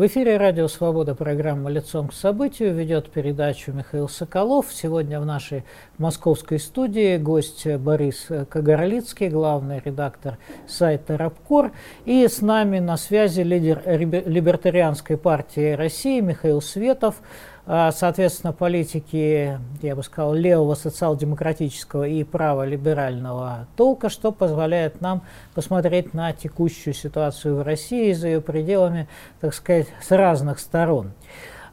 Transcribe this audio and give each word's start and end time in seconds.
В 0.00 0.06
эфире 0.06 0.38
Радио 0.38 0.66
Свобода, 0.66 1.14
программа 1.14 1.68
«Лицом 1.68 2.08
к 2.08 2.14
событию». 2.14 2.72
Ведет 2.72 3.10
передачу 3.10 3.70
Михаил 3.70 4.08
Соколов. 4.08 4.72
Сегодня 4.72 5.20
в 5.20 5.26
нашей 5.26 5.62
московской 5.98 6.58
студии 6.58 7.18
гость 7.18 7.66
Борис 7.66 8.28
Кагарлицкий, 8.48 9.28
главный 9.28 9.82
редактор 9.84 10.38
сайта 10.66 11.18
«Рабкор». 11.18 11.72
И 12.06 12.26
с 12.26 12.40
нами 12.40 12.78
на 12.78 12.96
связи 12.96 13.42
лидер 13.42 13.82
Либертарианской 13.86 15.18
партии 15.18 15.72
России 15.74 16.20
Михаил 16.20 16.62
Светов, 16.62 17.16
соответственно, 17.66 18.52
политики, 18.52 19.58
я 19.82 19.96
бы 19.96 20.02
сказал, 20.02 20.34
левого 20.34 20.74
социал-демократического 20.74 22.06
и 22.06 22.24
праволиберального 22.24 23.66
толка, 23.76 24.08
что 24.08 24.32
позволяет 24.32 25.00
нам 25.00 25.22
посмотреть 25.54 26.14
на 26.14 26.32
текущую 26.32 26.94
ситуацию 26.94 27.56
в 27.56 27.62
России 27.62 28.12
за 28.12 28.28
ее 28.28 28.40
пределами, 28.40 29.08
так 29.40 29.54
сказать, 29.54 29.88
с 30.00 30.10
разных 30.10 30.58
сторон. 30.58 31.12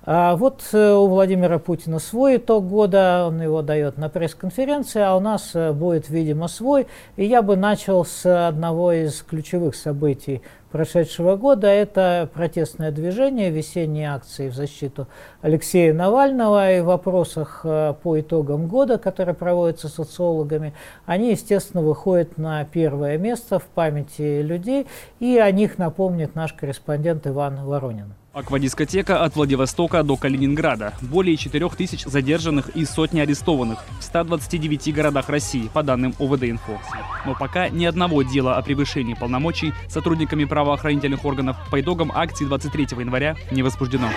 А 0.09 0.37
вот 0.37 0.63
э, 0.71 0.93
у 0.93 1.05
Владимира 1.07 1.59
Путина 1.59 1.99
свой 1.99 2.37
итог 2.37 2.65
года, 2.65 3.25
он 3.27 3.41
его 3.41 3.61
дает 3.61 3.97
на 3.97 4.07
пресс-конференции, 4.07 5.01
а 5.01 5.17
у 5.17 5.19
нас 5.19 5.51
э, 5.53 5.73
будет, 5.73 6.07
видимо, 6.07 6.47
свой. 6.47 6.87
И 7.17 7.25
я 7.25 7.41
бы 7.41 7.57
начал 7.57 8.05
с 8.05 8.25
одного 8.47 8.93
из 8.93 9.21
ключевых 9.21 9.75
событий 9.75 10.41
прошедшего 10.71 11.35
года. 11.35 11.67
Это 11.67 12.29
протестное 12.33 12.91
движение, 12.91 13.49
весенние 13.49 14.09
акции 14.13 14.49
в 14.49 14.55
защиту 14.55 15.07
Алексея 15.41 15.93
Навального 15.93 16.73
и 16.73 16.81
в 16.81 16.85
вопросах 16.85 17.61
э, 17.63 17.93
по 18.01 18.19
итогам 18.19 18.67
года, 18.67 18.97
которые 18.97 19.35
проводятся 19.35 19.87
социологами, 19.87 20.73
они, 21.05 21.31
естественно, 21.31 21.81
выходят 21.81 22.37
на 22.37 22.63
первое 22.65 23.17
место 23.17 23.59
в 23.59 23.65
памяти 23.65 24.41
людей, 24.41 24.87
и 25.19 25.37
о 25.37 25.51
них 25.51 25.77
напомнит 25.77 26.35
наш 26.35 26.53
корреспондент 26.53 27.27
Иван 27.27 27.65
Воронин. 27.65 28.13
Аквадискотека 28.37 29.23
от 29.23 29.35
Владивостока 29.35 30.03
до 30.03 30.15
Калининграда. 30.15 30.93
Более 31.01 31.35
4 31.37 31.69
тысяч 31.69 32.03
задержанных 32.05 32.69
и 32.75 32.85
сотни 32.85 33.19
арестованных 33.19 33.83
в 33.99 34.03
129 34.03 34.93
городах 34.93 35.29
России, 35.29 35.71
по 35.73 35.81
данным 35.81 36.13
ОВД-Инфо. 36.19 36.77
Но 37.25 37.33
пока 37.33 37.69
ни 37.69 37.83
одного 37.85 38.21
дела 38.21 38.57
о 38.57 38.61
превышении 38.61 39.15
полномочий 39.15 39.73
сотрудниками 39.87 40.45
правоохранительных 40.45 41.25
органов 41.25 41.57
по 41.71 41.81
итогам 41.81 42.11
акции 42.13 42.45
23 42.45 42.89
января 42.99 43.35
не 43.49 43.63
возбуждено. 43.63 44.07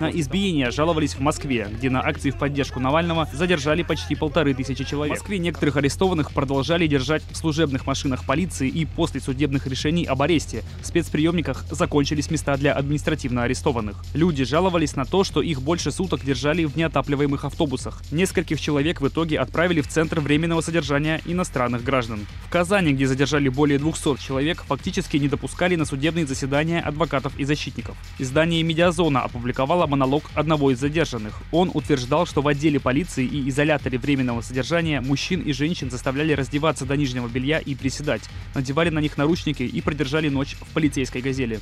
На 0.00 0.10
избиение 0.10 0.70
жаловались 0.70 1.12
в 1.14 1.20
Москве, 1.20 1.68
где 1.70 1.90
на 1.90 2.00
акции 2.00 2.30
в 2.30 2.38
поддержку 2.38 2.80
Навального 2.80 3.28
задержали 3.34 3.82
почти 3.82 4.14
полторы 4.14 4.54
тысячи 4.54 4.82
человек. 4.82 5.18
В 5.18 5.20
Москве 5.20 5.38
некоторых 5.38 5.76
арестованных 5.76 6.32
продолжали 6.32 6.86
держать 6.86 7.22
в 7.30 7.36
служебных 7.36 7.86
машинах 7.86 8.24
полиции 8.24 8.66
и 8.66 8.86
после 8.86 9.20
судебных 9.20 9.66
решений 9.66 10.06
об 10.06 10.22
аресте. 10.22 10.64
В 10.80 10.86
спецприемниках 10.86 11.66
закончились 11.70 12.30
места 12.30 12.56
для 12.56 12.72
административно 12.72 13.42
арестованных. 13.42 14.02
Люди 14.14 14.44
жаловались 14.44 14.96
на 14.96 15.04
то, 15.04 15.22
что 15.22 15.42
их 15.42 15.60
больше 15.60 15.90
суток 15.90 16.24
держали 16.24 16.64
в 16.64 16.76
неотапливаемых 16.78 17.44
автобусах. 17.44 18.00
Нескольких 18.10 18.58
человек 18.58 19.02
в 19.02 19.08
итоге 19.08 19.38
отправили 19.38 19.82
в 19.82 19.88
Центр 19.88 20.20
временного 20.20 20.62
содержания 20.62 21.20
иностранных 21.26 21.84
граждан. 21.84 22.20
В 22.46 22.50
Казани, 22.50 22.94
где 22.94 23.06
задержали 23.06 23.50
более 23.50 23.78
200 23.78 24.16
человек, 24.16 24.64
фактически 24.66 25.18
не 25.18 25.28
допускали 25.28 25.76
на 25.76 25.84
судебные 25.84 26.26
заседания 26.26 26.80
адвокатов 26.80 27.38
и 27.38 27.44
защитников. 27.44 27.98
Издание 28.18 28.62
«Медиазона» 28.62 29.24
опубликовало 29.24 29.89
монолог 29.90 30.24
одного 30.34 30.70
из 30.70 30.78
задержанных. 30.78 31.34
Он 31.52 31.70
утверждал, 31.74 32.24
что 32.24 32.40
в 32.40 32.48
отделе 32.48 32.80
полиции 32.80 33.26
и 33.26 33.48
изоляторе 33.50 33.98
временного 33.98 34.40
содержания 34.40 35.00
мужчин 35.00 35.40
и 35.40 35.52
женщин 35.52 35.90
заставляли 35.90 36.32
раздеваться 36.32 36.86
до 36.86 36.96
нижнего 36.96 37.28
белья 37.28 37.58
и 37.58 37.74
приседать, 37.74 38.22
надевали 38.54 38.88
на 38.88 39.00
них 39.00 39.18
наручники 39.18 39.64
и 39.64 39.80
продержали 39.80 40.28
ночь 40.28 40.56
в 40.60 40.72
полицейской 40.72 41.20
«Газели». 41.20 41.60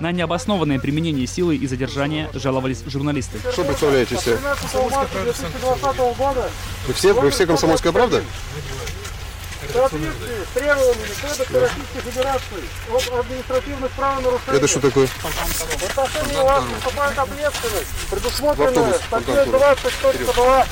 На 0.00 0.12
необоснованное 0.12 0.78
применение 0.78 1.26
силы 1.26 1.56
и 1.56 1.66
задержания 1.66 2.30
жаловались 2.32 2.84
журналисты. 2.86 3.38
Что 3.52 3.64
представляете 3.64 4.16
себе? 4.16 4.38
Вы 6.86 6.94
все, 6.94 7.12
вы 7.12 7.30
все 7.30 7.46
комсомольская 7.46 7.92
правда? 7.92 8.22
В 9.60 9.72
соответствии 9.72 10.44
с 10.44 10.54
требованиями 10.54 11.14
Кодекса 11.20 11.60
Российской 11.60 12.10
Федерации 12.10 12.62
об 12.88 13.20
административных 13.20 13.90
правонарушениях 13.92 14.56
Это 14.56 14.68
что 14.68 14.80
такое? 14.80 15.06
в 15.08 15.98
отношении 15.98 16.42
вас 16.42 16.64
наступает 16.72 17.18
ответственность, 17.18 17.88
предусмотренная 18.10 18.92
статьей 18.94 19.34
20.2 19.34 20.66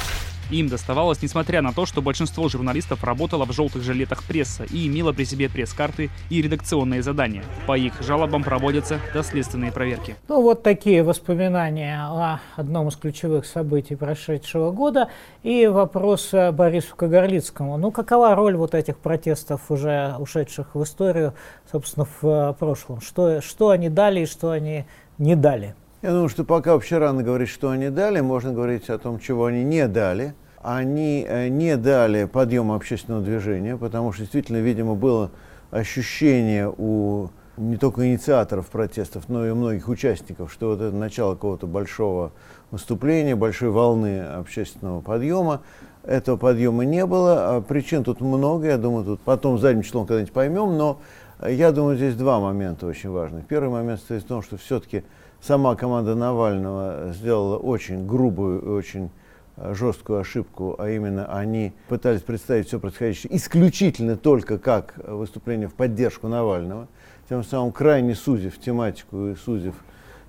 им 0.51 0.69
доставалось, 0.69 1.23
несмотря 1.23 1.63
на 1.63 1.73
то, 1.73 1.87
что 1.87 2.03
большинство 2.03 2.49
журналистов 2.49 3.05
работало 3.05 3.45
в 3.45 3.53
желтых 3.53 3.83
жилетах 3.83 4.23
пресса 4.23 4.65
и 4.65 4.87
имело 4.87 5.13
при 5.13 5.25
себе 5.25 5.49
пресс-карты 5.49 6.11
и 6.31 6.43
редакционные 6.43 7.03
задания. 7.03 7.45
По 7.67 7.77
их 7.77 8.03
жалобам 8.03 8.45
проводятся 8.45 9.01
доследственные 9.15 9.73
проверки. 9.73 10.17
Ну 10.29 10.43
вот 10.43 10.63
такие 10.63 11.03
воспоминания 11.03 12.01
о 12.01 12.41
одном 12.57 12.89
из 12.89 12.97
ключевых 12.97 13.47
событий 13.47 13.97
прошедшего 13.97 14.71
года. 14.71 15.09
И 15.43 15.67
вопрос 15.67 16.33
Борису 16.53 16.97
Кагарлицкому. 16.97 17.77
Ну 17.77 17.91
какова 17.91 18.35
роль 18.35 18.57
вот 18.57 18.75
этих 18.75 18.99
протестов, 18.99 19.71
уже 19.71 20.15
ушедших 20.19 20.75
в 20.75 20.83
историю, 20.83 21.35
собственно, 21.71 22.07
в 22.21 22.57
прошлом? 22.59 23.01
Что, 23.01 23.41
что 23.41 23.71
они 23.71 23.89
дали 23.89 24.21
и 24.21 24.27
что 24.27 24.51
они 24.51 24.85
не 25.19 25.35
дали? 25.35 25.75
Я 26.03 26.11
думаю, 26.11 26.29
что 26.29 26.45
пока 26.45 26.75
вообще 26.75 26.99
рано 26.99 27.23
говорить, 27.23 27.49
что 27.49 27.71
они 27.71 27.89
дали, 27.89 28.21
можно 28.21 28.53
говорить 28.53 28.91
о 28.91 28.99
том, 28.99 29.19
чего 29.19 29.47
они 29.47 29.65
не 29.65 29.89
дали. 29.89 30.35
Они 30.63 31.25
э, 31.27 31.49
не 31.49 31.77
дали 31.79 32.25
подъема 32.25 32.75
общественного 32.75 33.23
движения, 33.23 33.79
потому 33.79 34.13
что 34.13 34.23
действительно, 34.23 34.59
видимо, 34.59 34.95
было 34.95 35.31
ощущение 35.71 36.73
у 36.77 37.31
не 37.57 37.79
только 37.79 38.07
инициаторов 38.07 38.67
протестов, 38.67 39.29
но 39.29 39.47
и 39.47 39.53
многих 39.53 39.89
участников, 39.89 40.53
что 40.53 40.71
вот 40.71 40.83
это 40.83 40.95
начало 40.95 41.35
какого-то 41.35 41.67
большого 41.67 42.33
выступления, 42.71 43.35
большой 43.35 43.71
волны 43.71 44.21
общественного 44.21 45.01
подъема. 45.01 45.63
Этого 46.03 46.37
подъема 46.37 46.85
не 46.85 47.07
было. 47.07 47.57
А 47.57 47.61
причин 47.63 48.05
тут 48.05 48.21
много, 48.21 48.67
я 48.67 48.77
думаю, 48.77 49.07
тут 49.07 49.21
потом 49.21 49.59
задним 49.59 49.83
числом 49.83 50.07
когда-нибудь 50.07 50.35
поймем, 50.35 50.77
но 50.77 51.01
я 51.47 51.73
думаю, 51.73 51.97
здесь 51.97 52.15
два 52.15 52.39
момента 52.41 52.87
очень 52.87 53.11
важных. 53.11 53.47
Первый 53.47 53.71
момент 53.71 54.01
состоит 54.01 54.25
в 54.25 54.27
том, 54.27 54.43
что 54.43 54.59
все-таки 54.59 55.05
сама 55.47 55.77
команда 55.77 56.15
Навального 56.15 57.13
сделала 57.13 57.57
очень 57.57 58.07
грубую, 58.07 58.75
очень 58.75 59.11
э, 59.57 59.75
жесткую 59.75 60.21
ошибку, 60.21 60.75
а 60.79 60.91
именно 60.91 61.27
они 61.33 61.73
пытались 61.89 62.23
представить 62.23 62.67
все 62.67 62.81
происходящее 62.81 63.35
исключительно 63.35 64.17
только 64.17 64.59
как 64.59 64.95
выступление 65.07 65.69
в 65.69 65.75
поддержку 65.75 66.27
Навального, 66.29 66.89
тем 67.29 67.45
самым 67.45 67.73
крайне 67.73 68.15
сузив 68.15 68.59
тематику 68.59 69.29
и 69.29 69.37
сузив 69.37 69.75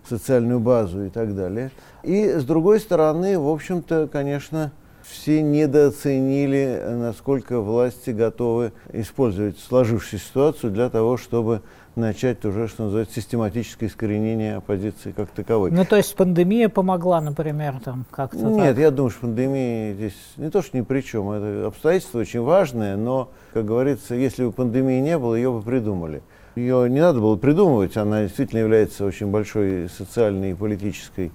социальную 0.08 0.60
базу 0.60 1.06
и 1.06 1.10
так 1.10 1.36
далее. 1.36 1.72
И 2.04 2.28
с 2.30 2.44
другой 2.44 2.80
стороны, 2.80 3.40
в 3.40 3.50
общем-то, 3.50 4.08
конечно, 4.12 4.72
все 5.02 5.42
недооценили, 5.42 6.82
насколько 6.86 7.60
власти 7.62 8.12
готовы 8.12 8.72
использовать 8.94 9.58
сложившуюся 9.60 10.26
ситуацию 10.26 10.72
для 10.72 10.90
того, 10.90 11.18
чтобы 11.18 11.62
начать 11.98 12.46
уже, 12.46 12.68
что 12.68 12.86
называется, 12.86 13.16
систематическое 13.16 13.90
искоренение 13.90 14.56
оппозиции 14.58 15.12
как 15.12 15.30
таковой. 15.30 15.72
Ну, 15.72 15.84
то 15.84 15.98
есть 15.98 16.16
пандемия 16.16 16.70
помогла, 16.70 17.20
например, 17.20 17.80
там 17.84 18.06
как-то 18.12 18.38
Нет, 18.38 18.76
так? 18.76 18.78
я 18.78 18.92
думаю, 18.92 19.12
что 19.12 19.22
пандемия 19.22 19.94
здесь 19.94 20.16
не 20.38 20.50
то, 20.50 20.62
что 20.62 20.78
ни 20.78 20.82
при 20.82 21.02
чем. 21.02 21.30
Это 21.32 21.68
обстоятельство 21.68 22.20
очень 22.20 22.42
важное, 22.42 22.96
но, 22.96 23.32
как 23.54 23.66
говорится, 23.66 24.16
если 24.16 24.46
бы 24.46 24.52
пандемии 24.52 25.00
не 25.00 25.18
было, 25.18 25.36
ее 25.36 25.52
бы 25.52 25.62
придумали. 25.62 26.22
Ее 26.56 26.90
не 26.90 27.02
надо 27.02 27.20
было 27.20 27.36
придумывать, 27.36 27.98
она 27.98 28.24
действительно 28.24 28.60
является 28.60 29.06
очень 29.06 29.28
большой 29.28 29.90
социальной 29.90 30.52
и 30.52 30.54
политической 30.56 31.32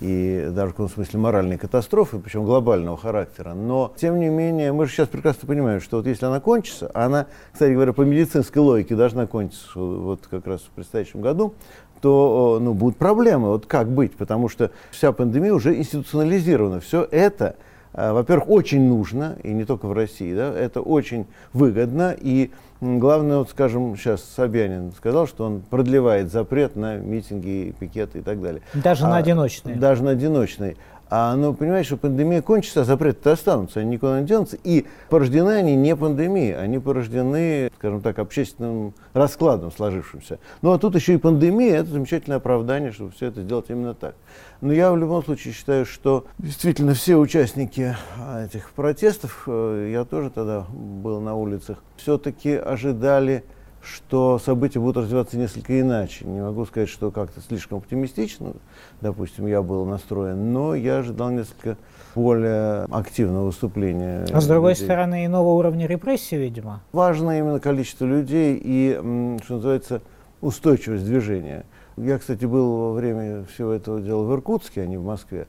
и 0.00 0.48
даже 0.52 0.68
в 0.68 0.70
каком 0.72 0.88
смысле 0.88 1.18
моральной 1.18 1.58
катастрофы, 1.58 2.18
причем 2.18 2.44
глобального 2.44 2.96
характера. 2.96 3.54
Но, 3.54 3.92
тем 3.96 4.20
не 4.20 4.28
менее, 4.28 4.72
мы 4.72 4.86
же 4.86 4.92
сейчас 4.92 5.08
прекрасно 5.08 5.48
понимаем, 5.48 5.80
что 5.80 5.98
вот 5.98 6.06
если 6.06 6.26
она 6.26 6.40
кончится, 6.40 6.90
она, 6.94 7.26
кстати 7.52 7.72
говоря, 7.72 7.92
по 7.92 8.02
медицинской 8.02 8.62
логике 8.62 8.94
должна 8.94 9.26
кончиться 9.26 9.78
вот 9.78 10.26
как 10.28 10.46
раз 10.46 10.60
в 10.60 10.70
предстоящем 10.70 11.20
году, 11.20 11.54
то 12.00 12.58
ну, 12.60 12.72
будут 12.74 12.96
проблемы. 12.96 13.48
Вот 13.48 13.66
как 13.66 13.90
быть? 13.90 14.16
Потому 14.16 14.48
что 14.48 14.70
вся 14.90 15.12
пандемия 15.12 15.52
уже 15.52 15.76
институционализирована. 15.76 16.80
Все 16.80 17.06
это, 17.10 17.56
а, 17.92 18.12
во-первых, 18.12 18.48
очень 18.48 18.88
нужно, 18.88 19.36
и 19.42 19.52
не 19.52 19.64
только 19.64 19.86
в 19.86 19.92
России, 19.92 20.34
да, 20.34 20.52
это 20.52 20.80
очень 20.80 21.26
выгодно, 21.52 22.16
и 22.18 22.50
Главное, 22.80 23.38
вот, 23.38 23.50
скажем, 23.50 23.94
сейчас 23.96 24.24
Собянин 24.24 24.92
сказал, 24.92 25.26
что 25.26 25.44
он 25.44 25.60
продлевает 25.60 26.32
запрет 26.32 26.76
на 26.76 26.96
митинги, 26.96 27.74
пикеты 27.78 28.20
и 28.20 28.22
так 28.22 28.40
далее. 28.40 28.62
Даже 28.72 29.04
а, 29.04 29.10
на 29.10 29.16
одиночные? 29.18 29.76
Даже 29.76 30.02
на 30.02 30.12
одиночные. 30.12 30.76
А, 31.12 31.34
ну, 31.34 31.52
понимаешь, 31.54 31.86
что 31.86 31.96
пандемия 31.96 32.40
кончится, 32.40 32.82
а 32.82 32.84
запреты 32.84 33.30
останутся, 33.30 33.80
они 33.80 33.90
никуда 33.90 34.20
не 34.20 34.26
денутся. 34.28 34.56
И 34.62 34.86
порождены 35.08 35.50
они 35.50 35.74
не 35.74 35.96
пандемией, 35.96 36.56
они 36.56 36.78
порождены, 36.78 37.72
скажем 37.76 38.00
так, 38.00 38.20
общественным 38.20 38.94
раскладом 39.12 39.72
сложившимся. 39.72 40.38
Ну, 40.62 40.70
а 40.70 40.78
тут 40.78 40.94
еще 40.94 41.14
и 41.14 41.16
пандемия, 41.16 41.78
это 41.78 41.90
замечательное 41.90 42.36
оправдание, 42.36 42.92
чтобы 42.92 43.10
все 43.10 43.26
это 43.26 43.42
сделать 43.42 43.66
именно 43.70 43.92
так. 43.92 44.14
Но 44.60 44.72
я 44.72 44.92
в 44.92 44.96
любом 44.96 45.24
случае 45.24 45.52
считаю, 45.52 45.84
что 45.84 46.26
действительно 46.38 46.94
все 46.94 47.16
участники 47.16 47.96
а, 48.16 48.44
этих 48.44 48.70
протестов, 48.70 49.44
э, 49.48 49.90
я 49.92 50.04
тоже 50.04 50.30
тогда 50.30 50.64
был 50.70 51.20
на 51.20 51.34
улицах, 51.34 51.78
все-таки 51.96 52.54
ожидали 52.54 53.42
что 53.82 54.38
события 54.38 54.78
будут 54.78 55.04
развиваться 55.04 55.38
несколько 55.38 55.80
иначе. 55.80 56.26
Не 56.26 56.40
могу 56.40 56.66
сказать, 56.66 56.88
что 56.88 57.10
как-то 57.10 57.40
слишком 57.40 57.78
оптимистично, 57.78 58.52
допустим, 59.00 59.46
я 59.46 59.62
был 59.62 59.84
настроен, 59.84 60.52
но 60.52 60.74
я 60.74 60.98
ожидал 60.98 61.30
несколько 61.30 61.76
более 62.14 62.84
активного 62.90 63.46
выступления. 63.46 64.26
А 64.32 64.40
с 64.40 64.46
другой 64.46 64.72
людей. 64.72 64.84
стороны, 64.84 65.26
иного 65.26 65.48
уровня 65.48 65.86
репрессий, 65.86 66.36
видимо. 66.36 66.82
Важно 66.92 67.38
именно 67.38 67.60
количество 67.60 68.04
людей 68.04 68.60
и, 68.62 68.98
что 69.44 69.54
называется, 69.54 70.02
устойчивость 70.40 71.04
движения. 71.04 71.64
Я, 71.96 72.18
кстати, 72.18 72.44
был 72.44 72.76
во 72.76 72.92
время 72.92 73.44
всего 73.44 73.72
этого 73.72 74.00
дела 74.00 74.22
в 74.24 74.32
Иркутске, 74.32 74.82
а 74.82 74.86
не 74.86 74.96
в 74.96 75.04
Москве. 75.04 75.46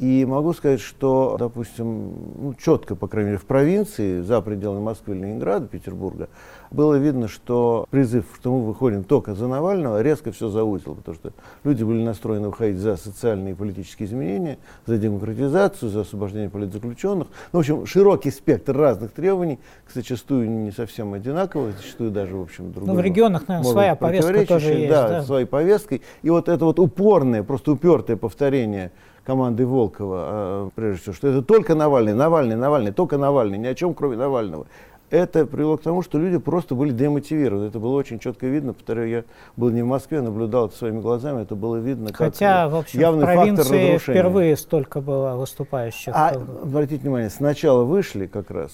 И 0.00 0.24
могу 0.24 0.52
сказать, 0.54 0.80
что, 0.80 1.36
допустим, 1.38 2.14
ну, 2.36 2.54
четко, 2.54 2.96
по 2.96 3.06
крайней 3.06 3.30
мере, 3.30 3.38
в 3.38 3.46
провинции, 3.46 4.22
за 4.22 4.40
пределами 4.40 4.80
Москвы, 4.80 5.14
Ленинграда, 5.14 5.68
Петербурга, 5.68 6.28
было 6.72 6.96
видно, 6.96 7.28
что 7.28 7.86
призыв, 7.90 8.24
что 8.34 8.52
мы 8.52 8.66
выходим 8.66 9.04
только 9.04 9.34
за 9.34 9.46
Навального, 9.46 10.02
резко 10.02 10.32
все 10.32 10.48
заузил, 10.48 10.96
потому 10.96 11.14
что 11.14 11.32
люди 11.62 11.84
были 11.84 12.02
настроены 12.02 12.48
выходить 12.48 12.78
за 12.78 12.96
социальные 12.96 13.52
и 13.52 13.54
политические 13.54 14.08
изменения, 14.08 14.58
за 14.84 14.98
демократизацию, 14.98 15.90
за 15.90 16.00
освобождение 16.00 16.50
политзаключенных. 16.50 17.28
Ну, 17.52 17.58
в 17.58 17.60
общем, 17.60 17.86
широкий 17.86 18.32
спектр 18.32 18.76
разных 18.76 19.12
требований, 19.12 19.60
зачастую 19.94 20.50
не 20.50 20.72
совсем 20.72 21.14
одинаковых, 21.14 21.76
зачастую 21.76 22.10
даже, 22.10 22.36
в 22.36 22.42
общем, 22.42 22.72
других. 22.72 22.92
Ну, 22.92 22.98
в 22.98 23.00
регионах, 23.00 23.46
наверное, 23.46 23.70
своя 23.70 23.94
повестка 23.94 24.44
тоже 24.44 24.72
есть. 24.72 24.90
Да, 24.90 25.08
да, 25.08 25.22
своей 25.22 25.46
повесткой. 25.46 26.02
И 26.22 26.30
вот 26.30 26.48
это 26.48 26.64
вот 26.64 26.80
упорное, 26.80 27.44
просто 27.44 27.70
упертое 27.70 28.16
повторение 28.16 28.90
команды 29.24 29.66
Волкова, 29.66 30.16
а, 30.18 30.70
прежде 30.74 31.00
всего, 31.02 31.14
что 31.14 31.28
это 31.28 31.42
только 31.42 31.74
Навальный, 31.74 32.14
Навальный, 32.14 32.56
Навальный, 32.56 32.92
только 32.92 33.18
Навальный, 33.18 33.58
ни 33.58 33.66
о 33.66 33.74
чем 33.74 33.94
кроме 33.94 34.16
Навального. 34.16 34.66
Это 35.10 35.46
привело 35.46 35.76
к 35.76 35.82
тому, 35.82 36.02
что 36.02 36.18
люди 36.18 36.38
просто 36.38 36.74
были 36.74 36.90
демотивированы. 36.90 37.66
Это 37.66 37.78
было 37.78 37.94
очень 37.94 38.18
четко 38.18 38.46
видно. 38.46 38.72
Повторяю, 38.72 39.08
я 39.08 39.24
был 39.56 39.70
не 39.70 39.82
в 39.82 39.86
Москве, 39.86 40.20
наблюдал 40.20 40.66
это 40.66 40.76
своими 40.76 41.00
глазами. 41.00 41.42
Это 41.42 41.54
было 41.54 41.76
видно 41.76 42.10
Хотя, 42.12 42.64
как 42.64 42.72
в 42.72 42.76
общем, 42.76 43.00
явный 43.00 43.22
в 43.22 43.26
провинции 43.26 43.98
впервые 43.98 44.56
столько 44.56 45.00
было 45.00 45.36
выступающих. 45.36 46.12
А, 46.16 46.30
обратите 46.30 47.02
внимание, 47.02 47.30
сначала 47.30 47.84
вышли 47.84 48.26
как 48.26 48.50
раз, 48.50 48.72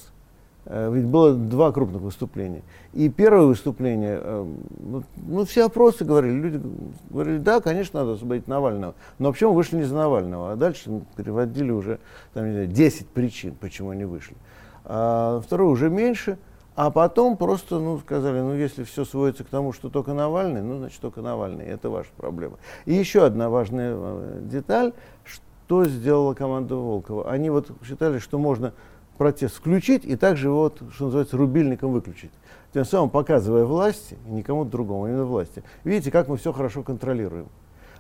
ведь 0.70 1.06
было 1.06 1.34
два 1.34 1.72
крупных 1.72 2.02
выступления. 2.02 2.62
И 2.92 3.08
первое 3.08 3.46
выступление, 3.46 4.20
э, 4.22 4.46
ну, 4.78 5.02
ну, 5.16 5.44
все 5.44 5.66
опросы 5.66 6.04
говорили, 6.04 6.32
люди 6.32 6.60
говорили, 7.08 7.38
да, 7.38 7.60
конечно, 7.60 8.00
надо 8.00 8.12
освободить 8.12 8.46
Навального. 8.46 8.94
Но 9.18 9.32
почему 9.32 9.52
вышли 9.52 9.76
не 9.76 9.84
за 9.84 9.94
Навального? 9.96 10.52
А 10.52 10.56
дальше 10.56 11.02
приводили 11.16 11.70
уже 11.70 11.98
там, 12.34 12.46
не 12.46 12.52
знаю, 12.52 12.66
10 12.68 13.08
причин, 13.08 13.54
почему 13.60 13.90
они 13.90 14.04
вышли. 14.04 14.36
А 14.84 15.40
второе 15.40 15.68
уже 15.68 15.90
меньше. 15.90 16.38
А 16.76 16.90
потом 16.90 17.36
просто 17.36 17.78
ну, 17.78 17.98
сказали, 17.98 18.40
ну 18.40 18.54
если 18.54 18.84
все 18.84 19.04
сводится 19.04 19.44
к 19.44 19.48
тому, 19.48 19.72
что 19.72 19.90
только 19.90 20.14
Навальный, 20.14 20.62
ну 20.62 20.78
значит 20.78 21.00
только 21.00 21.20
Навальный, 21.20 21.66
это 21.66 21.90
ваша 21.90 22.10
проблема. 22.16 22.58
И 22.86 22.94
еще 22.94 23.24
одна 23.24 23.50
важная 23.50 23.94
э, 23.96 24.40
деталь, 24.44 24.92
что 25.24 25.84
сделала 25.84 26.34
команда 26.34 26.76
Волкова. 26.76 27.30
Они 27.30 27.50
вот 27.50 27.70
считали, 27.84 28.18
что 28.18 28.38
можно 28.38 28.72
протест 29.20 29.56
включить 29.56 30.06
и 30.06 30.16
также 30.16 30.48
вот, 30.48 30.80
что 30.94 31.04
называется, 31.04 31.36
рубильником 31.36 31.92
выключить 31.92 32.30
тем 32.72 32.86
самым 32.86 33.10
показывая 33.10 33.66
власти, 33.66 34.16
и 34.26 34.30
никому 34.30 34.64
другому, 34.64 35.04
а 35.04 35.08
именно 35.10 35.26
власти. 35.26 35.62
Видите, 35.84 36.10
как 36.10 36.26
мы 36.28 36.38
все 36.38 36.54
хорошо 36.54 36.82
контролируем. 36.82 37.48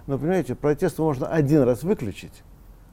Но, 0.06 0.16
понимаете, 0.16 0.54
протест 0.54 0.98
можно 0.98 1.26
один 1.26 1.60
раз 1.64 1.82
выключить, 1.82 2.42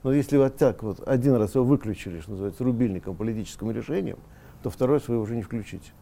но 0.03 0.11
если 0.11 0.35
вот 0.35 0.57
так 0.57 0.83
вот 0.83 1.07
один 1.07 1.35
раз 1.35 1.55
его 1.55 1.63
выключили, 1.63 2.19
что 2.19 2.31
называется, 2.31 2.65
рубильником, 2.65 3.15
политическим 3.15 3.71
решением, 3.71 4.17
то 4.61 4.69
второй 4.69 4.99
свой 4.99 5.19
уже 5.19 5.33
не 5.33 5.41
включить. 5.41 5.93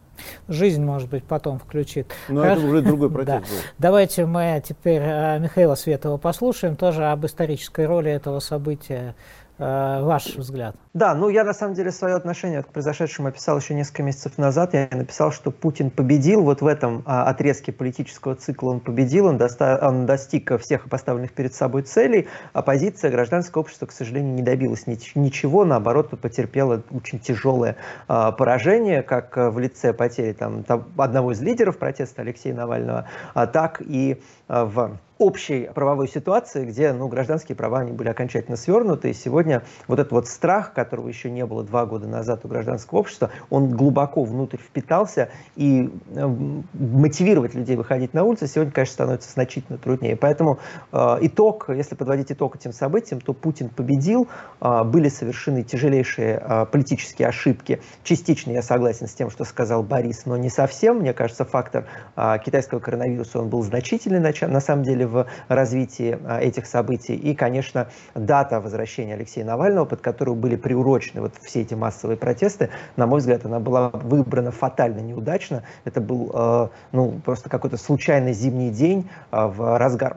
Жизнь, 0.48 0.82
может 0.82 1.08
быть, 1.08 1.22
потом 1.22 1.60
включит. 1.60 2.12
Но 2.28 2.40
Хорошо. 2.40 2.60
это 2.60 2.68
уже 2.68 2.82
другой 2.82 3.10
протест 3.12 3.28
да. 3.28 3.38
был. 3.38 3.62
Давайте 3.78 4.26
мы 4.26 4.60
теперь 4.66 5.02
э, 5.02 5.38
Михаила 5.38 5.76
Светова 5.76 6.16
послушаем, 6.16 6.74
тоже 6.74 7.04
об 7.04 7.24
исторической 7.24 7.86
роли 7.86 8.10
этого 8.10 8.40
события 8.40 9.14
ваш 9.58 10.36
взгляд? 10.36 10.76
Да, 10.96 11.14
ну 11.14 11.28
я 11.28 11.44
на 11.44 11.52
самом 11.52 11.74
деле 11.74 11.90
свое 11.90 12.14
отношение 12.14 12.62
к 12.62 12.68
произошедшему 12.68 13.28
описал 13.28 13.58
еще 13.58 13.74
несколько 13.74 14.02
месяцев 14.02 14.38
назад. 14.38 14.72
Я 14.72 14.88
написал, 14.90 15.30
что 15.30 15.50
Путин 15.50 15.90
победил. 15.90 16.42
Вот 16.42 16.62
в 16.62 16.66
этом 16.66 17.02
а, 17.04 17.24
отрезке 17.28 17.70
политического 17.70 18.34
цикла 18.34 18.70
он 18.70 18.80
победил, 18.80 19.26
он, 19.26 19.36
доста- 19.36 19.78
он 19.82 20.06
достиг 20.06 20.58
всех 20.60 20.88
поставленных 20.88 21.32
перед 21.32 21.54
собой 21.54 21.82
целей. 21.82 22.28
Оппозиция, 22.54 23.10
гражданское 23.10 23.60
общество, 23.60 23.84
к 23.84 23.92
сожалению, 23.92 24.34
не 24.34 24.42
добилось 24.42 24.86
ни- 24.86 24.98
ничего, 25.18 25.64
наоборот, 25.66 26.18
потерпело 26.18 26.82
очень 26.90 27.18
тяжелое 27.18 27.76
а, 28.08 28.32
поражение, 28.32 29.02
как 29.02 29.36
в 29.36 29.58
лице 29.58 29.92
потери 29.92 30.32
там, 30.32 30.64
там, 30.64 30.86
одного 30.96 31.32
из 31.32 31.42
лидеров 31.42 31.76
протеста 31.76 32.22
Алексея 32.22 32.54
Навального, 32.54 33.08
а, 33.34 33.46
так 33.46 33.82
и 33.84 34.22
в 34.48 34.98
общей 35.18 35.70
правовой 35.74 36.08
ситуации, 36.08 36.64
где 36.66 36.92
ну, 36.92 37.08
гражданские 37.08 37.56
права 37.56 37.80
они 37.80 37.92
были 37.92 38.08
окончательно 38.08 38.56
свернуты. 38.56 39.10
И 39.10 39.14
сегодня 39.14 39.62
вот 39.88 39.98
этот 39.98 40.12
вот 40.12 40.28
страх, 40.28 40.74
которого 40.74 41.08
еще 41.08 41.30
не 41.30 41.46
было 41.46 41.64
два 41.64 41.86
года 41.86 42.06
назад 42.06 42.44
у 42.44 42.48
гражданского 42.48 42.98
общества, 42.98 43.30
он 43.48 43.70
глубоко 43.70 44.24
внутрь 44.24 44.58
впитался. 44.58 45.30
И 45.54 45.90
э, 46.14 46.26
мотивировать 46.74 47.54
людей 47.54 47.76
выходить 47.76 48.12
на 48.12 48.24
улицы 48.24 48.46
сегодня, 48.46 48.72
конечно, 48.72 48.92
становится 48.92 49.30
значительно 49.30 49.78
труднее. 49.78 50.16
Поэтому 50.16 50.58
э, 50.92 51.18
итог, 51.22 51.70
если 51.70 51.94
подводить 51.94 52.30
итог 52.30 52.56
этим 52.56 52.72
событиям, 52.72 53.20
то 53.20 53.32
Путин 53.32 53.70
победил, 53.70 54.28
э, 54.60 54.84
были 54.84 55.08
совершены 55.08 55.62
тяжелейшие 55.62 56.42
э, 56.42 56.66
политические 56.66 57.28
ошибки. 57.28 57.80
Частично 58.04 58.50
я 58.50 58.62
согласен 58.62 59.06
с 59.06 59.14
тем, 59.14 59.30
что 59.30 59.44
сказал 59.44 59.82
Борис, 59.82 60.26
но 60.26 60.36
не 60.36 60.50
совсем. 60.50 60.98
Мне 60.98 61.14
кажется, 61.14 61.46
фактор 61.46 61.86
э, 62.16 62.36
китайского 62.44 62.80
коронавируса 62.80 63.38
он 63.38 63.48
был 63.48 63.62
значительный 63.62 64.20
на 64.20 64.34
самом 64.60 64.82
деле 64.82 65.06
в 65.06 65.26
развитии 65.48 66.18
а, 66.24 66.40
этих 66.40 66.66
событий. 66.66 67.14
И, 67.14 67.34
конечно, 67.34 67.88
дата 68.14 68.60
возвращения 68.60 69.14
Алексея 69.14 69.44
Навального, 69.44 69.84
под 69.84 70.00
которую 70.00 70.36
были 70.36 70.56
приурочены 70.56 71.20
вот 71.20 71.34
все 71.42 71.62
эти 71.62 71.74
массовые 71.74 72.16
протесты, 72.16 72.70
на 72.96 73.06
мой 73.06 73.20
взгляд, 73.20 73.44
она 73.44 73.60
была 73.60 73.90
выбрана 73.90 74.50
фатально 74.50 75.00
неудачно. 75.00 75.62
Это 75.84 76.00
был 76.00 76.30
а, 76.34 76.70
ну, 76.92 77.20
просто 77.24 77.48
какой-то 77.48 77.76
случайный 77.76 78.32
зимний 78.32 78.70
день 78.70 79.08
а, 79.30 79.48
в 79.48 79.78
разгар 79.78 80.16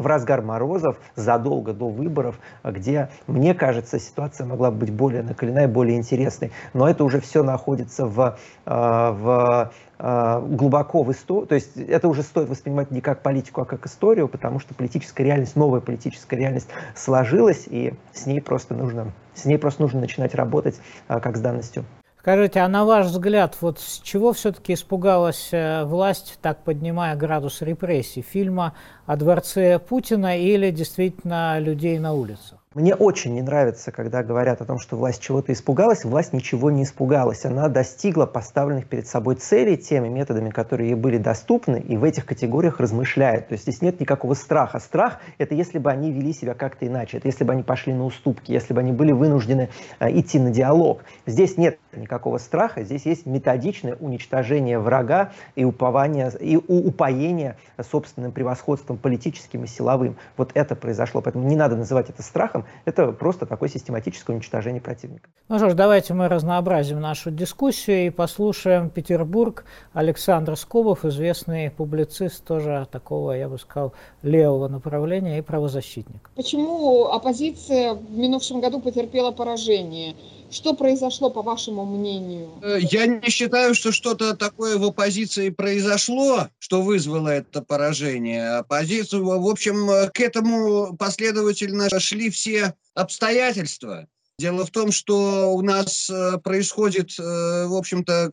в 0.00 0.06
разгар 0.06 0.42
морозов, 0.42 0.98
задолго 1.16 1.72
до 1.72 1.88
выборов, 1.88 2.38
где, 2.64 3.08
мне 3.26 3.54
кажется, 3.54 3.98
ситуация 3.98 4.46
могла 4.46 4.70
быть 4.70 4.90
более 4.90 5.22
накалена 5.22 5.64
и 5.64 5.66
более 5.66 5.96
интересной. 5.96 6.52
Но 6.72 6.88
это 6.88 7.04
уже 7.04 7.20
все 7.20 7.42
находится 7.42 8.06
в, 8.06 8.38
в 8.66 9.72
Э, 9.96 10.44
глубоко 10.44 11.02
в 11.02 11.12
историю, 11.12 11.46
то 11.46 11.54
есть 11.54 11.76
это 11.76 12.08
уже 12.08 12.22
стоит 12.22 12.48
воспринимать 12.48 12.90
не 12.90 13.00
как 13.00 13.22
политику, 13.22 13.62
а 13.62 13.64
как 13.64 13.86
историю, 13.86 14.26
потому 14.26 14.58
что 14.58 14.74
политическая 14.74 15.22
реальность, 15.22 15.54
новая 15.54 15.80
политическая 15.80 16.36
реальность 16.36 16.68
сложилась, 16.96 17.64
и 17.66 17.94
с 18.12 18.26
ней 18.26 18.42
просто 18.42 18.74
нужно, 18.74 19.12
с 19.34 19.44
ней 19.44 19.56
просто 19.56 19.82
нужно 19.82 20.00
начинать 20.00 20.34
работать 20.34 20.80
а, 21.06 21.20
как 21.20 21.36
с 21.36 21.40
данностью. 21.40 21.84
Скажите, 22.24 22.60
а 22.60 22.68
на 22.68 22.86
ваш 22.86 23.08
взгляд, 23.08 23.58
вот 23.60 23.78
с 23.80 24.00
чего 24.00 24.32
все-таки 24.32 24.72
испугалась 24.72 25.50
э, 25.52 25.84
власть, 25.84 26.38
так 26.40 26.64
поднимая 26.64 27.16
градус 27.16 27.60
репрессий? 27.60 28.22
Фильма 28.22 28.72
о 29.04 29.16
дворце 29.16 29.78
Путина 29.78 30.38
или 30.38 30.70
действительно 30.70 31.58
людей 31.58 31.98
на 31.98 32.14
улицах? 32.14 32.64
Мне 32.74 32.96
очень 32.96 33.34
не 33.34 33.42
нравится, 33.42 33.92
когда 33.92 34.24
говорят 34.24 34.60
о 34.60 34.64
том, 34.64 34.80
что 34.80 34.96
власть 34.96 35.22
чего-то 35.22 35.52
испугалась. 35.52 36.04
Власть 36.04 36.32
ничего 36.32 36.72
не 36.72 36.82
испугалась. 36.82 37.44
Она 37.44 37.68
достигла 37.68 38.26
поставленных 38.26 38.88
перед 38.88 39.06
собой 39.06 39.36
целей 39.36 39.76
теми 39.76 40.08
методами, 40.08 40.50
которые 40.50 40.90
ей 40.90 40.96
были 40.96 41.18
доступны, 41.18 41.76
и 41.76 41.96
в 41.96 42.02
этих 42.02 42.26
категориях 42.26 42.80
размышляет. 42.80 43.46
То 43.46 43.52
есть 43.52 43.62
здесь 43.62 43.80
нет 43.80 44.00
никакого 44.00 44.34
страха. 44.34 44.80
Страх— 44.80 45.20
это 45.38 45.54
если 45.54 45.78
бы 45.78 45.88
они 45.92 46.10
вели 46.10 46.32
себя 46.32 46.54
как-то 46.54 46.84
иначе, 46.84 47.18
это 47.18 47.28
если 47.28 47.44
бы 47.44 47.52
они 47.52 47.62
пошли 47.62 47.92
на 47.92 48.06
уступки, 48.06 48.50
если 48.50 48.74
бы 48.74 48.80
они 48.80 48.90
были 48.90 49.12
вынуждены 49.12 49.68
э, 50.00 50.18
идти 50.18 50.40
на 50.40 50.50
диалог. 50.50 51.04
Здесь 51.26 51.56
нет 51.56 51.78
никакого 51.96 52.38
страха, 52.38 52.82
здесь 52.84 53.06
есть 53.06 53.26
методичное 53.26 53.96
уничтожение 54.00 54.78
врага 54.78 55.32
и 55.54 55.64
упование, 55.64 56.30
и 56.40 56.56
упоение 56.56 57.56
собственным 57.80 58.32
превосходством 58.32 58.96
политическим 58.96 59.64
и 59.64 59.66
силовым. 59.66 60.16
Вот 60.36 60.50
это 60.54 60.76
произошло. 60.76 61.20
Поэтому 61.20 61.48
не 61.48 61.56
надо 61.56 61.76
называть 61.76 62.10
это 62.10 62.22
страхом, 62.22 62.64
это 62.84 63.12
просто 63.12 63.46
такое 63.46 63.68
систематическое 63.68 64.36
уничтожение 64.36 64.80
противника. 64.80 65.28
Ну 65.48 65.58
что 65.58 65.70
ж, 65.70 65.74
давайте 65.74 66.14
мы 66.14 66.28
разнообразим 66.28 67.00
нашу 67.00 67.30
дискуссию 67.30 68.06
и 68.06 68.10
послушаем 68.10 68.90
Петербург. 68.90 69.64
Александр 69.92 70.56
Скобов, 70.56 71.04
известный 71.04 71.70
публицист, 71.70 72.44
тоже 72.44 72.86
такого, 72.90 73.32
я 73.32 73.48
бы 73.48 73.58
сказал, 73.58 73.92
левого 74.22 74.68
направления 74.68 75.38
и 75.38 75.42
правозащитник. 75.42 76.30
Почему 76.34 77.06
оппозиция 77.06 77.94
в 77.94 78.10
минувшем 78.10 78.60
году 78.60 78.80
потерпела 78.80 79.30
поражение? 79.30 80.14
Что 80.54 80.72
произошло, 80.72 81.30
по 81.30 81.42
вашему 81.42 81.84
мнению? 81.84 82.48
Э, 82.62 82.78
я 82.80 83.06
не 83.06 83.28
считаю, 83.28 83.74
что 83.74 83.90
что-то 83.90 84.36
такое 84.36 84.78
в 84.78 84.84
оппозиции 84.84 85.50
произошло, 85.50 86.48
что 86.60 86.80
вызвало 86.80 87.28
это 87.28 87.60
поражение. 87.60 88.58
Оппозицию, 88.58 89.24
в 89.24 89.48
общем, 89.48 89.90
э, 89.90 90.10
к 90.10 90.20
этому 90.20 90.96
последовательно 90.96 91.88
шли 91.98 92.30
все 92.30 92.74
обстоятельства. 92.94 94.06
Дело 94.38 94.64
в 94.64 94.70
том, 94.70 94.92
что 94.92 95.52
у 95.52 95.60
нас 95.60 96.08
э, 96.08 96.38
происходит, 96.38 97.18
в 97.18 97.76
общем-то, 97.76 98.30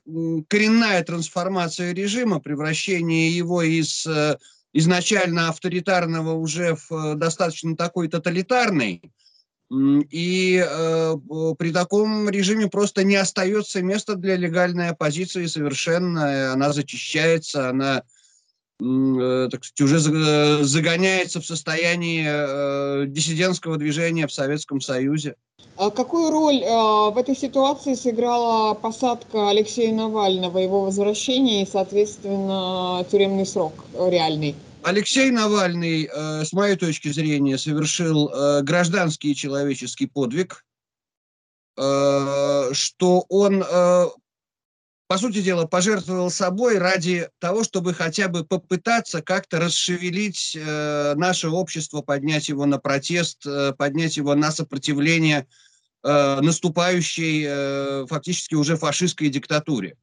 коренная 0.48 1.04
трансформация 1.04 1.92
режима, 1.92 2.40
превращение 2.40 3.36
его 3.36 3.64
из 3.64 4.08
изначально 4.74 5.50
авторитарного 5.50 6.34
уже 6.34 6.78
в 6.88 7.16
достаточно 7.16 7.76
такой 7.76 8.08
тоталитарный. 8.10 9.02
И 9.72 10.62
э, 10.62 11.16
при 11.58 11.72
таком 11.72 12.30
режиме 12.30 12.68
просто 12.68 13.06
не 13.06 13.16
остается 13.16 13.82
места 13.82 14.16
для 14.16 14.36
легальной 14.36 14.90
оппозиции 14.90 15.46
совершенно. 15.46 16.52
Она 16.52 16.74
зачищается, 16.74 17.70
она 17.70 18.04
э, 18.82 19.48
так 19.50 19.64
сказать, 19.64 19.82
уже 19.82 20.00
загоняется 20.66 21.40
в 21.40 21.46
состоянии 21.46 22.26
э, 22.28 23.06
диссидентского 23.08 23.78
движения 23.78 24.28
в 24.28 24.34
Советском 24.34 24.82
Союзе. 24.82 25.36
А 25.78 25.90
какую 25.90 26.32
роль 26.32 26.62
э, 26.62 27.12
в 27.12 27.18
этой 27.18 27.38
ситуации 27.38 27.94
сыграла 27.94 28.74
посадка 28.74 29.50
Алексея 29.52 29.94
Навального, 29.94 30.58
его 30.58 30.82
возвращение 30.82 31.64
и, 31.64 31.70
соответственно, 31.70 33.06
тюремный 33.10 33.46
срок 33.46 33.86
реальный? 33.98 34.54
Алексей 34.84 35.30
Навальный, 35.32 36.10
э, 36.12 36.44
с 36.44 36.54
моей 36.54 36.76
точки 36.76 37.10
зрения, 37.10 37.58
совершил 37.58 38.30
э, 38.30 38.62
гражданский 38.64 39.32
и 39.32 39.36
человеческий 39.36 40.08
подвиг, 40.08 40.66
э, 41.78 42.70
что 42.74 43.26
он, 43.30 43.64
э, 43.64 44.06
по 45.08 45.18
сути 45.18 45.42
дела, 45.42 45.66
пожертвовал 45.66 46.32
собой 46.32 46.80
ради 46.80 47.30
того, 47.40 47.64
чтобы 47.64 47.94
хотя 47.94 48.28
бы 48.28 48.44
попытаться 48.44 49.22
как-то 49.22 49.60
расшевелить 49.60 50.58
э, 50.60 51.14
наше 51.16 51.50
общество, 51.50 52.02
поднять 52.02 52.50
его 52.50 52.66
на 52.66 52.80
протест, 52.80 53.46
э, 53.46 53.74
поднять 53.74 54.18
его 54.18 54.34
на 54.34 54.52
сопротивление 54.52 55.48
э, 56.04 56.42
наступающей 56.42 57.46
э, 57.48 58.06
фактически 58.08 58.56
уже 58.56 58.78
фашистской 58.78 59.30
диктатуре. 59.30 59.96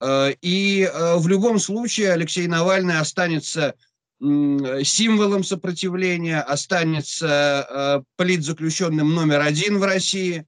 Э, 0.00 0.32
и 0.40 0.82
э, 0.82 1.16
в 1.16 1.28
любом 1.28 1.58
случае 1.58 2.12
Алексей 2.12 2.46
Навальный 2.46 2.98
останется 2.98 3.74
символом 4.22 5.42
сопротивления, 5.42 6.42
останется 6.42 7.66
э, 7.70 8.02
политзаключенным 8.16 9.14
номер 9.14 9.40
один 9.40 9.78
в 9.78 9.82
России. 9.82 10.44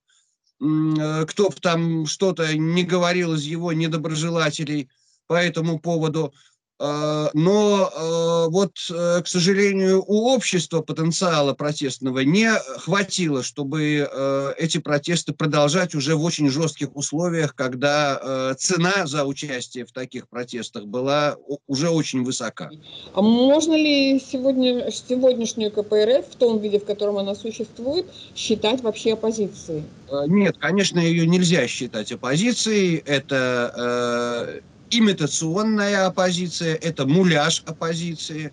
Кто 0.59 1.49
бы 1.49 1.57
там 1.61 2.07
что-то 2.07 2.55
не 2.57 2.85
говорил 2.85 3.33
из 3.33 3.45
его 3.45 3.73
недоброжелателей 3.73 4.91
по 5.27 5.35
этому 5.35 5.81
поводу. 5.81 6.35
А, 6.85 7.31
но 7.33 7.91
а, 7.95 8.49
вот, 8.49 8.73
э, 8.91 9.23
к 9.23 9.29
сожалению, 9.29 10.03
у 10.05 10.31
общества 10.35 10.81
потенциала 10.81 11.55
протестного 11.55 12.21
не 12.21 12.51
хватило, 12.79 13.45
чтобы 13.45 14.09
э, 14.11 14.53
эти 14.59 14.79
протесты 14.79 15.33
продолжать 15.33 15.95
уже 15.95 16.17
в 16.17 16.25
очень 16.25 16.51
жестких 16.51 16.97
условиях, 16.97 17.55
когда 17.55 18.19
э, 18.21 18.55
цена 18.59 19.07
за 19.07 19.25
участие 19.25 19.87
в 19.87 19.93
таких 19.93 20.29
протестах 20.29 20.87
была 20.87 21.37
уже 21.69 21.89
очень 21.89 22.25
высока. 22.25 22.69
А 23.15 23.23
можно 23.23 23.75
ли 23.75 24.19
сегодня, 24.19 24.91
сегодняшнюю 24.91 25.71
КПРФ 25.71 26.27
в 26.33 26.37
том 26.37 26.59
виде, 26.59 26.81
в 26.81 26.85
котором 26.85 27.17
она 27.19 27.37
существует, 27.37 28.07
считать 28.35 28.83
вообще 28.83 29.13
оппозицией? 29.13 29.85
Нет, 30.27 30.57
конечно, 30.59 30.99
ее 30.99 31.29
нельзя 31.29 31.69
считать 31.69 32.11
оппозицией. 32.11 32.97
Это 33.07 34.63
имитационная 34.93 36.07
оппозиция, 36.07 36.77
это 36.77 37.07
муляж 37.07 37.65
оппозиции, 37.67 38.53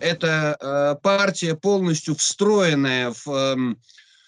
это 0.00 0.56
э, 0.58 0.96
партия 1.02 1.54
полностью 1.54 2.16
встроенная 2.16 3.12
в 3.12 3.28
эм, 3.28 3.78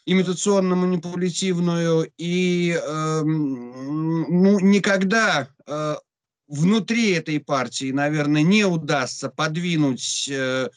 имитационно-манипулятивную, 0.07 2.09
и 2.19 2.79
эм, 2.81 4.43
ну, 4.43 4.61
никогда 4.61 5.49
э, 5.67 5.97
внутри 6.47 7.11
этой 7.13 7.41
партии, 7.41 7.91
наверное, 7.91 8.43
не 8.43 8.65
удастся 8.65 9.29
подвинуть 9.29 10.29
э, 10.31 10.69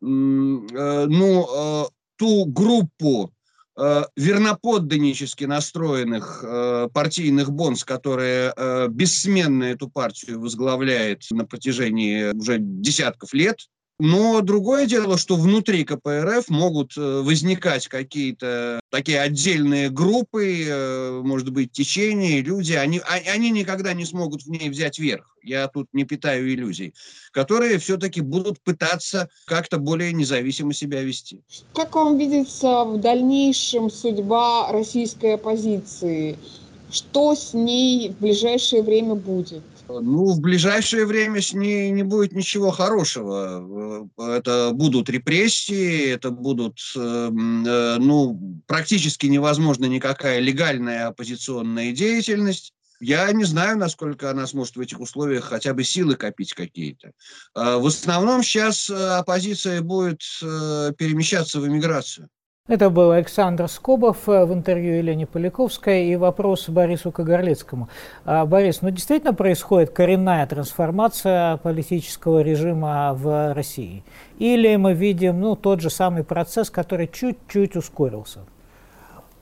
ну, 0.00 1.88
ту 2.16 2.44
группу 2.46 3.32
верноподданнически 3.76 5.44
настроенных 5.44 6.44
э, 6.46 6.88
партийных 6.92 7.50
бонс, 7.50 7.84
которые 7.84 8.52
э, 8.54 8.88
бессменно 8.88 9.64
эту 9.64 9.88
партию 9.88 10.40
возглавляет 10.40 11.24
на 11.30 11.46
протяжении 11.46 12.32
уже 12.34 12.58
десятков 12.60 13.32
лет, 13.32 13.60
но 14.04 14.40
другое 14.40 14.86
дело, 14.86 15.16
что 15.16 15.36
внутри 15.36 15.84
КПРФ 15.84 16.48
могут 16.48 16.96
э, 16.96 17.20
возникать 17.20 17.86
какие-то 17.86 18.80
такие 18.90 19.20
отдельные 19.20 19.90
группы, 19.90 20.64
э, 20.66 21.20
может 21.22 21.50
быть, 21.50 21.70
течения, 21.70 22.42
люди, 22.42 22.72
они, 22.72 22.98
а, 22.98 23.20
они 23.32 23.50
никогда 23.50 23.92
не 23.92 24.04
смогут 24.04 24.42
в 24.42 24.50
ней 24.50 24.70
взять 24.70 24.98
верх. 24.98 25.36
Я 25.44 25.68
тут 25.68 25.86
не 25.92 26.02
питаю 26.02 26.52
иллюзий, 26.52 26.94
которые 27.30 27.78
все-таки 27.78 28.22
будут 28.22 28.60
пытаться 28.60 29.28
как-то 29.44 29.78
более 29.78 30.12
независимо 30.12 30.74
себя 30.74 31.00
вести. 31.04 31.40
Как 31.72 31.94
вам 31.94 32.18
видится 32.18 32.82
в 32.82 33.00
дальнейшем 33.00 33.88
судьба 33.88 34.72
российской 34.72 35.34
оппозиции? 35.34 36.36
Что 36.90 37.36
с 37.36 37.54
ней 37.54 38.08
в 38.08 38.18
ближайшее 38.18 38.82
время 38.82 39.14
будет? 39.14 39.62
Ну, 40.00 40.32
в 40.32 40.40
ближайшее 40.40 41.06
время 41.06 41.40
с 41.40 41.52
ней 41.52 41.90
не 41.90 42.02
будет 42.02 42.32
ничего 42.32 42.70
хорошего. 42.70 44.08
Это 44.18 44.70
будут 44.72 45.08
репрессии, 45.08 46.10
это 46.10 46.30
будут, 46.30 46.78
эм, 46.96 47.64
э, 47.66 47.98
ну, 47.98 48.62
практически 48.66 49.26
невозможно 49.26 49.86
никакая 49.86 50.40
легальная 50.40 51.08
оппозиционная 51.08 51.92
деятельность. 51.92 52.72
Я 53.00 53.30
не 53.32 53.44
знаю, 53.44 53.78
насколько 53.78 54.30
она 54.30 54.46
сможет 54.46 54.76
в 54.76 54.80
этих 54.80 55.00
условиях 55.00 55.44
хотя 55.44 55.74
бы 55.74 55.82
силы 55.82 56.14
копить 56.14 56.54
какие-то. 56.54 57.10
А 57.52 57.78
в 57.78 57.86
основном 57.86 58.42
сейчас 58.42 58.88
э, 58.88 58.94
оппозиция 58.94 59.82
будет 59.82 60.22
э, 60.42 60.92
перемещаться 60.96 61.60
в 61.60 61.66
эмиграцию. 61.66 62.28
Это 62.68 62.90
был 62.90 63.10
Александр 63.10 63.66
Скобов 63.66 64.28
э, 64.28 64.44
в 64.44 64.52
интервью 64.52 64.94
Елене 64.94 65.26
Поляковской 65.26 66.06
и 66.06 66.14
вопрос 66.14 66.68
Борису 66.68 67.10
Кагарлицкому. 67.10 67.88
А, 68.24 68.46
Борис, 68.46 68.82
ну 68.82 68.90
действительно 68.90 69.34
происходит 69.34 69.90
коренная 69.90 70.46
трансформация 70.46 71.56
политического 71.56 72.40
режима 72.40 73.14
в 73.14 73.52
России? 73.52 74.04
Или 74.38 74.76
мы 74.76 74.94
видим 74.94 75.40
ну, 75.40 75.56
тот 75.56 75.80
же 75.80 75.90
самый 75.90 76.22
процесс, 76.22 76.70
который 76.70 77.08
чуть-чуть 77.08 77.74
ускорился? 77.74 78.44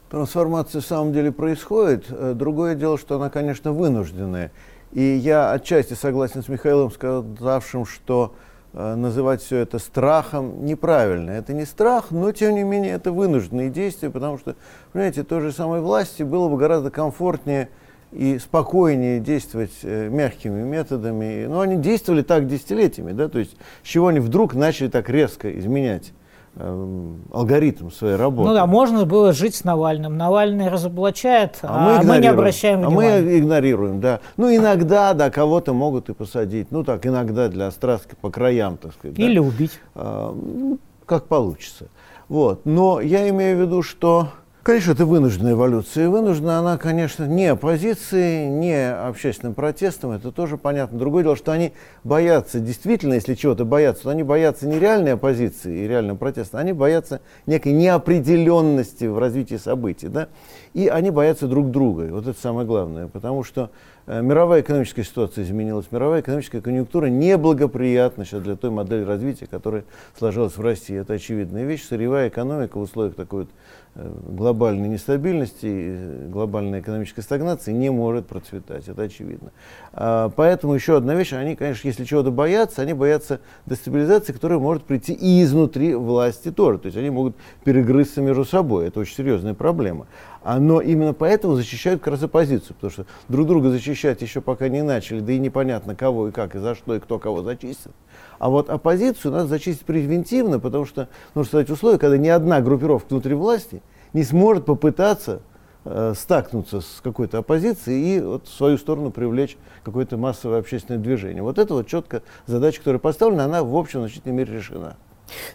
Трансформация 0.09 0.81
в 0.81 0.87
самом 0.87 1.13
деле 1.13 1.31
происходит. 1.31 2.07
Э, 2.09 2.33
другое 2.35 2.75
дело, 2.75 2.97
что 2.97 3.17
она, 3.17 3.29
конечно, 3.29 3.73
вынужденная. 3.73 4.51
И 4.93 5.03
я 5.03 5.53
отчасти 5.53 5.93
согласен 5.93 6.43
с 6.43 6.49
Михаилом, 6.49 6.91
сказавшим, 6.91 7.85
что 7.85 8.33
называть 8.73 9.43
все 9.43 9.59
это 9.59 9.79
страхом 9.79 10.65
неправильно. 10.65 11.31
Это 11.31 11.53
не 11.53 11.65
страх, 11.65 12.11
но 12.11 12.31
тем 12.33 12.55
не 12.55 12.63
менее 12.63 12.93
это 12.93 13.13
вынужденные 13.13 13.71
действия, 13.71 14.11
потому 14.11 14.39
что, 14.39 14.55
понимаете, 14.93 15.25
той 15.25 15.41
же 15.41 15.53
самой 15.53 15.81
власти 15.81 16.23
было 16.23 16.49
бы 16.49 16.57
гораздо 16.57 16.91
комфортнее 16.91 17.69
и 18.13 18.39
спокойнее 18.39 19.21
действовать 19.21 19.73
э, 19.83 20.09
мягкими 20.09 20.63
методами. 20.63 21.47
Но 21.47 21.61
они 21.61 21.77
действовали 21.77 22.23
так 22.23 22.47
десятилетиями, 22.47 23.13
да, 23.13 23.29
то 23.29 23.39
есть 23.39 23.57
с 23.83 23.87
чего 23.87 24.09
они 24.09 24.21
вдруг 24.21 24.55
начали 24.55 24.89
так 24.89 25.09
резко 25.09 25.57
изменять 25.59 26.13
Э, 26.13 26.20
алгоритм 26.57 27.91
своей 27.91 28.17
работы. 28.17 28.49
Ну 28.49 28.55
да, 28.55 28.67
можно 28.67 29.05
было 29.07 29.33
жить 29.33 29.55
с 29.55 29.65
Навальным. 29.65 30.17
Навальный 30.17 30.69
разоблачает, 30.69 31.59
а, 31.63 32.01
а 32.01 32.03
мы, 32.03 32.19
не 32.19 32.27
обращаем 32.27 32.81
внимания. 32.81 33.19
А 33.19 33.23
мы 33.23 33.39
игнорируем, 33.39 34.01
да. 34.01 34.21
Ну 34.37 34.55
иногда, 34.55 35.15
да, 35.15 35.31
кого-то 35.31 35.73
могут 35.73 36.09
и 36.11 36.15
посадить. 36.15 36.71
Ну 36.71 36.85
так, 36.85 37.07
иногда 37.07 37.49
для 37.49 37.71
страстки 37.71 38.17
по 38.21 38.31
краям, 38.31 38.77
так 38.77 38.93
сказать. 38.93 39.19
Или 39.19 39.37
да. 39.37 39.43
убить. 39.43 39.81
А, 39.95 40.35
ну, 40.35 40.79
как 41.07 41.27
получится. 41.27 41.89
Вот. 42.29 42.65
Но 42.65 43.01
я 43.01 43.29
имею 43.29 43.59
в 43.59 43.61
виду, 43.61 43.83
что 43.83 44.29
конечно, 44.71 44.93
это 44.93 45.05
вынужденная 45.05 45.55
эволюция. 45.55 46.05
И 46.05 46.07
вынуждена 46.07 46.61
она, 46.61 46.79
конечно, 46.79 47.25
не 47.25 47.47
оппозицией, 47.47 48.49
не 48.49 48.89
общественным 48.89 49.55
протестом, 49.55 50.13
это 50.13 50.31
тоже 50.31 50.59
понятно. 50.59 50.97
Другое 50.97 51.25
дело, 51.25 51.35
что 51.35 51.51
они 51.51 51.73
боятся, 52.05 52.61
действительно, 52.61 53.15
если 53.15 53.35
чего-то 53.35 53.65
боятся, 53.65 54.05
то 54.05 54.11
они 54.11 54.23
боятся 54.23 54.69
не 54.69 54.79
реальной 54.79 55.15
оппозиции 55.15 55.77
и 55.77 55.89
реального 55.89 56.17
протеста, 56.17 56.59
они 56.59 56.73
боятся 56.73 57.21
некой 57.47 57.73
неопределенности 57.73 59.07
в 59.07 59.19
развитии 59.19 59.57
событий. 59.57 60.07
Да? 60.07 60.29
И 60.73 60.87
они 60.87 61.11
боятся 61.11 61.49
друг 61.49 61.73
друга. 61.73 62.07
И 62.07 62.11
вот 62.11 62.29
это 62.29 62.41
самое 62.41 62.65
главное, 62.65 63.09
потому 63.09 63.43
что 63.43 63.71
Э, 64.13 64.23
мировая 64.23 64.63
экономическая 64.63 65.05
ситуация 65.05 65.45
изменилась, 65.45 65.87
мировая 65.93 66.21
экономическая 66.21 66.61
конъюнктура 66.61 67.07
неблагоприятна 67.07 68.25
сейчас 68.25 68.43
для 68.43 68.57
той 68.57 68.71
модели 68.71 69.05
развития, 69.05 69.47
которая 69.47 69.85
сложилась 70.19 70.57
в 70.57 70.61
России. 70.61 70.99
Это 70.99 71.13
очевидная 71.13 71.65
вещь. 71.65 71.87
Сырьевая 71.87 72.29
экономика 72.29 72.77
в 72.77 72.81
условиях 72.81 73.15
такой 73.15 73.43
вот 73.43 73.51
глобальной 73.95 74.89
нестабильности, 74.89 76.29
глобальной 76.29 76.81
экономической 76.81 77.23
стагнации 77.23 77.73
не 77.73 77.91
может 77.91 78.27
процветать, 78.27 78.89
это 78.89 79.03
очевидно. 79.03 79.51
А, 79.93 80.31
поэтому 80.31 80.75
еще 80.75 80.97
одна 80.97 81.15
вещь, 81.15 81.33
они, 81.33 81.57
конечно, 81.57 81.89
если 81.89 82.05
чего-то 82.05 82.31
боятся, 82.31 82.83
они 82.83 82.93
боятся 82.93 83.41
дестабилизации, 83.67 84.33
которая 84.33 84.59
может 84.59 84.85
прийти 84.85 85.13
и 85.13 85.43
изнутри 85.43 85.95
власти 85.95 86.53
тоже. 86.53 86.79
То 86.79 86.87
есть 86.87 86.97
они 86.97 87.11
могут 87.11 87.37
перегрызться 87.65 88.23
между 88.23 88.45
собой, 88.45 88.87
это 88.87 89.01
очень 89.01 89.17
серьезная 89.17 89.55
проблема. 89.55 90.07
А, 90.43 90.59
но 90.59 90.81
именно 90.81 91.13
поэтому 91.13 91.55
защищают 91.55 92.01
как 92.01 92.13
раз 92.13 92.23
оппозицию, 92.23 92.75
потому 92.75 92.91
что 92.91 93.07
друг 93.29 93.47
друга 93.47 93.71
защищать 93.71 94.23
еще 94.23 94.41
пока 94.41 94.69
не 94.69 94.83
начали, 94.83 95.21
да 95.21 95.33
и 95.33 95.39
непонятно 95.39 95.95
кого 95.95 96.29
и 96.29 96.31
как, 96.31 96.55
и 96.55 96.59
за 96.59 96.75
что, 96.75 96.95
и 96.95 97.01
кто 97.01 97.19
кого 97.19 97.43
зачистит. 97.43 97.93
А 98.41 98.49
вот 98.49 98.71
оппозицию 98.71 99.33
надо 99.33 99.49
зачистить 99.49 99.85
превентивно, 99.85 100.59
потому 100.59 100.87
что 100.87 101.09
нужно 101.35 101.51
создать 101.51 101.71
условия, 101.71 101.99
когда 101.99 102.17
ни 102.17 102.29
одна 102.29 102.63
группировка 102.63 103.11
внутри 103.11 103.35
власти 103.35 103.83
не 104.15 104.25
сможет 104.25 104.65
попытаться 104.65 105.43
э, 105.85 106.15
стакнуться 106.17 106.81
с 106.81 107.03
какой-то 107.03 107.39
оппозицией 107.39 108.17
и 108.17 108.21
вот 108.21 108.49
в 108.49 108.53
свою 108.53 108.79
сторону 108.79 109.11
привлечь 109.11 109.59
какое-то 109.85 110.17
массовое 110.17 110.59
общественное 110.59 110.99
движение. 110.99 111.43
Вот 111.43 111.59
это 111.59 111.75
вот 111.75 111.87
четко 111.87 112.23
задача, 112.47 112.79
которая 112.79 112.99
поставлена, 112.99 113.45
она 113.45 113.63
в 113.63 113.77
общем 113.77 114.01
значительной 114.01 114.35
мере 114.35 114.55
решена. 114.55 114.97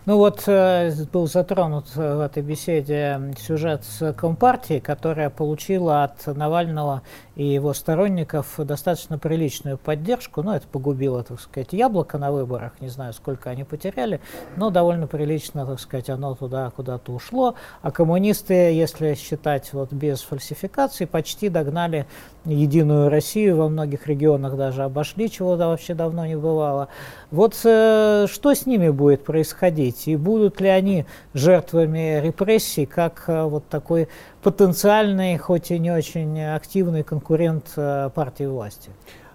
Ну 0.05 0.17
вот 0.17 0.44
э, 0.48 0.91
был 1.12 1.27
затронут 1.27 1.96
в 1.96 2.20
этой 2.22 2.44
беседе 2.44 3.34
сюжет 3.39 3.84
с 3.84 4.13
Компартией, 4.13 4.79
которая 4.79 5.29
получила 5.29 6.03
от 6.03 6.25
Навального 6.27 7.01
и 7.36 7.46
его 7.46 7.74
сторонников 7.74 8.55
достаточно 8.58 9.17
приличную 9.17 9.77
поддержку. 9.77 10.41
Ну, 10.41 10.53
это 10.53 10.67
погубило, 10.67 11.24
так 11.24 11.39
сказать, 11.39 11.74
яблоко 11.74 12.17
на 12.17 12.32
выборах. 12.32 12.74
Не 12.79 12.89
знаю, 12.89 13.13
сколько 13.13 13.50
они 13.50 13.63
потеряли, 13.63 14.22
но 14.55 14.70
довольно 14.70 15.08
прилично, 15.08 15.65
так 15.65 15.79
сказать, 15.79 16.10
оно 16.10 16.36
туда 16.36 16.72
куда-то 16.75 17.12
ушло. 17.12 17.55
А 17.82 17.91
коммунисты, 17.91 18.53
если 18.53 19.13
считать 19.15 19.74
вот 19.74 19.91
без 19.91 20.22
фальсификаций, 20.22 21.08
почти 21.08 21.50
догнали 21.50 22.05
Единую 22.46 23.10
Россию 23.10 23.58
во 23.58 23.70
многих 23.70 24.05
регионах 24.05 24.55
даже 24.55 24.84
обошли, 24.84 25.32
чего 25.32 25.55
да 25.55 25.67
вообще 25.67 25.96
давно 25.96 26.27
не 26.27 26.36
бывало. 26.36 26.89
Вот 27.36 27.60
э, 27.65 28.27
что 28.32 28.54
с 28.54 28.65
ними 28.65 28.89
будет 28.89 29.25
происходить? 29.25 30.08
И 30.08 30.15
будут 30.15 30.62
ли 30.62 30.70
они 30.70 31.06
жертвами 31.34 32.22
репрессий, 32.22 32.86
как 32.86 33.25
э, 33.27 33.44
вот 33.44 33.68
такой 33.68 34.08
потенциальный, 34.42 35.38
хоть 35.38 35.70
и 35.70 35.77
не 35.77 35.92
очень 35.92 36.42
активный 36.42 37.04
конкурент 37.04 37.74
э, 37.75 38.10
партии 38.15 38.46
власти? 38.46 38.89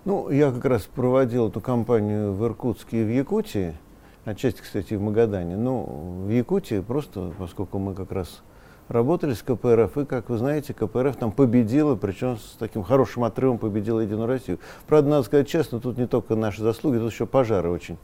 Ну, 0.06 0.30
я 0.30 0.50
как 0.50 0.64
раз 0.64 0.82
проводил 0.84 1.48
эту 1.48 1.60
кампанию 1.60 2.32
в 2.32 2.42
Иркутске 2.46 3.02
и 3.02 3.04
в 3.04 3.14
Якутии, 3.14 3.74
отчасти, 4.24 4.62
кстати, 4.62 4.94
в 4.94 5.02
Магадане. 5.02 5.58
Ну, 5.58 6.24
в 6.26 6.30
Якутии 6.30 6.80
просто, 6.80 7.32
поскольку 7.38 7.78
мы 7.78 7.92
как 7.92 8.12
раз 8.12 8.40
работали 8.90 9.34
с 9.34 9.42
КПРФ, 9.42 9.98
и, 9.98 10.04
как 10.04 10.28
вы 10.28 10.36
знаете, 10.36 10.74
КПРФ 10.74 11.16
там 11.16 11.32
победила, 11.32 11.94
причем 11.94 12.36
с 12.36 12.56
таким 12.58 12.82
хорошим 12.82 13.24
отрывом 13.24 13.58
победила 13.58 14.00
Единую 14.00 14.26
Россию. 14.26 14.58
Правда, 14.86 15.08
надо 15.10 15.22
сказать 15.22 15.48
честно, 15.48 15.80
тут 15.80 15.96
не 15.96 16.06
только 16.06 16.34
наши 16.34 16.62
заслуги, 16.62 16.98
тут 16.98 17.12
еще 17.12 17.26
пожары 17.26 17.70
очень 17.70 17.96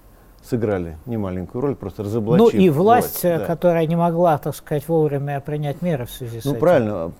сыграли 0.43 0.97
немаленькую 1.07 1.61
роль, 1.61 1.75
просто 1.75 2.05
разоблачив. 2.05 2.55
Ну 2.55 2.61
и 2.61 2.71
власть, 2.71 3.23
власть 3.23 3.40
да. 3.40 3.47
которая 3.47 3.87
не 3.87 3.97
могла, 3.97 4.38
так 4.38 4.55
сказать, 4.55 4.87
вовремя 4.87 5.40
принять 5.40 5.83
меры 5.83 6.07
в 6.07 6.11
связи 6.11 6.40
с 6.40 6.45
ну, 6.45 6.52
этим. 6.52 6.52
Ну 6.52 6.61
правильно, 6.61 7.12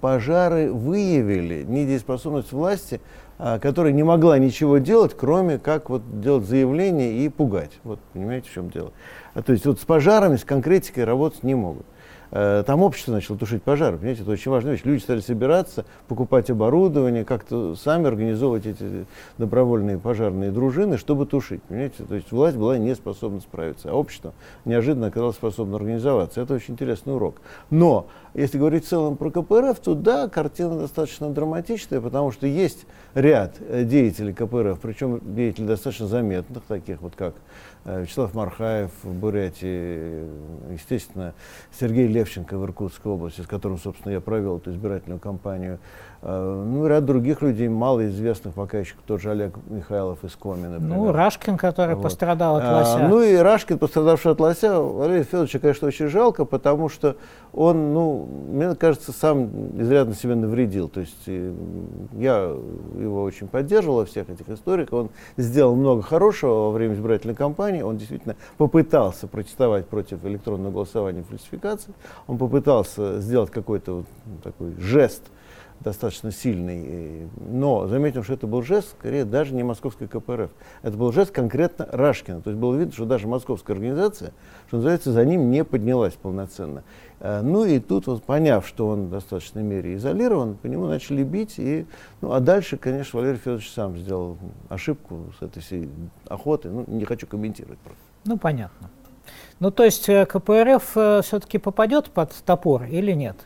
пожары 0.00 0.70
выявили 0.70 1.62
недееспособность 1.62 2.52
власти, 2.52 3.00
а, 3.38 3.58
которая 3.58 3.92
не 3.92 4.02
могла 4.02 4.38
ничего 4.38 4.78
делать, 4.78 5.16
кроме 5.16 5.58
как 5.58 5.88
вот 5.88 6.20
делать 6.20 6.44
заявления 6.44 7.24
и 7.24 7.28
пугать. 7.30 7.72
Вот 7.84 8.00
понимаете, 8.12 8.50
в 8.50 8.52
чем 8.52 8.68
дело. 8.68 8.92
А, 9.34 9.42
то 9.42 9.52
есть 9.52 9.64
вот 9.64 9.80
с 9.80 9.84
пожарами, 9.84 10.36
с 10.36 10.44
конкретикой 10.44 11.04
работать 11.04 11.42
не 11.42 11.54
могут. 11.54 11.86
Э, 12.30 12.62
там 12.66 12.82
общество 12.82 13.12
начало 13.12 13.38
тушить 13.38 13.62
пожары, 13.62 13.96
понимаете, 13.96 14.22
это 14.22 14.30
очень 14.30 14.50
важная 14.50 14.72
вещь. 14.72 14.82
Люди 14.84 15.02
стали 15.02 15.20
собираться, 15.20 15.84
покупать 16.08 16.50
оборудование, 16.50 17.24
как-то 17.24 17.74
сами 17.74 18.06
организовывать 18.06 18.66
эти 18.66 19.06
добровольные 19.38 19.98
пожарные 19.98 20.50
дружины, 20.50 20.98
чтобы 20.98 21.26
тушить, 21.26 21.62
понимаете. 21.62 22.04
То 22.04 22.14
есть 22.14 22.30
власть 22.30 22.56
была 22.56 22.76
не 22.76 22.94
способна 22.94 23.40
справиться, 23.40 23.90
а 23.90 23.94
общество 23.94 24.34
неожиданно 24.64 25.06
оказалось 25.06 25.36
способно 25.36 25.76
организоваться. 25.76 26.40
Это 26.40 26.54
очень 26.54 26.74
интересный 26.74 27.14
урок. 27.14 27.36
Но, 27.70 28.08
если 28.34 28.58
говорить 28.58 28.84
в 28.84 28.88
целом 28.88 29.16
про 29.16 29.30
КПРФ, 29.30 29.78
то 29.80 29.94
да, 29.94 30.28
картина 30.28 30.78
достаточно 30.78 31.30
драматичная, 31.30 32.00
потому 32.00 32.30
что 32.32 32.46
есть 32.46 32.86
ряд 33.14 33.54
э, 33.60 33.84
деятелей 33.84 34.34
КПРФ, 34.34 34.78
причем 34.80 35.20
деятелей 35.34 35.66
достаточно 35.66 36.06
заметных, 36.06 36.62
таких 36.64 37.00
вот 37.00 37.14
как 37.16 37.34
Вячеслав 37.84 38.34
Мархаев 38.34 38.90
в 39.02 39.12
Бурятии, 39.12 40.24
естественно, 40.72 41.34
Сергей 41.72 42.06
Левченко 42.06 42.58
в 42.58 42.64
Иркутской 42.64 43.12
области, 43.12 43.40
с 43.40 43.46
которым, 43.46 43.78
собственно, 43.78 44.12
я 44.12 44.20
провел 44.20 44.58
эту 44.58 44.72
избирательную 44.72 45.20
кампанию. 45.20 45.78
Э, 46.20 46.64
ну, 46.66 46.84
ряд 46.88 47.04
других 47.04 47.42
людей, 47.42 47.68
малоизвестных 47.68 48.54
пока 48.54 48.78
еще, 48.78 48.94
тот 49.06 49.20
же 49.20 49.30
Олег 49.30 49.54
Михайлов 49.68 50.24
из 50.24 50.34
Коми, 50.34 50.66
например. 50.66 50.96
Ну, 50.96 51.12
Рашкин, 51.12 51.56
который 51.56 51.94
вот. 51.94 52.02
пострадал 52.02 52.56
от 52.56 52.64
а, 52.64 52.78
лося. 52.78 53.08
ну 53.08 53.22
и 53.22 53.36
Рашкин, 53.36 53.78
пострадавший 53.78 54.32
от 54.32 54.40
лося, 54.40 54.80
Валерия 54.80 55.22
Федоровича, 55.22 55.60
конечно, 55.60 55.86
очень 55.86 56.08
жалко, 56.08 56.44
потому 56.44 56.88
что 56.88 57.16
он, 57.52 57.94
ну, 57.94 58.28
мне 58.48 58.74
кажется, 58.74 59.12
сам 59.12 59.80
изрядно 59.80 60.14
себе 60.14 60.34
навредил. 60.34 60.88
То 60.88 61.00
есть 61.00 61.26
я 61.26 62.52
его 62.98 63.22
очень 63.22 63.46
поддерживал 63.46 63.98
во 63.98 64.04
всех 64.04 64.28
этих 64.28 64.48
историях. 64.48 64.92
Он 64.92 65.10
сделал 65.36 65.76
много 65.76 66.02
хорошего 66.02 66.50
во 66.50 66.70
время 66.72 66.94
избирательной 66.94 67.36
кампании. 67.36 67.82
Он 67.82 67.96
действительно 67.96 68.34
попытался 68.56 69.28
протестовать 69.28 69.86
против 69.86 70.24
электронного 70.24 70.72
голосования 70.72 71.20
и 71.20 71.22
фальсификации. 71.22 71.94
Он 72.26 72.38
попытался 72.38 73.20
сделать 73.20 73.52
какой-то 73.52 73.98
вот 73.98 74.06
такой 74.42 74.74
жест– 74.78 75.22
достаточно 75.80 76.30
сильный. 76.30 77.28
Но 77.36 77.86
заметим, 77.86 78.22
что 78.22 78.34
это 78.34 78.46
был 78.46 78.62
жест, 78.62 78.94
скорее, 78.98 79.24
даже 79.24 79.54
не 79.54 79.62
московской 79.62 80.08
КПРФ. 80.08 80.50
Это 80.82 80.96
был 80.96 81.12
жест 81.12 81.30
конкретно 81.30 81.88
Рашкина. 81.90 82.40
То 82.40 82.50
есть 82.50 82.60
было 82.60 82.76
видно, 82.76 82.92
что 82.92 83.04
даже 83.04 83.28
московская 83.28 83.74
организация, 83.74 84.32
что 84.68 84.76
называется, 84.76 85.12
за 85.12 85.24
ним 85.24 85.50
не 85.50 85.64
поднялась 85.64 86.14
полноценно. 86.14 86.84
Э, 87.20 87.40
ну 87.42 87.64
и 87.64 87.78
тут, 87.78 88.06
вот, 88.06 88.22
поняв, 88.22 88.66
что 88.66 88.88
он 88.88 89.06
в 89.06 89.10
достаточной 89.10 89.62
мере 89.62 89.94
изолирован, 89.94 90.56
по 90.56 90.66
нему 90.66 90.86
начали 90.86 91.22
бить. 91.22 91.54
И, 91.58 91.86
ну, 92.20 92.32
а 92.32 92.40
дальше, 92.40 92.76
конечно, 92.76 93.20
Валерий 93.20 93.38
Федорович 93.38 93.70
сам 93.70 93.96
сделал 93.96 94.38
ошибку 94.68 95.32
с 95.38 95.42
этой 95.42 95.60
всей 95.60 95.88
охотой. 96.28 96.70
Ну, 96.70 96.84
не 96.86 97.04
хочу 97.04 97.26
комментировать 97.26 97.78
просто. 97.78 98.02
Ну, 98.24 98.36
понятно. 98.36 98.90
Ну, 99.60 99.70
то 99.70 99.84
есть 99.84 100.08
э, 100.08 100.26
КПРФ 100.26 100.96
э, 100.96 101.20
все-таки 101.22 101.58
попадет 101.58 102.10
под 102.10 102.32
топор 102.44 102.84
или 102.84 103.12
нет? 103.12 103.36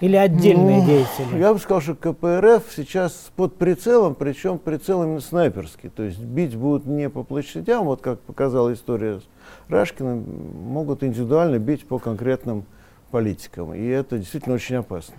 Или 0.00 0.16
отдельные 0.16 0.80
ну, 0.80 0.86
деятели? 0.86 1.38
Я 1.38 1.52
бы 1.52 1.58
сказал, 1.58 1.82
что 1.82 1.94
КПРФ 1.94 2.64
сейчас 2.74 3.30
под 3.36 3.56
прицелом, 3.56 4.14
причем 4.14 4.58
прицел 4.58 5.02
именно 5.02 5.20
снайперский. 5.20 5.90
То 5.90 6.04
есть 6.04 6.18
бить 6.20 6.56
будут 6.56 6.86
не 6.86 7.10
по 7.10 7.22
площадям, 7.22 7.84
вот 7.84 8.00
как 8.00 8.18
показала 8.20 8.72
история 8.72 9.20
с 9.20 9.22
Рашкиным, 9.68 10.24
могут 10.68 11.02
индивидуально 11.02 11.58
бить 11.58 11.86
по 11.86 11.98
конкретным 11.98 12.64
политикам. 13.10 13.74
И 13.74 13.86
это 13.86 14.18
действительно 14.18 14.54
очень 14.54 14.76
опасно. 14.76 15.14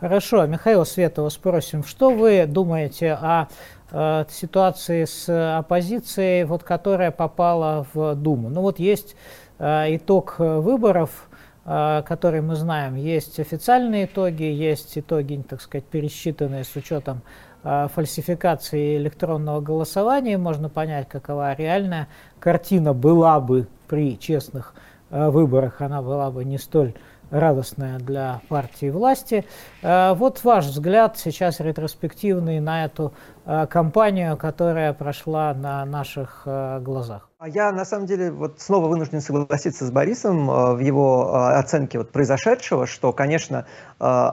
Хорошо, 0.00 0.46
Михаил 0.46 0.86
Светова 0.86 1.28
спросим, 1.28 1.84
что 1.84 2.10
вы 2.10 2.46
думаете 2.46 3.12
о 3.12 3.48
э, 3.90 4.24
ситуации 4.30 5.04
с 5.04 5.58
оппозицией, 5.58 6.44
вот, 6.44 6.62
которая 6.62 7.10
попала 7.10 7.86
в 7.92 8.14
Думу? 8.14 8.48
Ну 8.48 8.62
вот 8.62 8.78
есть 8.78 9.14
э, 9.58 9.96
итог 9.96 10.36
выборов, 10.38 11.28
Э, 11.72 12.02
которые 12.04 12.42
мы 12.42 12.56
знаем. 12.56 12.96
Есть 12.96 13.38
официальные 13.38 14.06
итоги, 14.06 14.42
есть 14.42 14.98
итоги, 14.98 15.40
так 15.48 15.60
сказать, 15.60 15.84
пересчитанные 15.84 16.64
с 16.64 16.74
учетом 16.74 17.22
э, 17.62 17.86
фальсификации 17.94 18.96
электронного 18.96 19.60
голосования. 19.60 20.36
Можно 20.36 20.68
понять, 20.68 21.08
какова 21.08 21.54
реальная 21.54 22.08
картина 22.40 22.92
была 22.92 23.38
бы 23.38 23.68
при 23.86 24.18
честных 24.18 24.74
э, 25.10 25.30
выборах. 25.30 25.80
Она 25.80 26.02
была 26.02 26.32
бы 26.32 26.44
не 26.44 26.58
столь 26.58 26.94
радостная 27.30 28.00
для 28.00 28.40
партии 28.48 28.90
власти. 28.90 29.44
Вот 29.80 30.42
ваш 30.42 30.64
взгляд 30.66 31.16
сейчас 31.16 31.60
ретроспективный 31.60 32.58
на 32.58 32.86
эту 32.86 33.12
кампанию, 33.44 34.36
которая 34.36 34.92
прошла 34.92 35.54
на 35.54 35.84
наших 35.84 36.42
глазах. 36.82 37.29
А 37.42 37.48
я, 37.48 37.72
на 37.72 37.86
самом 37.86 38.04
деле, 38.04 38.30
вот 38.30 38.60
снова 38.60 38.86
вынужден 38.86 39.22
согласиться 39.22 39.86
с 39.86 39.90
Борисом 39.90 40.50
э, 40.50 40.74
в 40.74 40.78
его 40.80 41.30
э, 41.32 41.58
оценке 41.58 41.96
вот 41.96 42.12
произошедшего, 42.12 42.86
что, 42.86 43.14
конечно, 43.14 43.64
э, 43.98 44.30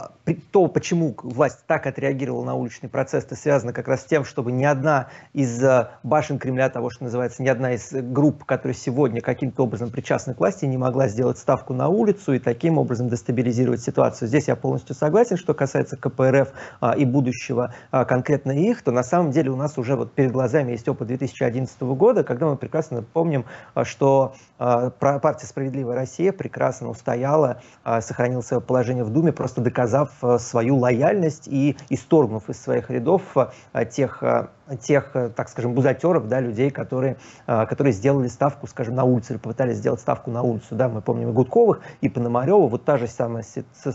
то, 0.52 0.68
почему 0.68 1.16
власть 1.24 1.60
так 1.68 1.88
отреагировала 1.88 2.44
на 2.44 2.56
уличный 2.56 2.90
процесс, 2.90 3.24
это 3.24 3.38
связано 3.38 3.72
как 3.72 3.88
раз 3.88 4.02
с 4.02 4.04
тем, 4.04 4.26
чтобы 4.26 4.52
ни 4.52 4.66
одна 4.66 5.08
из 5.32 5.64
башен 6.04 6.38
Кремля, 6.38 6.68
того, 6.68 6.90
что 6.90 7.06
называется, 7.06 7.42
ни 7.42 7.48
одна 7.48 7.76
из 7.76 7.94
групп, 7.94 8.44
которые 8.44 8.76
сегодня 8.76 9.22
каким-то 9.22 9.64
образом 9.64 9.90
причастны 9.90 10.34
к 10.34 10.40
власти, 10.40 10.66
не 10.66 10.78
могла 10.78 11.08
сделать 11.08 11.38
ставку 11.38 11.74
на 11.74 11.88
улицу 11.88 12.34
и 12.34 12.40
таким 12.40 12.78
образом 12.78 13.08
дестабилизировать 13.08 13.82
ситуацию. 13.82 14.28
Здесь 14.28 14.50
я 14.50 14.58
полностью 14.58 14.96
согласен, 14.96 15.38
что 15.38 15.54
касается 15.54 15.96
КПРФ 15.96 16.50
и 16.98 17.06
будущего 17.06 17.74
конкретно 17.90 18.52
их, 18.52 18.82
то 18.82 18.92
на 18.92 19.04
самом 19.04 19.32
деле 19.32 19.50
у 19.50 19.56
нас 19.56 19.78
уже 19.78 19.96
вот 19.96 20.12
перед 20.12 20.34
глазами 20.34 20.72
есть 20.72 20.90
опыт 20.90 21.08
2011 21.08 21.82
года, 21.84 22.26
когда 22.26 22.48
мы 22.48 22.58
прекрасно 22.58 22.97
прекрасно 22.98 23.04
помним, 23.14 23.46
а, 23.74 23.86
что 23.86 24.36
а, 24.60 24.90
партия 24.90 25.46
«Справедливая 25.46 25.96
Россия» 25.96 26.32
прекрасно 26.32 26.90
устояла, 26.90 27.62
а, 27.84 28.02
сохранила 28.02 28.42
свое 28.42 28.62
положение 28.62 29.04
в 29.04 29.10
Думе, 29.10 29.32
просто 29.32 29.62
доказав 29.62 30.12
свою 30.40 30.78
лояльность 30.78 31.48
и 31.48 31.78
исторгнув 31.90 32.50
из 32.50 32.62
своих 32.62 32.90
рядов 32.90 33.22
тех 33.92 34.24
тех, 34.76 35.12
э, 35.16 35.30
так 35.30 35.50
скажем, 35.50 35.74
бузатеров, 35.74 36.28
да, 36.28 36.40
людей, 36.40 36.70
которые, 36.70 37.18
э, 37.46 37.66
которые 37.66 37.94
сделали 37.94 38.28
ставку, 38.28 38.68
скажем, 38.68 38.96
на 38.96 39.04
улицу 39.04 39.34
или 39.34 39.40
попытались 39.40 39.78
сделать 39.78 40.00
ставку 40.02 40.32
на 40.32 40.42
улицу. 40.42 40.76
Да, 40.76 40.90
мы 40.90 41.02
помним 41.02 41.30
и 41.30 41.32
Гудковых, 41.32 41.82
и 42.02 42.10
Пономарева. 42.10 42.68
Вот 42.68 42.84
та 42.84 42.98
же 42.98 43.08
самая 43.08 43.46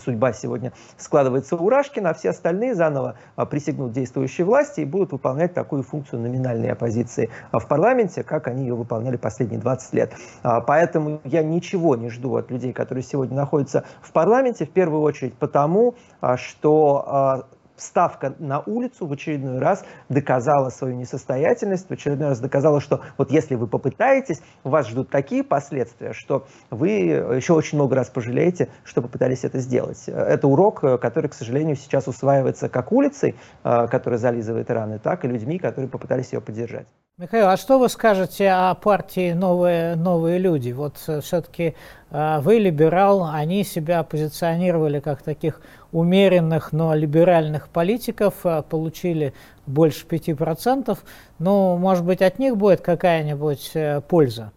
судьба 0.05 0.33
сегодня 0.33 0.73
складывается 0.97 1.57
у 1.57 1.69
Рашкина, 1.69 2.11
а 2.11 2.15
все 2.15 2.31
остальные 2.31 2.75
заново 2.75 3.17
э, 3.37 3.47
присягнут 3.47 3.93
действующей 3.93 4.45
власти 4.45 4.81
и 4.81 4.85
будут 4.85 5.13
выполнять 5.13 5.55
такую 5.55 5.83
функцию 5.83 6.21
номинальной 6.21 6.71
оппозиции 6.71 7.31
в 7.53 7.67
парламенте, 7.67 8.23
как 8.23 8.49
они 8.49 8.63
ее 8.63 8.75
выполняли 8.75 9.17
последние 9.17 9.61
20 9.61 9.93
лет. 9.93 10.13
Поэтому 10.43 11.21
я 11.25 11.43
ничего 11.43 11.97
не 11.97 12.09
жду 12.09 12.37
от 12.37 12.51
людей, 12.51 12.73
которые 12.73 13.05
сегодня 13.05 13.37
находятся 13.37 13.85
в 14.01 14.13
парламенте, 14.13 14.65
в 14.65 14.71
первую 14.71 15.03
очередь 15.03 15.35
потому, 15.35 15.95
что 16.37 17.47
ставка 17.83 18.35
на 18.38 18.61
улицу 18.61 19.07
в 19.07 19.12
очередной 19.12 19.59
раз 19.59 19.85
доказала 20.09 20.71
свою 20.71 20.95
несостоятельность, 20.97 21.88
в 21.88 21.92
очередной 21.92 22.29
раз 22.29 22.40
доказала, 22.40 22.81
что 22.81 23.01
вот 23.18 23.31
если 23.31 23.55
вы 23.55 23.66
попытаетесь, 23.66 24.40
вас 24.64 24.88
ждут 24.88 25.11
такие 25.11 25.45
последствия, 25.45 26.12
что 26.12 26.47
вы 26.71 26.90
еще 26.90 27.53
очень 27.53 27.79
много 27.79 27.97
раз 27.97 28.09
пожалеете, 28.09 28.68
что 28.85 29.03
попытались 29.03 29.45
это 29.45 29.59
сделать. 29.59 30.05
Это 30.07 30.49
урок, 30.49 30.81
который, 31.01 31.29
к 31.29 31.35
сожалению, 31.35 31.77
сейчас 31.77 32.09
усваивается 32.09 32.68
как 32.68 32.92
улицей, 32.92 33.37
э, 33.64 33.87
которая 33.88 34.18
зализывает 34.18 34.71
раны, 34.71 34.99
так 34.99 35.25
и 35.25 35.29
людьми, 35.29 35.59
которые 35.59 35.88
попытались 35.88 36.33
ее 36.33 36.40
поддержать. 36.40 36.87
Михаил, 37.18 37.49
а 37.49 37.57
что 37.57 37.79
вы 37.79 37.88
скажете 37.88 38.51
о 38.51 38.75
партии 38.75 39.33
«Новые, 39.33 39.97
новые 39.97 40.38
люди»? 40.38 40.73
Вот 40.73 40.97
э, 41.09 41.21
все-таки 41.21 41.75
э, 42.11 42.40
вы 42.40 42.59
либерал, 42.59 43.25
они 43.25 43.64
себя 43.64 44.03
позиционировали 44.03 45.01
как 45.01 45.23
таких 45.23 45.61
умеренных, 45.92 46.72
но 46.72 46.94
либеральных 46.94 47.68
политиков, 47.68 48.35
э, 48.44 48.62
получили 48.62 49.33
больше 49.66 50.07
5%. 50.07 50.98
Ну, 51.38 51.76
может 51.76 52.05
быть, 52.05 52.22
от 52.22 52.38
них 52.38 52.57
будет 52.57 52.81
какая-нибудь 52.81 53.72
польза? 54.09 54.52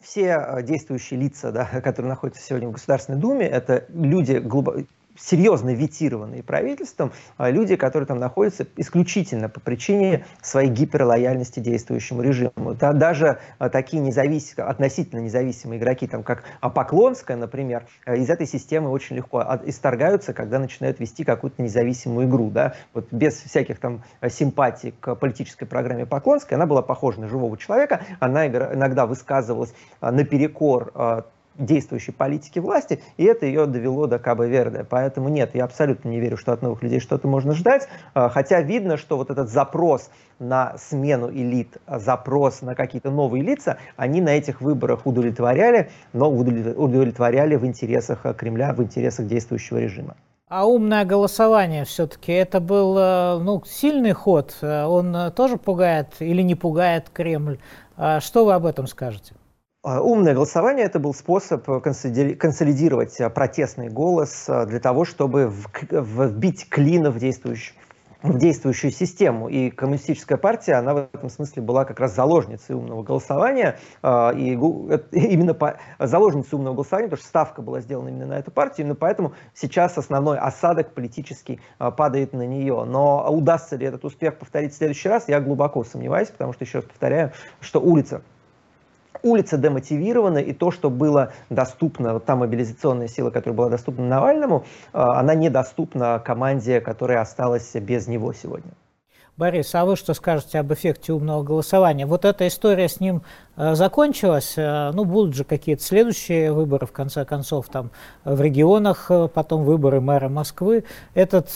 Все 0.00 0.62
действующие 0.62 1.18
лица, 1.18 1.50
да, 1.50 1.64
которые 1.82 2.10
находятся 2.10 2.42
сегодня 2.42 2.68
в 2.68 2.72
Государственной 2.72 3.18
Думе, 3.18 3.46
это 3.46 3.86
люди 3.88 4.36
глубоко 4.36 4.80
серьезно 5.18 5.74
ветированные 5.74 6.42
правительством, 6.42 7.12
а 7.36 7.50
люди, 7.50 7.76
которые 7.76 8.06
там 8.06 8.18
находятся 8.18 8.66
исключительно 8.76 9.48
по 9.48 9.60
причине 9.60 10.24
своей 10.42 10.70
гиперлояльности 10.70 11.60
действующему 11.60 12.22
режиму. 12.22 12.74
Да, 12.78 12.92
даже 12.92 13.38
а, 13.58 13.68
такие 13.68 14.02
независимые, 14.02 14.68
относительно 14.68 15.20
независимые 15.20 15.78
игроки, 15.78 16.06
там, 16.06 16.22
как 16.22 16.44
Поклонская, 16.60 17.36
например, 17.36 17.86
э, 18.06 18.16
из 18.16 18.28
этой 18.28 18.46
системы 18.46 18.90
очень 18.90 19.16
легко 19.16 19.44
исторгаются, 19.64 20.32
когда 20.32 20.58
начинают 20.58 20.98
вести 21.00 21.24
какую-то 21.24 21.62
независимую 21.62 22.28
игру. 22.28 22.50
Да? 22.50 22.74
Вот 22.92 23.06
без 23.10 23.34
всяких 23.34 23.78
там 23.78 24.02
симпатий 24.28 24.94
к 24.98 25.14
политической 25.14 25.66
программе 25.66 26.06
Поклонской, 26.06 26.56
она 26.56 26.66
была 26.66 26.82
похожа 26.82 27.20
на 27.20 27.28
живого 27.28 27.56
человека, 27.56 28.02
она 28.20 28.46
иногда 28.46 29.06
высказывалась 29.06 29.74
а, 30.00 30.10
наперекор 30.10 30.92
действующей 31.56 32.12
политики 32.12 32.58
власти, 32.58 33.00
и 33.16 33.24
это 33.24 33.46
ее 33.46 33.66
довело 33.66 34.06
до 34.06 34.18
Кабо 34.18 34.46
Верде. 34.46 34.84
Поэтому 34.88 35.28
нет, 35.28 35.50
я 35.54 35.64
абсолютно 35.64 36.08
не 36.08 36.20
верю, 36.20 36.36
что 36.36 36.52
от 36.52 36.62
новых 36.62 36.82
людей 36.82 37.00
что-то 37.00 37.28
можно 37.28 37.52
ждать, 37.52 37.88
а, 38.14 38.28
хотя 38.28 38.60
видно, 38.60 38.96
что 38.96 39.16
вот 39.16 39.30
этот 39.30 39.48
запрос 39.48 40.10
на 40.38 40.76
смену 40.78 41.30
элит, 41.30 41.76
запрос 41.86 42.62
на 42.62 42.74
какие-то 42.74 43.10
новые 43.10 43.42
лица, 43.42 43.78
они 43.96 44.20
на 44.20 44.30
этих 44.30 44.60
выборах 44.60 45.06
удовлетворяли, 45.06 45.90
но 46.12 46.30
удовлетворяли 46.30 47.56
в 47.56 47.64
интересах 47.64 48.24
Кремля, 48.36 48.72
в 48.72 48.82
интересах 48.82 49.26
действующего 49.26 49.78
режима. 49.78 50.16
А 50.48 50.66
умное 50.66 51.04
голосование 51.04 51.84
все-таки 51.84 52.30
это 52.30 52.60
был 52.60 52.96
э, 52.98 53.38
ну, 53.38 53.62
сильный 53.66 54.12
ход. 54.12 54.56
Э, 54.60 54.84
он 54.84 55.16
э, 55.16 55.30
тоже 55.30 55.56
пугает 55.56 56.08
или 56.20 56.42
не 56.42 56.54
пугает 56.54 57.08
Кремль? 57.10 57.58
А 57.96 58.20
что 58.20 58.44
вы 58.44 58.52
об 58.52 58.66
этом 58.66 58.86
скажете? 58.86 59.34
А, 59.84 60.00
умное 60.00 60.32
голосование– 60.32 60.86
это 60.86 60.98
был 60.98 61.12
способ 61.12 61.62
консолидировать 61.66 63.20
а, 63.20 63.28
протестный 63.28 63.90
голос 63.90 64.46
а, 64.48 64.64
для 64.64 64.80
того, 64.80 65.04
чтобы 65.04 65.52
вбить 65.90 66.70
клин 66.70 67.10
в 67.10 67.18
действующую, 67.18 67.76
в 68.22 68.38
действующую 68.38 68.92
систему. 68.92 69.48
И 69.48 69.68
коммунистическая 69.68 70.38
партия, 70.38 70.76
она 70.76 70.94
в 70.94 71.08
этом 71.12 71.28
смысле 71.28 71.60
была 71.60 71.84
как 71.84 72.00
раз 72.00 72.14
заложницей 72.14 72.74
умного 72.74 73.02
голосования. 73.02 73.78
И 74.02 74.52
именно 75.12 75.52
по, 75.52 75.76
заложницей 75.98 76.56
умного 76.56 76.76
голосования, 76.76 77.08
потому 77.08 77.20
что 77.20 77.28
ставка 77.28 77.60
была 77.60 77.80
сделана 77.82 78.08
именно 78.08 78.24
на 78.24 78.38
эту 78.38 78.50
партию. 78.50 78.86
Именно 78.86 78.94
поэтому 78.94 79.34
сейчас 79.52 79.98
основной 79.98 80.38
осадок 80.38 80.94
политический 80.94 81.60
падает 81.78 82.32
на 82.32 82.46
нее. 82.46 82.84
Но 82.86 83.30
удастся 83.30 83.76
ли 83.76 83.84
этот 83.84 84.02
успех 84.06 84.38
повторить 84.38 84.72
в 84.72 84.76
следующий 84.78 85.10
раз, 85.10 85.28
я 85.28 85.42
глубоко 85.42 85.84
сомневаюсь, 85.84 86.30
потому 86.30 86.54
что, 86.54 86.64
еще 86.64 86.78
раз 86.78 86.86
повторяю, 86.86 87.32
что 87.60 87.82
улица 87.82 88.22
улица 89.24 89.56
демотивирована, 89.56 90.38
и 90.38 90.52
то, 90.52 90.70
что 90.70 90.90
было 90.90 91.32
доступно, 91.50 92.12
вот 92.12 92.24
та 92.24 92.36
мобилизационная 92.36 93.08
сила, 93.08 93.30
которая 93.30 93.56
была 93.56 93.70
доступна 93.70 94.06
Навальному, 94.06 94.64
а, 94.92 95.18
она 95.18 95.34
недоступна 95.34 96.22
команде, 96.24 96.80
которая 96.80 97.20
осталась 97.20 97.74
без 97.74 98.06
него 98.06 98.32
сегодня. 98.32 98.70
Борис, 99.36 99.74
а 99.74 99.84
вы 99.84 99.96
что 99.96 100.14
скажете 100.14 100.60
об 100.60 100.72
эффекте 100.72 101.12
умного 101.12 101.42
голосования? 101.42 102.06
Вот 102.06 102.24
эта 102.24 102.46
история 102.46 102.88
с 102.88 103.00
ним 103.00 103.22
э, 103.56 103.74
закончилась, 103.74 104.54
э, 104.56 104.92
ну, 104.92 105.04
будут 105.04 105.34
же 105.34 105.42
какие-то 105.42 105.82
следующие 105.82 106.52
выборы, 106.52 106.86
в 106.86 106.92
конце 106.92 107.24
концов, 107.24 107.68
там, 107.68 107.90
в 108.24 108.40
регионах, 108.40 109.06
э, 109.10 109.26
потом 109.26 109.64
выборы 109.64 110.00
мэра 110.00 110.28
Москвы. 110.28 110.84
Этот 111.14 111.50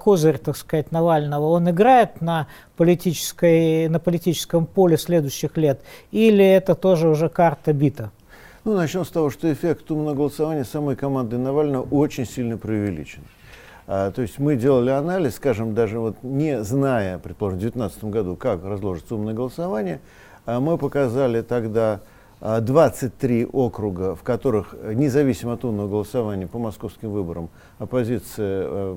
козырь, 0.00 0.38
так 0.38 0.56
сказать, 0.56 0.90
Навального, 0.90 1.46
он 1.46 1.70
играет 1.70 2.20
на, 2.20 2.48
политической, 2.76 3.88
на 3.88 4.00
политическом 4.00 4.66
поле 4.66 4.96
следующих 4.96 5.56
лет, 5.56 5.82
или 6.10 6.44
это 6.44 6.74
тоже 6.74 7.08
уже 7.08 7.28
карта 7.28 7.72
бита? 7.72 8.10
Ну, 8.64 8.74
начнем 8.74 9.04
с 9.04 9.08
того, 9.08 9.30
что 9.30 9.52
эффект 9.52 9.88
умного 9.92 10.16
голосования 10.16 10.64
самой 10.64 10.96
команды 10.96 11.38
Навального 11.38 11.86
очень 11.92 12.26
сильно 12.26 12.58
преувеличен. 12.58 13.22
А, 13.92 14.12
то 14.12 14.22
есть 14.22 14.38
мы 14.38 14.54
делали 14.54 14.90
анализ, 14.90 15.34
скажем, 15.34 15.74
даже 15.74 15.98
вот 15.98 16.22
не 16.22 16.62
зная, 16.62 17.18
предположим, 17.18 17.58
в 17.58 17.62
2019 17.62 18.04
году, 18.04 18.36
как 18.36 18.62
разложится 18.62 19.16
умное 19.16 19.34
голосование, 19.34 20.00
а 20.46 20.60
мы 20.60 20.78
показали 20.78 21.42
тогда 21.42 22.00
23 22.40 23.42
а, 23.42 23.46
округа, 23.48 24.14
в 24.14 24.22
которых, 24.22 24.76
независимо 24.94 25.54
от 25.54 25.64
умного 25.64 25.88
голосования 25.88 26.46
по 26.46 26.60
московским 26.60 27.10
выборам, 27.10 27.50
оппозиция 27.80 28.62
э, 28.64 28.96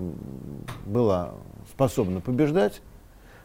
была 0.86 1.32
способна 1.72 2.22
побеждать 2.22 2.84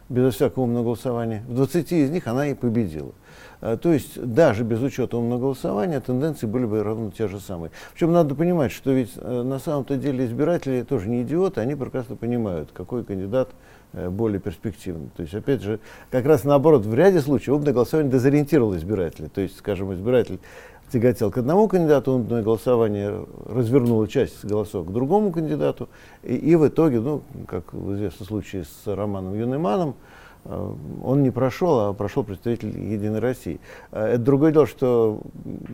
безо 0.09 0.31
всякого 0.31 0.63
умного 0.63 0.83
голосования. 0.83 1.43
В 1.47 1.55
20 1.55 1.91
из 1.91 2.09
них 2.09 2.27
она 2.27 2.47
и 2.47 2.53
победила. 2.53 3.13
А, 3.61 3.77
то 3.77 3.91
есть 3.91 4.21
даже 4.21 4.63
без 4.63 4.81
учета 4.81 5.17
умного 5.17 5.39
голосования 5.39 5.99
тенденции 5.99 6.47
были 6.47 6.65
бы 6.65 6.81
ровно 6.81 7.11
те 7.11 7.27
же 7.27 7.39
самые. 7.39 7.71
Причем 7.93 8.11
надо 8.11 8.35
понимать, 8.35 8.71
что 8.71 8.91
ведь 8.91 9.11
э, 9.15 9.41
на 9.43 9.59
самом-то 9.59 9.97
деле 9.97 10.25
избиратели 10.25 10.83
тоже 10.83 11.09
не 11.09 11.21
идиоты, 11.23 11.61
они 11.61 11.75
прекрасно 11.75 12.15
понимают, 12.15 12.69
какой 12.73 13.03
кандидат 13.03 13.49
э, 13.93 14.09
более 14.09 14.39
перспективный. 14.39 15.09
То 15.15 15.23
есть, 15.23 15.35
опять 15.35 15.61
же, 15.61 15.79
как 16.09 16.25
раз 16.25 16.43
наоборот, 16.43 16.85
в 16.85 16.93
ряде 16.93 17.19
случаев 17.19 17.57
умное 17.57 17.73
голосование 17.73 18.11
дезориентировало 18.11 18.77
избирателя. 18.77 19.27
То 19.27 19.41
есть, 19.41 19.57
скажем, 19.57 19.93
избиратель 19.93 20.39
тяготел 20.91 21.31
к 21.31 21.37
одному 21.37 21.67
кандидату, 21.67 22.13
умное 22.13 22.43
голосование 22.43 23.25
развернуло 23.45 24.07
часть 24.07 24.43
голосов 24.43 24.87
к 24.87 24.91
другому 24.91 25.31
кандидату, 25.31 25.89
и, 26.23 26.35
и 26.35 26.55
в 26.55 26.67
итоге, 26.67 26.99
ну, 26.99 27.21
как 27.47 27.73
в 27.73 27.93
известном 27.95 28.27
случае 28.27 28.65
с 28.65 28.87
Романом 28.87 29.33
Юнеманом, 29.33 29.95
он 31.03 31.21
не 31.21 31.29
прошел, 31.29 31.79
а 31.79 31.93
прошел 31.93 32.23
представитель 32.23 32.69
Единой 32.69 33.19
России. 33.19 33.59
Э, 33.91 34.13
это 34.13 34.19
другое 34.19 34.51
дело, 34.51 34.65
что 34.65 35.21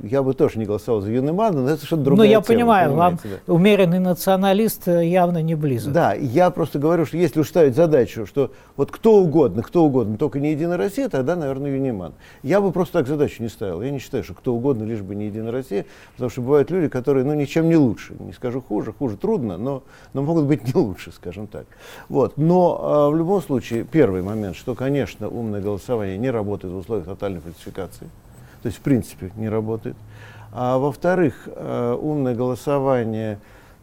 я 0.03 0.21
бы 0.21 0.33
тоже 0.33 0.59
не 0.59 0.65
голосовал 0.65 1.01
за 1.01 1.11
Юнемана, 1.11 1.61
но 1.61 1.69
это 1.69 1.85
что-то 1.85 2.03
другое. 2.03 2.27
Ну, 2.27 2.31
я 2.31 2.41
тема, 2.41 2.45
понимаю, 2.45 2.93
вам 2.93 3.19
да. 3.23 3.53
умеренный 3.53 3.99
националист 3.99 4.87
э, 4.87 5.05
явно 5.05 5.41
не 5.41 5.55
близок. 5.55 5.93
Да, 5.93 6.13
я 6.13 6.49
просто 6.49 6.79
говорю, 6.79 7.05
что 7.05 7.17
если 7.17 7.39
уж 7.39 7.47
ставить 7.47 7.75
задачу, 7.75 8.25
что 8.25 8.51
вот 8.75 8.91
кто 8.91 9.17
угодно, 9.17 9.63
кто 9.63 9.85
угодно, 9.85 10.17
только 10.17 10.39
не 10.39 10.51
Единая 10.51 10.77
Россия, 10.77 11.07
тогда, 11.07 11.35
наверное, 11.35 11.71
Юниман. 11.71 12.13
Я 12.43 12.59
бы 12.59 12.71
просто 12.71 12.99
так 12.99 13.07
задачу 13.07 13.41
не 13.41 13.49
ставил. 13.49 13.81
Я 13.81 13.91
не 13.91 13.99
считаю, 13.99 14.23
что 14.23 14.33
кто 14.33 14.53
угодно, 14.53 14.83
лишь 14.83 15.01
бы 15.01 15.15
не 15.15 15.27
Единая 15.27 15.51
Россия, 15.51 15.85
потому 16.13 16.29
что 16.29 16.41
бывают 16.41 16.69
люди, 16.71 16.89
которые, 16.89 17.23
ну, 17.23 17.33
ничем 17.33 17.69
не 17.69 17.77
лучше. 17.77 18.13
Не 18.19 18.33
скажу 18.33 18.61
хуже, 18.61 18.91
хуже 18.91 19.15
трудно, 19.15 19.57
но, 19.57 19.83
но 20.13 20.21
могут 20.21 20.45
быть 20.45 20.67
не 20.67 20.73
лучше, 20.73 21.11
скажем 21.11 21.47
так. 21.47 21.65
Вот. 22.09 22.37
Но 22.37 23.07
э, 23.07 23.13
в 23.13 23.17
любом 23.17 23.41
случае, 23.41 23.85
первый 23.85 24.21
момент, 24.21 24.57
что, 24.65 24.73
конечно, 24.73 25.29
умное 25.29 25.61
голосование 25.61 26.17
не 26.17 26.31
работает 26.31 26.73
в 26.73 26.77
условиях 26.77 27.05
тотальной 27.05 27.39
фальсификации. 27.39 28.09
То 28.63 28.67
есть, 28.67 28.79
в 28.79 28.81
принципе, 28.81 29.31
не 29.35 29.47
работает. 29.47 29.95
А 30.51 30.79
во-вторых, 30.79 31.43
э, 31.45 31.97
умное 32.01 32.33
голосование, 32.33 33.37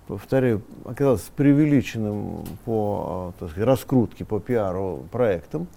повторяю, 0.09 0.61
оказалось 0.85 1.31
преувеличенным 1.37 2.45
по 2.65 3.33
э, 3.37 3.39
так 3.39 3.51
сказать, 3.51 3.69
раскрутке, 3.69 4.25
по 4.25 4.41
пиару 4.41 5.05
проектам. 5.13 5.69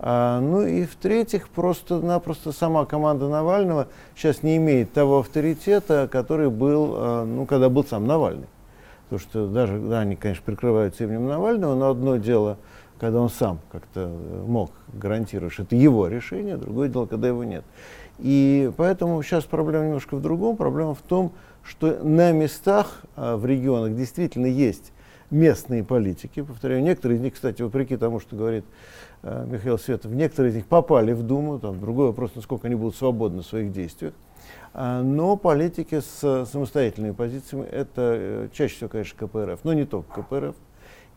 А, 0.00 0.40
ну 0.40 0.62
и 0.62 0.86
в-третьих, 0.86 1.48
просто-напросто 1.50 2.50
сама 2.50 2.84
команда 2.84 3.28
Навального 3.28 3.86
сейчас 4.16 4.42
не 4.42 4.56
имеет 4.56 4.92
того 4.92 5.20
авторитета, 5.20 6.08
который 6.10 6.50
был, 6.50 6.96
э, 6.96 7.24
ну, 7.26 7.46
когда 7.46 7.68
был 7.68 7.84
сам 7.84 8.08
Навальный. 8.08 8.48
Потому 9.04 9.20
что 9.20 9.46
даже, 9.46 9.78
да, 9.78 10.00
они, 10.00 10.16
конечно, 10.16 10.42
прикрываются 10.44 11.04
именем 11.04 11.28
Навального, 11.28 11.76
но 11.76 11.90
одно 11.90 12.16
дело– 12.16 12.58
когда 12.98 13.20
он 13.20 13.28
сам 13.28 13.60
как-то 13.70 14.10
э, 14.10 14.44
мог 14.46 14.70
гарантировать, 14.92 15.52
что 15.52 15.62
это 15.62 15.76
его 15.76 16.08
решение, 16.08 16.56
другое 16.56 16.88
дело, 16.88 17.06
когда 17.06 17.28
его 17.28 17.44
нет. 17.44 17.64
И 18.18 18.72
поэтому 18.76 19.22
сейчас 19.22 19.44
проблема 19.44 19.86
немножко 19.86 20.16
в 20.16 20.22
другом. 20.22 20.56
Проблема 20.56 20.94
в 20.94 21.02
том, 21.02 21.32
что 21.62 22.02
на 22.02 22.32
местах 22.32 23.02
а, 23.14 23.36
в 23.36 23.46
регионах 23.46 23.94
действительно 23.94 24.46
есть 24.46 24.92
местные 25.30 25.84
политики. 25.84 26.42
Повторяю, 26.42 26.82
некоторые 26.82 27.18
из 27.18 27.20
них, 27.20 27.34
кстати, 27.34 27.62
вопреки 27.62 27.96
тому, 27.96 28.18
что 28.18 28.34
говорит 28.34 28.64
а, 29.22 29.44
Михаил 29.44 29.78
Светов, 29.78 30.10
некоторые 30.12 30.52
из 30.52 30.56
них 30.56 30.66
попали 30.66 31.12
в 31.12 31.22
Думу. 31.22 31.58
Там 31.60 31.78
другой 31.78 32.08
вопрос, 32.08 32.32
насколько 32.34 32.66
они 32.66 32.74
будут 32.74 32.96
свободны 32.96 33.42
в 33.42 33.46
своих 33.46 33.72
действиях. 33.72 34.14
А, 34.74 35.02
но 35.02 35.36
политики 35.36 36.00
с 36.00 36.46
самостоятельными 36.50 37.12
позициями 37.12 37.66
это 37.66 38.14
э, 38.16 38.48
чаще 38.52 38.74
всего, 38.74 38.88
конечно, 38.88 39.26
КПРФ, 39.26 39.60
но 39.64 39.72
не 39.72 39.84
только 39.84 40.22
КПРФ. 40.22 40.56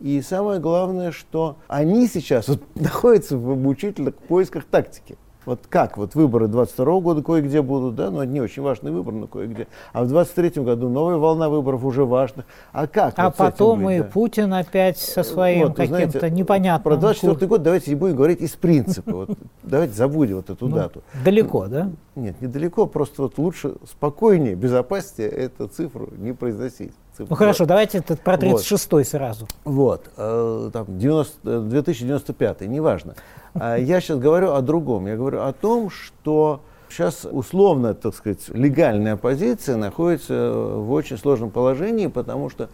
И 0.01 0.19
самое 0.21 0.59
главное, 0.59 1.11
что 1.11 1.57
они 1.67 2.07
сейчас 2.07 2.47
вот, 2.47 2.61
находятся 2.75 3.37
в 3.37 3.55
мучительных 3.55 4.15
поисках 4.15 4.65
тактики. 4.65 5.17
Вот 5.45 5.61
как? 5.67 5.97
Вот 5.97 6.13
выборы 6.13 6.47
22 6.47 6.99
года 6.99 7.23
кое-где 7.23 7.63
будут, 7.63 7.95
да, 7.95 8.11
но 8.11 8.23
это 8.23 8.31
не 8.31 8.41
очень 8.41 8.61
важный 8.61 8.91
выбор, 8.91 9.13
но 9.13 9.27
кое-где. 9.27 9.67
А 9.91 10.03
в 10.03 10.07
23 10.07 10.61
году 10.61 10.87
новая 10.87 11.17
волна 11.17 11.49
выборов 11.49 11.83
уже 11.83 12.05
важных. 12.05 12.45
А 12.71 12.85
как? 12.85 13.15
А 13.17 13.25
вот 13.25 13.37
потом 13.37 13.83
быть, 13.83 13.97
и 13.97 13.99
да? 13.99 14.05
Путин 14.05 14.53
опять 14.53 14.99
со 14.99 15.23
своим 15.23 15.69
вот, 15.69 15.77
каким-то 15.77 16.29
непонятным. 16.29 16.83
Про 16.83 16.99
24 16.99 17.33
курс. 17.33 17.49
год 17.49 17.63
давайте 17.63 17.89
не 17.89 17.95
будем 17.95 18.15
говорить 18.15 18.39
из 18.39 18.51
принципа. 18.51 19.11
Вот, 19.11 19.37
давайте 19.63 19.93
забудем 19.93 20.37
вот 20.37 20.49
эту 20.51 20.67
ну, 20.67 20.75
дату. 20.75 21.03
Далеко, 21.25 21.67
да? 21.67 21.91
Нет, 22.15 22.39
недалеко, 22.39 22.85
просто 22.85 23.23
вот 23.23 23.37
лучше, 23.39 23.75
спокойнее, 23.89 24.53
безопаснее 24.53 25.29
эту 25.29 25.67
цифру 25.67 26.09
не 26.17 26.33
произносить. 26.33 26.91
Ну 27.17 27.35
хорошо, 27.35 27.65
давайте 27.65 27.99
этот 27.99 28.21
про 28.21 28.37
36 28.37 28.91
вот. 28.91 29.07
сразу. 29.07 29.47
Вот, 29.63 30.09
э, 30.17 30.69
там 30.71 30.85
90, 30.87 31.61
2095, 31.61 32.61
неважно. 32.61 33.15
А 33.53 33.77
я 33.77 33.99
сейчас 34.01 34.17
говорю 34.17 34.53
о 34.53 34.61
другом. 34.61 35.07
Я 35.07 35.17
говорю 35.17 35.41
о 35.41 35.53
том, 35.53 35.89
что 35.89 36.61
сейчас 36.89 37.27
условно, 37.29 37.93
так 37.93 38.15
сказать, 38.15 38.49
легальная 38.49 39.13
оппозиция 39.13 39.75
находится 39.77 40.51
в 40.53 40.91
очень 40.91 41.17
сложном 41.17 41.51
положении, 41.51 42.07
потому 42.07 42.49
что 42.49 42.69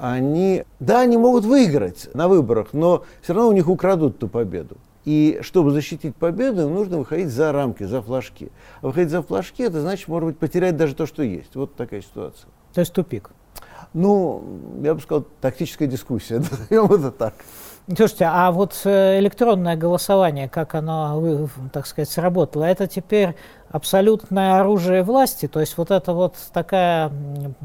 они, 0.00 0.64
да, 0.80 1.00
они 1.00 1.16
могут 1.16 1.44
выиграть 1.44 2.08
на 2.14 2.28
выборах, 2.28 2.68
но 2.72 3.04
все 3.22 3.34
равно 3.34 3.48
у 3.48 3.52
них 3.52 3.68
украдут 3.68 4.18
ту 4.18 4.28
победу. 4.28 4.76
И 5.04 5.38
чтобы 5.40 5.70
защитить 5.70 6.14
победу, 6.14 6.62
им 6.62 6.74
нужно 6.74 6.98
выходить 6.98 7.28
за 7.28 7.50
рамки, 7.50 7.84
за 7.84 8.02
флажки. 8.02 8.50
А 8.82 8.88
выходить 8.88 9.10
за 9.10 9.22
флажки, 9.22 9.62
это 9.62 9.80
значит, 9.80 10.06
может 10.08 10.28
быть, 10.28 10.38
потерять 10.38 10.76
даже 10.76 10.94
то, 10.94 11.06
что 11.06 11.22
есть. 11.22 11.54
Вот 11.54 11.74
такая 11.74 12.02
ситуация. 12.02 12.48
То 12.74 12.80
есть 12.80 12.92
тупик. 12.92 13.30
Ну, 13.94 14.42
я 14.82 14.94
бы 14.94 15.00
сказал, 15.00 15.24
тактическая 15.40 15.88
дискуссия, 15.88 16.38
назовем 16.70 16.92
это 16.92 17.10
так. 17.10 17.34
Слушайте, 17.96 18.26
а 18.26 18.52
вот 18.52 18.78
э, 18.84 19.18
электронное 19.18 19.74
голосование, 19.74 20.46
как 20.46 20.74
оно, 20.74 21.48
так 21.72 21.86
сказать, 21.86 22.10
сработало, 22.10 22.64
это 22.64 22.86
теперь 22.86 23.34
абсолютное 23.70 24.60
оружие 24.60 25.02
власти, 25.02 25.48
то 25.48 25.58
есть 25.58 25.78
вот 25.78 25.90
это 25.90 26.12
вот 26.12 26.34
такая 26.52 27.10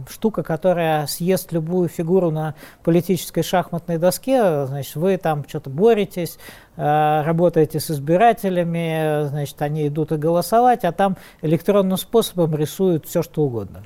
штука, 0.10 0.42
которая 0.42 1.08
съест 1.08 1.52
любую 1.52 1.90
фигуру 1.90 2.32
на 2.32 2.56
политической 2.84 3.42
шахматной 3.42 3.98
доске, 3.98 4.66
значит, 4.66 4.96
вы 4.96 5.18
там 5.18 5.44
что-то 5.46 5.70
боретесь, 5.70 6.38
э, 6.78 7.22
работаете 7.26 7.82
с 7.82 7.92
избирателями, 7.92 9.28
значит, 9.28 9.62
они 9.62 9.90
идут 9.90 10.14
и 10.14 10.16
голосовать, 10.16 10.86
а 10.86 10.94
там 10.94 11.18
электронным 11.42 11.98
способом 11.98 12.56
рисуют 12.56 13.08
все, 13.08 13.24
что 13.24 13.42
угодно. 13.42 13.84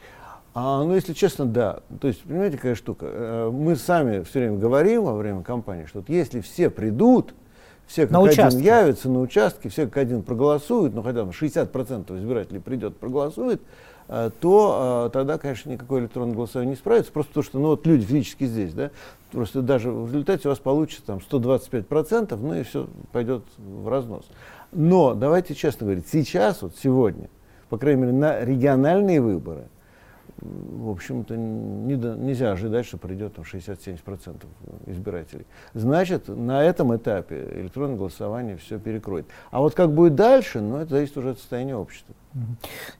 А, 0.59 0.83
ну, 0.83 0.95
если 0.95 1.13
честно, 1.13 1.45
да. 1.45 1.81
То 2.01 2.07
есть, 2.07 2.23
понимаете, 2.23 2.57
какая 2.57 2.73
штука? 2.73 3.05
Э, 3.07 3.51
мы 3.53 3.75
сами 3.75 4.23
все 4.23 4.39
время 4.39 4.57
говорим 4.57 5.03
во 5.03 5.13
время 5.13 5.43
кампании, 5.43 5.85
что 5.85 5.99
вот 5.99 6.09
если 6.09 6.41
все 6.41 6.71
придут, 6.71 7.35
все 7.85 8.07
как 8.07 8.11
на 8.11 8.19
один 8.21 8.31
участке. 8.31 8.63
явятся 8.63 9.07
на 9.07 9.21
участке, 9.21 9.69
все 9.69 9.85
как 9.85 9.97
один 9.97 10.23
проголосуют, 10.23 10.95
ну 10.95 11.03
хотя 11.03 11.25
бы 11.25 11.31
60% 11.31 12.17
избирателей 12.17 12.59
придет, 12.59 12.97
проголосует, 12.97 13.61
э, 14.07 14.31
то 14.39 15.05
э, 15.05 15.13
тогда, 15.13 15.37
конечно, 15.37 15.69
никакой 15.69 15.99
электронное 15.99 16.33
голосование 16.33 16.71
не 16.71 16.75
справится, 16.75 17.11
просто 17.11 17.29
потому 17.33 17.43
что 17.43 17.59
ну, 17.59 17.67
вот 17.67 17.85
люди 17.85 18.07
физически 18.07 18.45
здесь, 18.45 18.73
да, 18.73 18.89
просто 19.31 19.61
даже 19.61 19.91
в 19.91 20.07
результате 20.07 20.47
у 20.47 20.49
вас 20.49 20.57
получится 20.57 21.05
там 21.05 21.19
125%, 21.19 22.35
ну 22.35 22.55
и 22.55 22.63
все 22.63 22.87
пойдет 23.11 23.43
в 23.59 23.87
разнос. 23.87 24.25
Но 24.71 25.13
давайте 25.13 25.53
честно 25.53 25.85
говорить, 25.85 26.07
сейчас, 26.11 26.63
вот 26.63 26.73
сегодня, 26.81 27.29
по 27.69 27.77
крайней 27.77 28.01
мере, 28.01 28.13
на 28.13 28.43
региональные 28.43 29.21
выборы– 29.21 29.65
в 30.39 30.89
общем-то, 30.91 31.35
не, 31.35 31.95
нельзя 31.95 32.51
ожидать, 32.51 32.85
что 32.85 32.97
придет 32.97 33.35
там 33.35 33.45
60-70% 33.45 34.45
избирателей. 34.85 35.45
Значит, 35.73 36.27
на 36.27 36.63
этом 36.63 36.95
этапе 36.95 37.47
электронное 37.55 37.97
голосование 37.97 38.57
все 38.57 38.77
перекроет. 38.77 39.25
А 39.51 39.59
вот 39.59 39.73
как 39.73 39.91
будет 39.91 40.15
дальше, 40.15 40.61
ну, 40.61 40.77
это 40.77 40.91
зависит 40.91 41.17
уже 41.17 41.31
от 41.31 41.39
состояния 41.39 41.75
общества. 41.75 42.13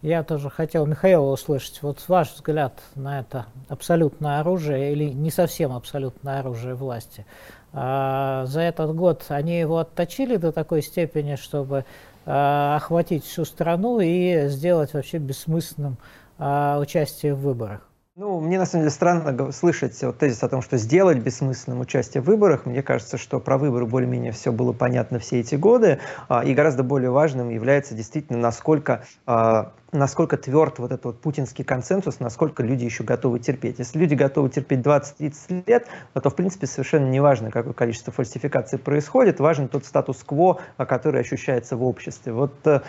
Я 0.02 0.24
тоже 0.24 0.50
хотел 0.50 0.86
Михаила 0.88 1.32
услышать. 1.32 1.84
Вот 1.84 2.04
ваш 2.08 2.34
взгляд 2.34 2.82
на 2.96 3.20
это 3.20 3.46
абсолютное 3.70 4.40
оружие 4.40 4.94
или 4.94 5.06
не 5.06 5.30
совсем 5.30 5.74
абсолютное 5.74 6.40
оружие 6.40 6.74
власти. 6.74 7.26
А, 7.74 8.46
за 8.48 8.62
этот 8.62 8.96
год 8.96 9.26
они 9.30 9.60
его 9.60 9.78
отточили 9.78 10.38
до 10.38 10.52
такой 10.52 10.82
степени, 10.82 11.36
чтобы 11.36 11.86
а, 12.26 12.78
охватить 12.78 13.26
всю 13.26 13.46
страну 13.46 14.00
и 14.00 14.48
сделать 14.48 14.94
вообще 14.94 15.20
бессмысленным 15.20 15.98
а, 16.38 16.80
участие 16.80 17.34
в 17.34 17.42
выборах? 17.42 17.88
Ну, 18.20 18.40
мне 18.40 18.58
на 18.58 18.66
самом 18.66 18.86
деле 18.86 18.90
странно 18.90 19.52
слышать 19.52 20.02
вот 20.02 20.18
тезис 20.18 20.42
о 20.42 20.50
том, 20.50 20.64
что 20.64 20.78
сделать 20.78 21.20
бессмысленным 21.20 21.82
участие 21.82 22.24
в 22.24 22.26
выборах. 22.26 22.66
Мне 22.66 22.82
кажется, 22.82 23.16
что 23.16 23.40
про 23.40 23.60
выборы 23.60 23.86
более-менее 23.86 24.32
все 24.32 24.52
было 24.52 24.74
понятно 24.74 25.20
все 25.20 25.40
эти 25.40 25.54
годы. 25.54 26.00
А, 26.28 26.44
и 26.44 26.56
гораздо 26.56 26.82
более 26.82 27.12
важным 27.12 27.50
является 27.50 27.94
действительно, 27.94 28.40
насколько, 28.40 29.04
а, 29.28 29.72
насколько 29.92 30.36
тверд 30.36 30.80
вот 30.80 30.92
этот 30.92 31.06
вот 31.06 31.22
путинский 31.22 31.64
консенсус, 31.64 32.20
насколько 32.20 32.64
люди 32.64 32.86
еще 32.86 33.04
готовы 33.04 33.38
терпеть. 33.38 33.78
Если 33.78 34.00
люди 34.00 34.16
готовы 34.16 34.50
терпеть 34.50 34.80
20-30 34.80 35.64
лет, 35.68 35.86
то, 36.16 36.28
в 36.32 36.36
принципе, 36.36 36.66
совершенно 36.66 37.06
не 37.06 37.20
важно, 37.20 37.52
какое 37.52 37.74
количество 37.74 38.12
фальсификаций 38.12 38.80
происходит. 38.80 39.40
Важен 39.40 39.68
тот 39.68 39.86
статус-кво, 39.86 40.60
который 40.78 41.22
ощущается 41.22 41.78
в 41.78 41.84
обществе. 41.84 42.34
Вот 42.34 42.56
э, 42.66 42.82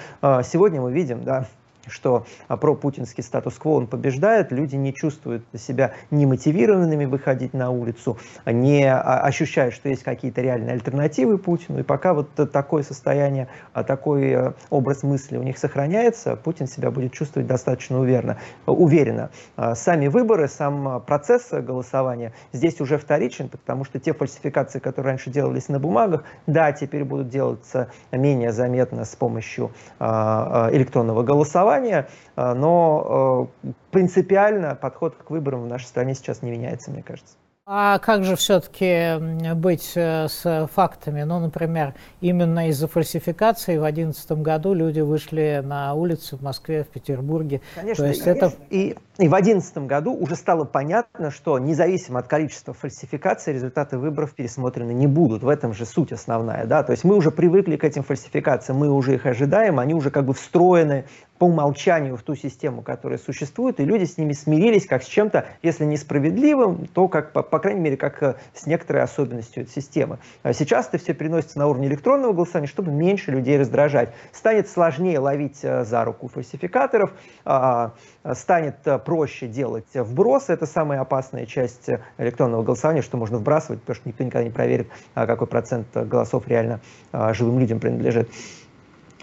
сегодня 0.43 0.81
мы 0.81 0.91
видим, 0.91 1.23
да, 1.23 1.47
что 1.91 2.27
а, 2.49 2.57
пропутинский 2.57 3.23
статус-кво 3.23 3.71
он 3.71 3.87
побеждает, 3.87 4.53
люди 4.53 4.77
не 4.77 4.95
чувствуют 4.95 5.45
себя 5.57 5.93
немотивированными 6.11 7.05
выходить 7.05 7.55
на 7.55 7.71
улицу, 7.71 8.19
не 8.47 8.85
а, 8.85 9.21
ощущают, 9.21 9.75
что 9.75 9.89
есть 9.89 10.03
какие-то 10.03 10.41
реальные 10.41 10.73
альтернативы 10.73 11.39
Путину. 11.39 11.81
И 11.81 11.83
пока 11.83 12.15
вот 12.15 12.29
такое 12.53 12.83
состояние, 12.83 13.49
а, 13.73 13.85
такой 13.85 14.31
э, 14.31 14.53
образ 14.71 15.03
мысли 15.03 15.37
у 15.37 15.43
них 15.43 15.59
сохраняется, 15.59 16.37
Путин 16.37 16.67
себя 16.67 16.91
будет 16.91 17.13
чувствовать 17.13 17.47
достаточно 17.47 18.01
уверенно. 18.01 18.39
уверенно. 18.67 19.31
Сами 19.75 20.09
выборы, 20.09 20.49
сам 20.49 21.03
процесс 21.07 21.51
голосования 21.51 22.33
здесь 22.53 22.81
уже 22.81 22.99
вторичен, 22.99 23.49
потому 23.49 23.85
что 23.85 23.99
те 23.99 24.13
фальсификации, 24.13 24.79
которые 24.79 25.13
раньше 25.13 25.31
делались 25.31 25.69
на 25.69 25.79
бумагах, 25.79 26.25
да, 26.47 26.73
теперь 26.73 27.05
будут 27.05 27.29
делаться 27.29 27.91
менее 28.13 28.53
заметно 28.53 29.05
с 29.05 29.15
помощью 29.17 29.73
электронного 30.01 31.23
голосования, 31.23 31.78
голосования, 31.79 32.09
а, 32.37 32.55
но 32.55 33.51
э, 33.63 33.69
принципиально 33.91 34.75
подход 34.75 35.17
к 35.17 35.31
выборам 35.31 35.65
в 35.65 35.67
нашей 35.67 35.87
стране 35.87 36.15
сейчас 36.15 36.43
не 36.43 36.51
меняется, 36.51 36.91
мне 36.91 37.03
кажется. 37.03 37.37
А 37.71 37.99
как 37.99 38.25
же 38.25 38.35
все-таки 38.35 39.53
быть 39.53 39.93
э, 39.95 40.27
с 40.29 40.69
фактами? 40.73 41.23
Ну, 41.25 41.39
например, 41.39 41.93
именно 42.23 42.71
из-за 42.71 42.89
фальсификации 42.89 43.77
в 43.77 43.83
2011 43.83 44.33
году 44.41 44.73
люди 44.73 45.01
вышли 45.01 45.61
на 45.63 45.93
улицы 45.93 46.39
в 46.39 46.43
Москве, 46.43 46.85
в 46.85 46.87
Петербурге. 46.87 47.61
Конечно, 47.75 48.05
То 48.05 48.09
есть 48.09 48.25
конечно. 48.25 48.47
это... 48.47 48.55
и, 48.71 48.97
и 49.19 49.29
в 49.29 49.33
2011 49.33 49.79
году 49.81 50.15
уже 50.15 50.35
стало 50.35 50.65
понятно, 50.65 51.31
что 51.31 51.59
независимо 51.59 52.21
от 52.21 52.27
количества 52.27 52.73
фальсификаций 52.73 53.53
результаты 53.53 53.99
выборов 53.99 54.33
пересмотрены 54.33 54.93
не 54.93 55.07
будут. 55.07 55.43
В 55.43 55.49
этом 55.49 55.75
же 55.75 55.85
суть 55.85 56.11
основная. 56.11 56.65
Да? 56.65 56.83
То 56.83 56.93
есть 56.93 57.05
мы 57.05 57.17
уже 57.17 57.31
привыкли 57.31 57.77
к 57.77 57.85
этим 57.85 58.03
фальсификациям, 58.03 58.79
мы 58.79 58.91
уже 58.91 59.17
их 59.17 59.27
ожидаем, 59.27 59.79
они 59.79 59.93
уже 59.93 60.11
как 60.11 60.25
бы 60.25 60.33
встроены 60.33 61.05
по 61.39 61.45
умолчанию 61.45 62.17
в 62.17 62.23
ту 62.23 62.35
систему, 62.35 62.83
которая 62.83 63.19
существует, 63.19 63.81
и 63.81 63.85
люди 63.85 64.05
с 64.05 64.19
ними 64.19 64.33
смирились 64.33 64.87
как 64.87 65.03
с 65.03 65.07
чем-то, 65.07 65.47
если 65.63 65.85
несправедливым, 65.85 66.87
то, 66.87 67.09
как, 67.09 67.33
по, 67.33 67.43
по 67.43 67.59
крайней 67.59 67.81
мере, 67.81 67.97
как 67.97 68.23
э, 68.23 68.35
с 68.55 68.67
некоторой 68.67 69.03
особенностью 69.03 69.63
этой 69.63 69.71
системы. 69.71 70.19
А 70.43 70.53
сейчас 70.53 70.89
это 70.89 70.99
все 70.99 71.15
переносится 71.15 71.59
на 71.59 71.69
уровень 71.69 71.87
электронного 71.87 72.33
голосования, 72.33 72.67
чтобы 72.67 72.91
меньше 72.91 73.31
людей 73.31 73.59
раздражать. 73.59 74.13
Станет 74.33 74.69
сложнее 74.69 75.19
ловить 75.21 75.61
э, 75.63 75.85
за 75.85 76.05
руку 76.05 76.29
фальсификаторов, 76.29 77.13
а, 77.45 77.95
а, 78.25 78.35
станет 78.35 78.77
э, 78.87 78.99
проще 78.99 79.47
делать 79.47 79.87
вбросы. 79.95 80.53
Это 80.53 80.67
самая 80.67 81.01
опасная 81.01 81.47
часть 81.47 81.89
электронного 82.19 82.63
голосования, 82.63 83.03
что 83.03 83.17
можно 83.17 83.39
вбрасывать, 83.39 83.81
потому 83.81 83.95
что 83.95 84.09
никто 84.09 84.25
никогда 84.25 84.45
не 84.45 84.51
проверит, 84.51 84.89
какой 85.15 85.47
процент 85.47 85.87
голосов 85.95 86.49
реально 86.49 86.81
живым 87.13 87.59
людям 87.59 87.81
принадлежит 87.81 88.29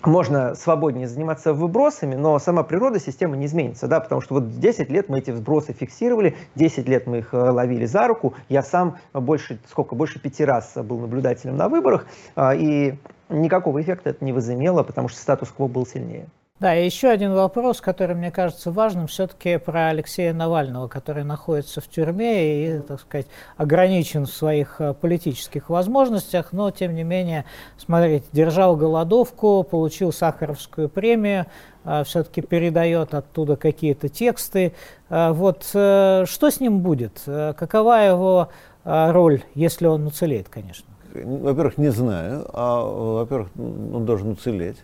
можно 0.08 0.56
свободнее 0.56 1.08
заниматься 1.08 1.54
выбросами, 1.54 2.16
но 2.16 2.40
сама 2.40 2.64
природа 2.64 3.00
системы 3.00 3.38
не 3.38 3.46
изменится, 3.46 3.88
да, 3.88 4.00
потому 4.00 4.22
что 4.22 4.36
вот 4.36 4.60
10 4.60 4.90
лет 4.90 5.10
мы 5.10 5.20
эти 5.20 5.32
вбросы 5.32 5.74
фиксировали, 5.74 6.36
10 6.56 6.88
лет 6.88 7.08
мы 7.08 7.20
их 7.20 7.34
э, 7.34 7.38
ловили 7.38 7.86
за 7.86 8.08
руку, 8.08 8.34
я 8.50 8.64
сам 8.64 8.98
больше, 9.14 9.60
сколько, 9.70 9.96
больше 9.96 10.20
пяти 10.20 10.46
раз 10.46 10.74
был 10.76 11.00
наблюдателем 11.00 11.58
на 11.58 11.70
выборах, 11.70 12.06
а, 12.36 12.56
и 12.56 12.96
никакого 13.30 13.82
эффекта 13.82 14.12
это 14.12 14.24
не 14.24 14.34
возымело, 14.34 14.84
потому 14.84 15.08
что 15.08 15.20
статус-кво 15.20 15.68
был 15.68 15.86
сильнее. 15.86 16.28
Да, 16.62 16.74
и 16.74 16.86
еще 16.86 17.10
один 17.10 17.34
вопрос, 17.34 17.82
который 17.82 18.16
мне 18.16 18.32
кажется 18.32 18.72
важным, 18.72 19.08
все-таки 19.08 19.58
про 19.58 19.90
Алексея 19.90 20.34
Навального, 20.34 20.88
который 20.88 21.26
находится 21.26 21.82
в 21.82 21.90
тюрьме 21.90 22.78
и, 22.78 22.80
так 22.80 23.02
сказать, 23.02 23.28
ограничен 23.58 24.26
в 24.26 24.30
своих 24.30 24.80
э, 24.80 24.94
политических 24.94 25.70
возможностях, 25.70 26.54
но, 26.54 26.72
тем 26.72 26.96
не 26.96 27.04
менее, 27.04 27.44
смотрите, 27.76 28.26
держал 28.32 28.78
голодовку, 28.78 29.64
получил 29.64 30.14
Сахаровскую 30.14 30.88
премию, 30.88 31.46
э, 31.84 32.06
все-таки 32.06 32.42
передает 32.42 33.14
оттуда 33.14 33.58
какие-то 33.58 34.08
тексты. 34.08 34.72
Э, 35.10 35.34
вот 35.34 35.64
что 35.66 36.26
с 36.26 36.62
ним 36.62 36.80
будет? 36.80 37.22
Какова 37.26 38.06
его 38.06 38.48
роль, 38.86 39.44
если 39.56 39.88
он 39.88 40.08
уцелеет, 40.08 40.48
конечно? 40.48 40.88
Во-первых, 41.14 41.78
не 41.78 41.90
знаю. 41.90 42.50
А, 42.54 42.82
во-первых, 42.82 43.50
он 43.58 44.06
должен 44.06 44.30
уцелеть. 44.30 44.78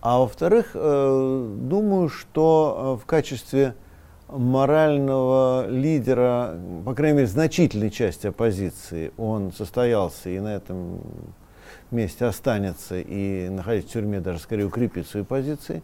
А 0.00 0.20
во-вторых, 0.20 0.70
э, 0.74 1.56
думаю, 1.60 2.08
что 2.08 2.98
э, 2.98 3.02
в 3.02 3.06
качестве 3.06 3.74
морального 4.28 5.66
лидера, 5.68 6.56
по 6.84 6.94
крайней 6.94 7.16
мере, 7.16 7.26
значительной 7.26 7.90
части 7.90 8.28
оппозиции, 8.28 9.12
он 9.16 9.52
состоялся 9.52 10.28
и 10.28 10.38
на 10.38 10.54
этом 10.54 11.00
месте 11.90 12.26
останется, 12.26 13.00
и 13.00 13.48
находясь 13.48 13.86
в 13.86 13.88
тюрьме 13.88 14.20
даже 14.20 14.38
скорее 14.38 14.66
укрепит 14.66 15.08
свои 15.08 15.24
позиции. 15.24 15.82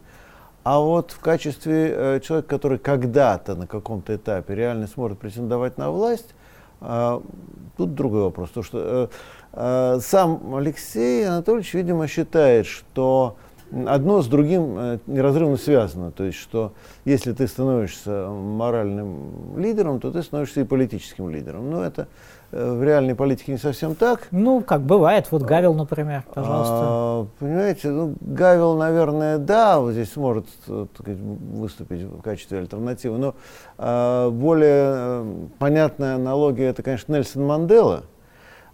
А 0.62 0.78
вот 0.78 1.10
в 1.10 1.18
качестве 1.18 1.88
э, 1.90 2.20
человека, 2.20 2.48
который 2.48 2.78
когда-то 2.78 3.56
на 3.56 3.66
каком-то 3.66 4.14
этапе 4.14 4.54
реально 4.54 4.86
сможет 4.86 5.18
претендовать 5.18 5.76
на 5.76 5.90
власть, 5.90 6.34
тут 6.80 7.94
другой 7.94 8.24
вопрос. 8.24 8.50
То, 8.50 8.62
что 8.62 9.08
сам 9.52 10.54
Алексей 10.54 11.26
Анатольевич, 11.26 11.72
видимо, 11.72 12.06
считает, 12.08 12.66
что 12.66 13.36
одно 13.86 14.22
с 14.22 14.26
другим 14.26 14.76
э, 14.78 14.98
неразрывно 15.06 15.56
связано. 15.56 16.10
То 16.10 16.24
есть, 16.24 16.38
что 16.38 16.72
если 17.04 17.32
ты 17.32 17.46
становишься 17.46 18.28
моральным 18.28 19.58
лидером, 19.58 20.00
то 20.00 20.10
ты 20.10 20.22
становишься 20.22 20.60
и 20.60 20.64
политическим 20.64 21.28
лидером. 21.30 21.70
Но 21.70 21.84
это 21.84 22.08
э, 22.52 22.72
в 22.72 22.82
реальной 22.82 23.14
политике 23.14 23.52
не 23.52 23.58
совсем 23.58 23.94
так. 23.94 24.28
Ну, 24.30 24.60
как 24.60 24.82
бывает, 24.82 25.26
вот 25.30 25.42
Гавел, 25.42 25.74
например, 25.74 26.24
пожалуйста. 26.32 26.74
А, 26.74 27.26
понимаете, 27.38 27.90
ну, 27.90 28.14
Гавел, 28.20 28.76
наверное, 28.76 29.38
да, 29.38 29.80
вот 29.80 29.92
здесь 29.92 30.14
может 30.16 30.46
э, 30.68 30.86
сказать, 30.98 31.18
выступить 31.20 32.02
в 32.02 32.22
качестве 32.22 32.58
альтернативы, 32.58 33.18
но 33.18 33.34
а, 33.78 34.30
более 34.30 35.48
понятная 35.58 36.16
аналогия 36.16 36.66
это, 36.66 36.82
конечно, 36.82 37.12
Нельсон 37.12 37.44
Мандела. 37.46 38.04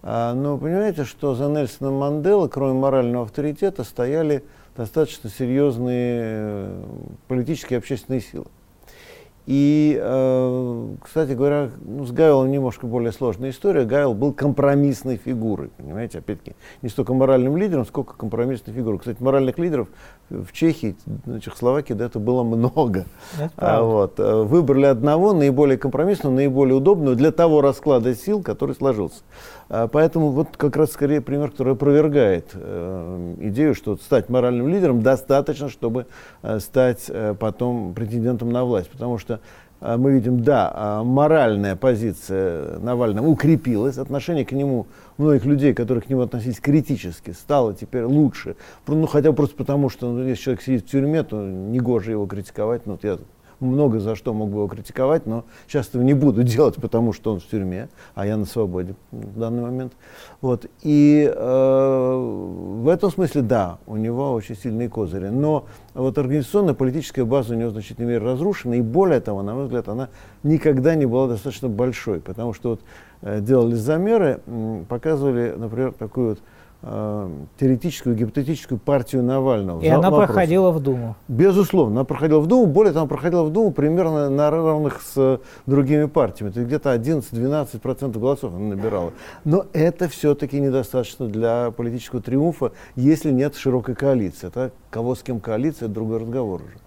А, 0.03 0.35
но 0.35 0.57
понимаете, 0.57 1.05
что 1.05 1.35
за 1.35 1.49
Нельсоном 1.49 1.95
Мандела, 1.95 2.49
кроме 2.49 2.79
морального 2.79 3.25
авторитета, 3.25 3.85
стояли 3.85 4.45
достаточно 4.81 5.29
серьезные 5.29 6.21
э, 6.23 6.83
политические 7.29 7.77
и 7.77 7.79
общественные 7.81 8.23
силы. 8.23 8.47
И, 9.45 9.99
э, 10.01 10.89
кстати 11.03 11.33
говоря, 11.33 11.71
ну, 11.83 12.07
с 12.07 12.13
Гавелом 12.13 12.51
немножко 12.51 12.87
более 12.87 13.13
сложная 13.13 13.51
история. 13.51 13.85
Гавел 13.85 14.15
был 14.15 14.33
компромиссной 14.33 15.17
фигурой, 15.17 15.69
понимаете, 15.77 16.19
опять-таки, 16.19 16.57
не 16.81 16.89
столько 16.89 17.13
моральным 17.13 17.59
лидером, 17.59 17.85
сколько 17.85 18.17
компромиссной 18.17 18.73
фигурой. 18.73 19.01
Кстати, 19.01 19.23
моральных 19.23 19.59
лидеров 19.59 19.89
в 20.31 20.51
Чехии, 20.53 20.97
в 21.05 21.41
Чехословакии 21.41 21.93
до 21.93 22.05
этого 22.05 22.23
было 22.23 22.43
много. 22.43 23.05
А, 23.57 23.83
вот, 23.83 24.19
э, 24.19 24.43
выбрали 24.45 24.87
одного, 24.87 25.35
наиболее 25.35 25.77
компромиссного, 25.77 26.33
наиболее 26.33 26.77
удобного 26.77 27.17
для 27.17 27.33
того 27.33 27.61
расклада 27.61 28.15
сил, 28.15 28.43
который 28.43 28.75
сложился. 28.75 29.23
А, 29.71 29.87
поэтому 29.87 30.31
вот 30.31 30.57
как 30.57 30.77
раз 30.77 30.91
скорее 30.91 31.21
пример, 31.21 31.51
который 31.51 31.75
опровергает 31.75 32.51
э, 32.55 33.35
идею, 33.43 33.77
что 33.77 33.97
стать 33.97 34.29
моральным 34.29 34.69
лидером 34.69 35.01
достаточно, 35.01 35.69
чтобы 35.69 36.07
э, 36.43 36.59
стать 36.59 37.05
э, 37.09 37.37
потом 37.39 37.95
претендентом 37.95 38.51
на 38.51 38.65
власть. 38.65 38.91
Потому 38.91 39.19
что 39.19 39.41
мы 39.81 40.13
видим, 40.13 40.43
да, 40.43 41.01
э, 41.01 41.05
моральная 41.05 41.77
позиция 41.77 42.79
Навального 42.81 43.29
укрепилась, 43.29 43.97
отношение 43.97 44.45
к 44.45 44.51
нему 44.51 44.89
многих 45.19 45.45
людей, 45.45 45.73
которые 45.73 46.03
к 46.03 46.11
нему 46.11 46.23
относились 46.23 46.59
критически, 46.59 47.31
стало 47.31 47.73
теперь 47.73 48.03
лучше. 48.03 48.57
Ну, 48.89 49.07
хотя 49.07 49.31
бы 49.31 49.37
просто 49.37 49.55
потому, 49.55 49.89
что 49.89 50.11
ну, 50.11 50.25
если 50.25 50.43
человек 50.43 50.63
сидит 50.63 50.85
в 50.85 50.91
тюрьме, 50.91 51.23
то 51.23 51.41
негоже 51.41 52.11
его 52.11 52.27
критиковать. 52.27 52.87
Ну, 52.87 52.93
вот 52.93 53.05
я 53.05 53.19
много 53.61 54.01
за 54.01 54.17
что 54.17 54.33
мог 54.33 54.51
бы 54.51 54.59
его 54.59 54.69
критиковать, 54.69 55.27
но 55.27 55.45
сейчас 55.67 55.89
этого 55.89 56.03
не 56.03 56.15
буду 56.15 56.43
делать, 56.45 56.77
потому 56.77 57.13
что 57.13 57.33
он 57.33 57.41
в 57.41 57.47
тюрьме, 57.47 57.89
а 58.15 58.27
я 58.27 58.37
на 58.37 58.45
свободе 58.45 58.95
в 59.13 59.39
данный 59.39 59.63
момент. 59.63 59.93
Вот. 60.41 60.67
И 60.83 61.31
э, 61.33 62.15
в 62.17 62.89
этом 62.89 63.11
смысле, 63.11 63.43
да, 63.43 63.79
у 63.87 63.97
него 63.97 64.33
очень 64.33 64.57
сильные 64.57 64.89
козыри. 64.89 65.29
Но 65.29 65.67
вот 65.95 66.19
организационная 66.19 66.75
политическая 66.75 67.25
база 67.25 67.55
у 67.55 67.57
него 67.57 67.71
в 67.71 67.73
значительной 67.73 68.09
мере 68.09 68.25
разрушена, 68.25 68.75
и 68.75 68.81
более 68.81 69.21
того, 69.21 69.43
на 69.43 69.55
мой 69.55 69.65
взгляд, 69.65 69.89
она 69.89 70.09
никогда 70.43 70.95
не 70.95 71.07
была 71.07 71.29
достаточно 71.29 71.69
большой, 71.69 72.21
потому 72.21 72.53
что 72.53 72.71
вот 72.71 72.81
э, 73.23 73.41
делали 73.41 73.75
замеры, 73.75 74.41
показывали, 74.89 75.55
например, 75.57 75.93
такую 75.93 76.31
вот 76.31 76.41
теоретическую, 76.83 78.17
гипотетическую 78.17 78.79
партию 78.79 79.23
Навального. 79.23 79.83
И 79.83 79.89
она 79.89 80.11
вопросом. 80.11 80.27
проходила 80.27 80.71
в 80.71 80.81
Думу. 80.81 81.17
Безусловно, 81.29 81.97
она 81.97 82.05
проходила 82.05 82.41
в 82.41 82.47
Думу. 82.47 82.67
Более 82.67 82.93
того, 82.93 83.03
она 83.03 83.09
проходила 83.09 83.43
в 83.45 83.53
Думу 83.53 83.71
примерно 83.71 84.31
на 84.31 84.51
равных 84.51 85.03
с 85.03 85.13
э, 85.17 85.39
другими 85.67 86.07
партиями. 86.07 86.53
То 86.53 86.61
есть 86.61 86.69
где-то 86.69 86.95
11-12% 86.95 88.19
голосов 88.19 88.55
она 88.55 88.75
набирала. 88.75 89.13
Но 89.45 89.67
это 89.75 90.09
все-таки 90.09 90.59
недостаточно 90.59 91.27
для 91.27 91.71
политического 91.71 92.23
триумфа, 92.23 92.73
если 92.97 93.31
нет 93.31 93.57
широкой 93.57 93.95
коалиции. 93.95 94.47
Это 94.49 94.73
кого 94.91 95.15
с 95.15 95.23
кем 95.23 95.41
коалиция, 95.41 95.87
это 95.87 95.95
другой 95.95 96.21
разговор 96.21 96.63
уже. 96.63 96.79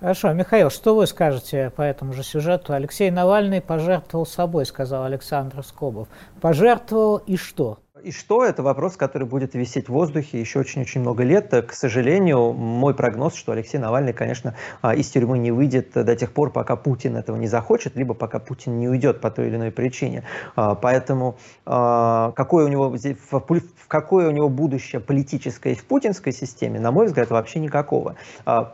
Хорошо. 0.00 0.32
Михаил, 0.32 0.70
что 0.70 0.94
вы 0.94 1.06
скажете 1.06 1.70
по 1.74 1.82
этому 1.82 2.12
же 2.12 2.22
сюжету? 2.22 2.72
Алексей 2.72 3.10
Навальный 3.10 3.60
пожертвовал 3.60 4.26
собой, 4.26 4.64
сказал 4.66 5.04
Александр 5.04 5.62
Скобов. 5.62 6.08
Пожертвовал 6.40 7.16
и 7.18 7.36
что? 7.36 7.78
И 8.04 8.12
что? 8.12 8.44
Это 8.44 8.62
вопрос, 8.62 8.96
который 8.96 9.26
будет 9.26 9.54
висеть 9.54 9.88
в 9.88 9.92
воздухе 9.92 10.38
еще 10.38 10.60
очень-очень 10.60 11.00
много 11.00 11.24
лет. 11.24 11.50
К 11.50 11.72
сожалению, 11.72 12.52
мой 12.52 12.94
прогноз, 12.94 13.34
что 13.34 13.52
Алексей 13.52 13.78
Навальный, 13.78 14.12
конечно, 14.12 14.54
а, 14.82 14.94
из 14.94 15.08
тюрьмы 15.08 15.38
не 15.38 15.50
выйдет 15.50 15.92
до 15.94 16.14
тех 16.14 16.32
пор, 16.32 16.52
пока 16.52 16.76
Путин 16.76 17.16
этого 17.16 17.36
не 17.36 17.46
захочет, 17.46 17.96
либо 17.96 18.14
пока 18.14 18.38
Путин 18.38 18.78
не 18.78 18.88
уйдет 18.88 19.20
по 19.20 19.30
той 19.30 19.48
или 19.48 19.56
иной 19.56 19.70
причине. 19.70 20.24
А, 20.54 20.74
поэтому 20.74 21.38
а, 21.66 22.32
какое 22.32 22.66
у 22.66 22.68
него, 22.68 22.94
какое 23.88 24.28
у 24.28 24.30
него 24.32 24.48
будущее 24.48 25.00
политическое 25.00 25.74
в 25.74 25.84
путинской 25.84 26.32
системе, 26.32 26.78
на 26.80 26.92
мой 26.92 27.06
взгляд, 27.06 27.30
вообще 27.30 27.58
никакого. 27.58 28.16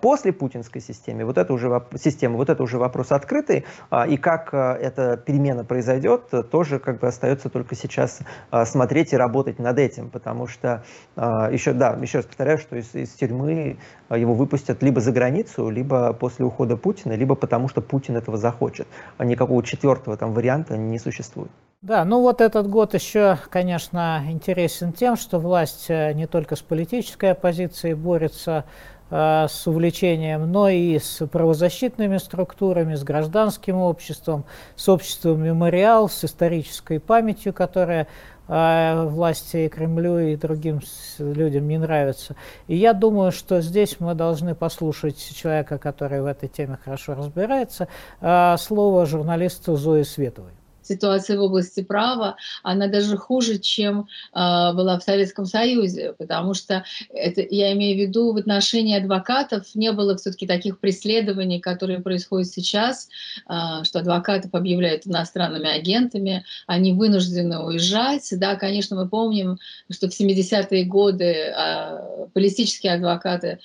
После 0.02 0.32
путинской 0.32 0.80
системы 0.80 1.24
вот 1.24 1.38
это 1.38 1.52
уже, 1.52 1.82
системы, 1.98 2.36
вот 2.36 2.50
это 2.50 2.62
уже 2.62 2.78
вопрос 2.78 3.12
открытый, 3.12 3.64
и 4.08 4.16
как 4.16 4.52
эта 4.52 5.16
перемена 5.16 5.64
произойдет, 5.64 6.30
тоже 6.50 6.78
как 6.78 7.00
бы 7.00 7.06
остается 7.06 7.48
только 7.48 7.74
сейчас 7.74 8.20
смотреть 8.64 9.13
и 9.14 9.16
работать 9.16 9.58
над 9.58 9.78
этим, 9.78 10.10
потому 10.10 10.46
что 10.46 10.84
а, 11.16 11.50
еще, 11.50 11.72
да, 11.72 11.96
еще 12.02 12.18
раз 12.18 12.26
повторяю, 12.26 12.58
что 12.58 12.76
из, 12.76 12.94
из 12.94 13.10
тюрьмы 13.10 13.78
а, 14.08 14.18
его 14.18 14.34
выпустят 14.34 14.82
либо 14.82 15.00
за 15.00 15.12
границу, 15.12 15.70
либо 15.70 16.12
после 16.12 16.44
ухода 16.44 16.76
Путина, 16.76 17.14
либо 17.14 17.34
потому 17.34 17.68
что 17.68 17.80
Путин 17.80 18.16
этого 18.16 18.36
захочет. 18.36 18.86
А 19.16 19.24
никакого 19.24 19.62
четвертого 19.62 20.16
там 20.16 20.32
варианта 20.32 20.76
не 20.76 20.98
существует. 20.98 21.50
Да, 21.84 22.02
ну 22.06 22.22
вот 22.22 22.40
этот 22.40 22.66
год 22.66 22.94
еще, 22.94 23.38
конечно, 23.50 24.22
интересен 24.26 24.94
тем, 24.94 25.16
что 25.16 25.38
власть 25.38 25.84
э, 25.88 26.14
не 26.14 26.26
только 26.26 26.56
с 26.56 26.62
политической 26.62 27.32
оппозицией 27.32 27.92
борется 27.92 28.64
э, 29.10 29.46
с 29.46 29.66
увлечением, 29.66 30.50
но 30.50 30.70
и 30.70 30.98
с 30.98 31.26
правозащитными 31.26 32.16
структурами, 32.16 32.94
с 32.94 33.04
гражданским 33.04 33.76
обществом, 33.76 34.46
с 34.76 34.88
обществом 34.88 35.42
мемориал, 35.42 36.08
с 36.08 36.24
исторической 36.24 36.98
памятью, 36.98 37.52
которая 37.52 38.06
власти 38.46 39.56
и 39.56 39.68
Кремлю 39.68 40.18
и 40.18 40.36
другим 40.36 40.80
людям 41.18 41.68
не 41.68 41.78
нравится. 41.78 42.36
И 42.66 42.76
я 42.76 42.92
думаю, 42.92 43.32
что 43.32 43.60
здесь 43.60 44.00
мы 44.00 44.14
должны 44.14 44.54
послушать 44.54 45.18
человека, 45.34 45.78
который 45.78 46.20
в 46.20 46.26
этой 46.26 46.48
теме 46.48 46.78
хорошо 46.84 47.14
разбирается, 47.14 47.88
э, 48.20 48.56
слово 48.58 49.06
журналисту 49.06 49.76
Зои 49.76 50.02
Световой 50.02 50.52
ситуация 50.84 51.38
в 51.38 51.42
области 51.42 51.82
права, 51.82 52.36
она 52.62 52.86
даже 52.86 53.16
хуже, 53.16 53.58
чем 53.58 54.00
э, 54.00 54.04
была 54.34 54.98
в 54.98 55.02
Советском 55.02 55.46
Союзе, 55.46 56.14
потому 56.18 56.54
что 56.54 56.84
это, 57.12 57.42
я 57.48 57.72
имею 57.72 57.96
в 57.96 58.00
виду 58.00 58.32
в 58.32 58.36
отношении 58.36 58.96
адвокатов 58.96 59.74
не 59.74 59.92
было 59.92 60.16
все-таки 60.16 60.46
таких 60.46 60.78
преследований, 60.78 61.60
которые 61.60 62.00
происходят 62.00 62.48
сейчас, 62.48 63.08
э, 63.48 63.84
что 63.84 64.00
адвокатов 64.00 64.54
объявляют 64.54 65.06
иностранными 65.06 65.68
агентами, 65.68 66.44
они 66.66 66.92
вынуждены 66.92 67.58
уезжать. 67.58 68.28
Да, 68.32 68.56
конечно, 68.56 68.96
мы 68.96 69.08
помним, 69.08 69.58
что 69.90 70.08
в 70.08 70.20
70-е 70.20 70.84
годы 70.84 71.24
э, 71.24 72.26
политические 72.32 72.94
адвокаты 72.94 73.58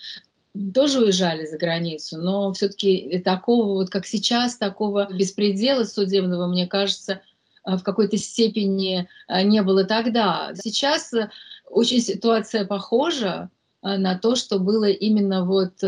тоже 0.74 1.00
уезжали 1.00 1.46
за 1.46 1.58
границу, 1.58 2.18
но 2.18 2.52
все-таки 2.54 3.20
такого, 3.20 3.74
вот 3.74 3.90
как 3.90 4.06
сейчас, 4.06 4.58
такого 4.58 5.08
беспредела 5.12 5.84
судебного, 5.84 6.48
мне 6.48 6.68
кажется, 6.68 7.22
э, 7.66 7.78
в 7.78 7.84
какой-то 7.84 8.18
степени 8.18 9.08
э, 9.28 9.44
не 9.44 9.62
было 9.62 9.84
тогда. 9.84 10.52
Сейчас 10.56 11.14
э, 11.14 11.30
очень 11.70 12.02
ситуация 12.02 12.66
похожа 12.66 13.50
на 13.82 14.18
то, 14.18 14.36
что 14.36 14.60
было 14.60 14.90
именно 14.90 15.46
вот 15.46 15.82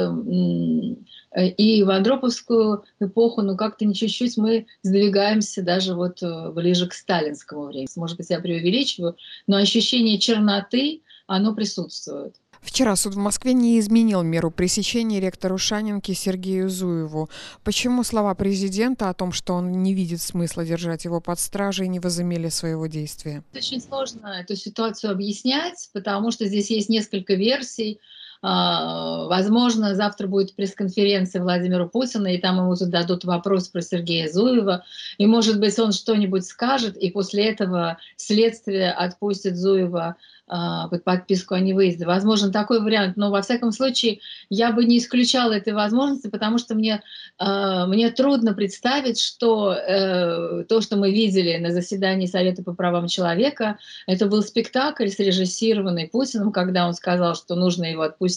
и 1.35 1.83
в 1.83 1.89
Андроповскую 1.89 2.85
эпоху, 3.01 3.41
но 3.41 3.57
как-то 3.57 3.83
не 3.83 3.93
чуть-чуть 3.93 4.37
мы 4.37 4.65
сдвигаемся 4.81 5.61
даже 5.61 5.93
вот 5.93 6.23
ближе 6.53 6.87
к 6.87 6.93
сталинскому 6.93 7.65
времени. 7.65 7.89
Может 7.97 8.15
быть, 8.15 8.29
я 8.29 8.39
преувеличиваю, 8.39 9.17
но 9.45 9.57
ощущение 9.57 10.19
черноты, 10.19 11.01
оно 11.27 11.53
присутствует. 11.53 12.40
Вчера 12.61 12.95
суд 12.95 13.15
в 13.15 13.17
Москве 13.17 13.53
не 13.53 13.79
изменил 13.79 14.21
меру 14.21 14.51
пресечения 14.51 15.19
ректору 15.19 15.57
Шанинки 15.57 16.11
Сергею 16.13 16.69
Зуеву. 16.69 17.29
Почему 17.63 18.03
слова 18.03 18.35
президента 18.35 19.09
о 19.09 19.13
том, 19.15 19.31
что 19.31 19.53
он 19.55 19.83
не 19.83 19.95
видит 19.95 20.21
смысла 20.21 20.63
держать 20.63 21.03
его 21.05 21.19
под 21.19 21.39
стражей, 21.39 21.87
не 21.87 21.99
возымели 21.99 22.49
своего 22.49 22.85
действия? 22.85 23.43
Очень 23.53 23.81
сложно 23.81 24.27
эту 24.27 24.55
ситуацию 24.55 25.11
объяснять, 25.11 25.89
потому 25.91 26.31
что 26.31 26.45
здесь 26.45 26.69
есть 26.69 26.87
несколько 26.87 27.33
версий. 27.33 27.99
А, 28.43 29.25
возможно, 29.25 29.93
завтра 29.93 30.27
будет 30.27 30.55
пресс-конференция 30.55 31.41
Владимира 31.41 31.85
Путина, 31.85 32.27
и 32.27 32.39
там 32.39 32.57
ему 32.57 32.75
зададут 32.75 33.23
вопрос 33.23 33.67
про 33.67 33.81
Сергея 33.81 34.27
Зуева. 34.27 34.83
И, 35.17 35.27
может 35.27 35.59
быть, 35.59 35.77
он 35.77 35.91
что-нибудь 35.91 36.45
скажет, 36.45 36.97
и 36.97 37.11
после 37.11 37.49
этого 37.49 37.97
следствие 38.15 38.91
отпустит 38.91 39.57
Зуева 39.57 40.15
а, 40.53 40.89
под 40.89 41.05
подписку 41.05 41.53
о 41.53 41.61
невыезде. 41.61 42.05
Возможно, 42.05 42.51
такой 42.51 42.81
вариант, 42.81 43.15
но 43.15 43.31
во 43.31 43.41
всяком 43.41 43.71
случае 43.71 44.19
я 44.49 44.73
бы 44.73 44.83
не 44.83 44.97
исключала 44.97 45.53
этой 45.53 45.71
возможности, 45.71 46.27
потому 46.27 46.57
что 46.57 46.75
мне, 46.75 47.01
а, 47.37 47.85
мне 47.85 48.09
трудно 48.11 48.53
представить, 48.53 49.17
что 49.17 49.71
э, 49.71 50.65
то, 50.67 50.81
что 50.81 50.97
мы 50.97 51.13
видели 51.13 51.55
на 51.55 51.71
заседании 51.71 52.25
Совета 52.25 52.63
по 52.63 52.73
правам 52.73 53.07
человека, 53.07 53.77
это 54.07 54.25
был 54.25 54.41
спектакль, 54.41 55.07
срежиссированный 55.07 56.09
Путиным, 56.09 56.51
когда 56.51 56.85
он 56.85 56.95
сказал, 56.95 57.35
что 57.35 57.55
нужно 57.55 57.85
его 57.85 58.01
отпустить, 58.01 58.30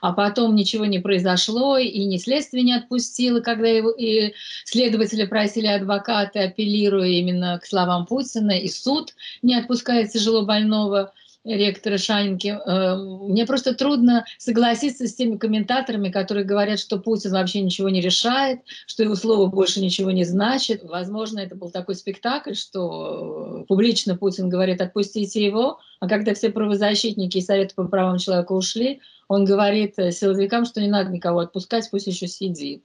а 0.00 0.12
потом 0.12 0.54
ничего 0.54 0.84
не 0.86 0.98
произошло, 0.98 1.78
и 1.78 2.04
ни 2.04 2.18
следствие 2.18 2.62
не 2.62 2.74
отпустило, 2.74 3.40
когда 3.40 3.68
его, 3.68 3.90
и 3.90 4.34
следователи 4.64 5.24
просили 5.24 5.66
адвокаты, 5.66 6.40
апеллируя 6.40 7.08
именно 7.08 7.58
к 7.58 7.66
словам 7.66 8.06
Путина, 8.06 8.52
и 8.52 8.68
суд 8.68 9.14
не 9.42 9.54
отпускает 9.54 10.10
тяжело 10.10 10.42
больного 10.42 11.12
ректора 11.44 11.98
Шанинки. 11.98 12.48
Э, 12.48 12.96
мне 12.96 13.44
просто 13.46 13.74
трудно 13.74 14.24
согласиться 14.38 15.06
с 15.06 15.14
теми 15.14 15.36
комментаторами, 15.36 16.10
которые 16.10 16.44
говорят, 16.44 16.80
что 16.80 16.98
Путин 16.98 17.32
вообще 17.32 17.60
ничего 17.60 17.88
не 17.90 18.00
решает, 18.00 18.60
что 18.86 19.02
его 19.02 19.14
слово 19.14 19.46
больше 19.46 19.80
ничего 19.80 20.10
не 20.10 20.24
значит. 20.24 20.82
Возможно, 20.84 21.40
это 21.40 21.54
был 21.54 21.70
такой 21.70 21.94
спектакль, 21.96 22.54
что 22.54 23.64
публично 23.68 24.16
Путин 24.16 24.48
говорит 24.48 24.80
«отпустите 24.80 25.44
его», 25.44 25.80
а 26.04 26.08
когда 26.08 26.34
все 26.34 26.50
правозащитники 26.50 27.38
и 27.38 27.40
Советы 27.40 27.74
по 27.74 27.84
правам 27.84 28.18
человека 28.18 28.52
ушли, 28.52 29.00
он 29.26 29.46
говорит 29.46 29.94
силовикам, 29.96 30.66
что 30.66 30.82
не 30.82 30.88
надо 30.88 31.10
никого 31.10 31.40
отпускать, 31.40 31.88
пусть 31.90 32.06
еще 32.06 32.26
сидит. 32.26 32.82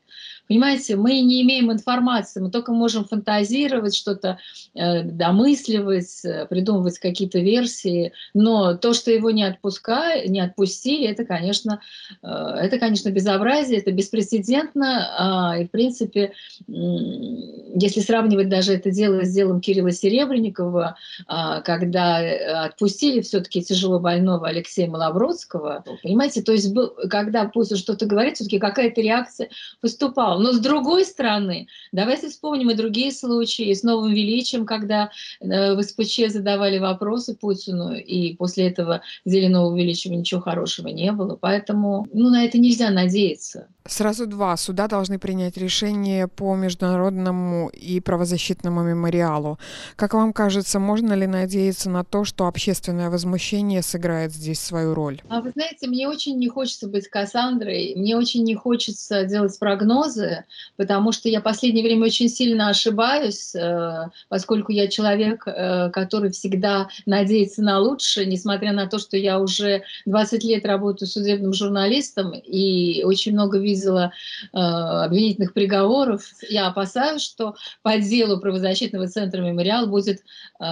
Понимаете, 0.49 0.95
мы 0.95 1.21
не 1.21 1.43
имеем 1.43 1.71
информации, 1.71 2.39
мы 2.39 2.49
только 2.49 2.71
можем 2.71 3.05
фантазировать, 3.05 3.95
что-то 3.95 4.39
э, 4.73 5.03
домысливать, 5.03 6.25
э, 6.25 6.47
придумывать 6.47 6.97
какие-то 6.97 7.37
версии, 7.37 8.13
но 8.33 8.75
то, 8.75 8.93
что 8.93 9.11
его 9.11 9.29
не, 9.29 9.43
отпускали, 9.43 10.27
не 10.27 10.39
отпустили, 10.39 11.07
это, 11.07 11.23
конечно, 11.23 11.81
э, 12.23 12.27
это, 12.27 12.79
конечно, 12.79 13.09
безобразие, 13.09 13.77
это 13.77 13.91
беспрецедентно, 13.91 15.53
э, 15.59 15.61
и, 15.61 15.67
в 15.67 15.71
принципе, 15.71 16.31
э, 16.67 16.71
если 16.71 17.99
сравнивать 17.99 18.49
даже 18.49 18.73
это 18.73 18.89
дело 18.89 19.25
с 19.25 19.31
делом 19.31 19.61
Кирилла 19.61 19.91
Серебренникова, 19.91 20.97
э, 21.27 21.61
когда 21.63 22.23
э, 22.23 22.71
отпустили 23.09 23.21
все-таки 23.21 23.63
тяжело 23.63 23.99
больного 23.99 24.47
Алексея 24.47 24.89
Малобродского, 24.89 25.83
понимаете, 26.03 26.41
то 26.41 26.51
есть 26.51 26.73
когда 27.09 27.45
Путин 27.45 27.77
что-то 27.77 28.05
говорит, 28.05 28.35
все-таки 28.35 28.59
какая-то 28.59 29.01
реакция 29.01 29.49
выступала. 29.81 30.39
Но 30.39 30.51
с 30.51 30.59
другой 30.59 31.05
стороны, 31.05 31.67
давайте 31.91 32.29
вспомним 32.29 32.69
и 32.69 32.75
другие 32.75 33.11
случаи 33.11 33.73
с 33.73 33.83
новым 33.83 34.11
величием, 34.13 34.65
когда 34.65 35.09
э, 35.39 35.75
в 35.75 35.81
СПЧ 35.81 36.31
задавали 36.31 36.79
вопросы 36.79 37.35
Путину, 37.35 37.93
и 37.95 38.35
после 38.35 38.67
этого 38.67 39.01
зеленого 39.25 39.75
величия 39.75 40.09
ничего 40.09 40.41
хорошего 40.41 40.87
не 40.87 41.11
было. 41.11 41.35
Поэтому 41.35 42.07
ну, 42.13 42.29
на 42.29 42.45
это 42.45 42.57
нельзя 42.57 42.89
надеяться. 42.89 43.67
Сразу 43.89 44.27
два. 44.27 44.55
Суда 44.55 44.87
должны 44.87 45.17
принять 45.17 45.57
решение 45.57 46.27
по 46.27 46.55
международному 46.55 47.69
и 47.69 47.99
правозащитному 47.99 48.83
мемориалу. 48.83 49.57
Как 49.95 50.13
вам 50.13 50.31
кажется, 50.31 50.79
можно 50.79 51.13
ли 51.13 51.25
надеяться 51.25 51.89
на 51.89 52.03
то, 52.03 52.23
что 52.23 52.45
общественное 52.45 52.88
возмущение 53.09 53.81
сыграет 53.81 54.33
здесь 54.33 54.59
свою 54.59 54.93
роль? 54.93 55.21
А 55.29 55.41
вы 55.41 55.51
знаете, 55.51 55.87
мне 55.87 56.07
очень 56.07 56.37
не 56.37 56.47
хочется 56.47 56.87
быть 56.87 57.07
Кассандрой, 57.07 57.93
мне 57.95 58.15
очень 58.15 58.43
не 58.43 58.55
хочется 58.55 59.25
делать 59.25 59.57
прогнозы, 59.59 60.45
потому 60.77 61.11
что 61.11 61.29
я 61.29 61.39
в 61.39 61.43
последнее 61.43 61.83
время 61.83 62.05
очень 62.05 62.29
сильно 62.29 62.69
ошибаюсь, 62.69 63.55
э, 63.55 64.07
поскольку 64.27 64.71
я 64.71 64.87
человек, 64.87 65.43
э, 65.47 65.89
который 65.91 66.31
всегда 66.31 66.89
надеется 67.05 67.63
на 67.63 67.79
лучшее, 67.79 68.25
несмотря 68.25 68.71
на 68.71 68.87
то, 68.87 68.99
что 68.99 69.17
я 69.17 69.39
уже 69.39 69.83
20 70.05 70.43
лет 70.43 70.65
работаю 70.65 71.07
судебным 71.07 71.53
журналистом 71.53 72.33
и 72.33 73.03
очень 73.03 73.33
много 73.33 73.57
видел 73.57 73.79
видела 73.79 74.11
э, 74.53 74.57
обвинительных 74.57 75.53
приговоров. 75.53 76.23
Я 76.49 76.67
опасаюсь, 76.67 77.21
что 77.21 77.55
по 77.81 77.97
делу 77.97 78.39
правозащитного 78.39 79.07
центра 79.07 79.41
«Мемориал» 79.41 79.87
будет 79.87 80.21
э, 80.59 80.65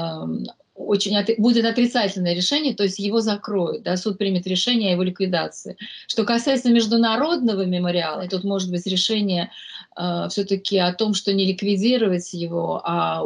очень 0.77 1.17
от, 1.17 1.29
будет 1.37 1.65
отрицательное 1.65 2.33
решение, 2.33 2.75
то 2.75 2.83
есть 2.83 2.99
его 2.99 3.19
закроют, 3.19 3.83
да, 3.83 3.97
суд 3.97 4.17
примет 4.17 4.47
решение 4.47 4.89
о 4.89 4.91
его 4.93 5.03
ликвидации. 5.03 5.77
Что 6.07 6.23
касается 6.23 6.69
международного 6.69 7.65
мемориала, 7.65 8.27
тут 8.27 8.43
может 8.43 8.69
быть 8.69 8.85
решение 8.85 9.51
все-таки 10.29 10.77
о 10.77 10.93
том, 10.93 11.13
что 11.13 11.33
не 11.33 11.45
ликвидировать 11.45 12.33
его, 12.33 12.81
а, 12.83 13.23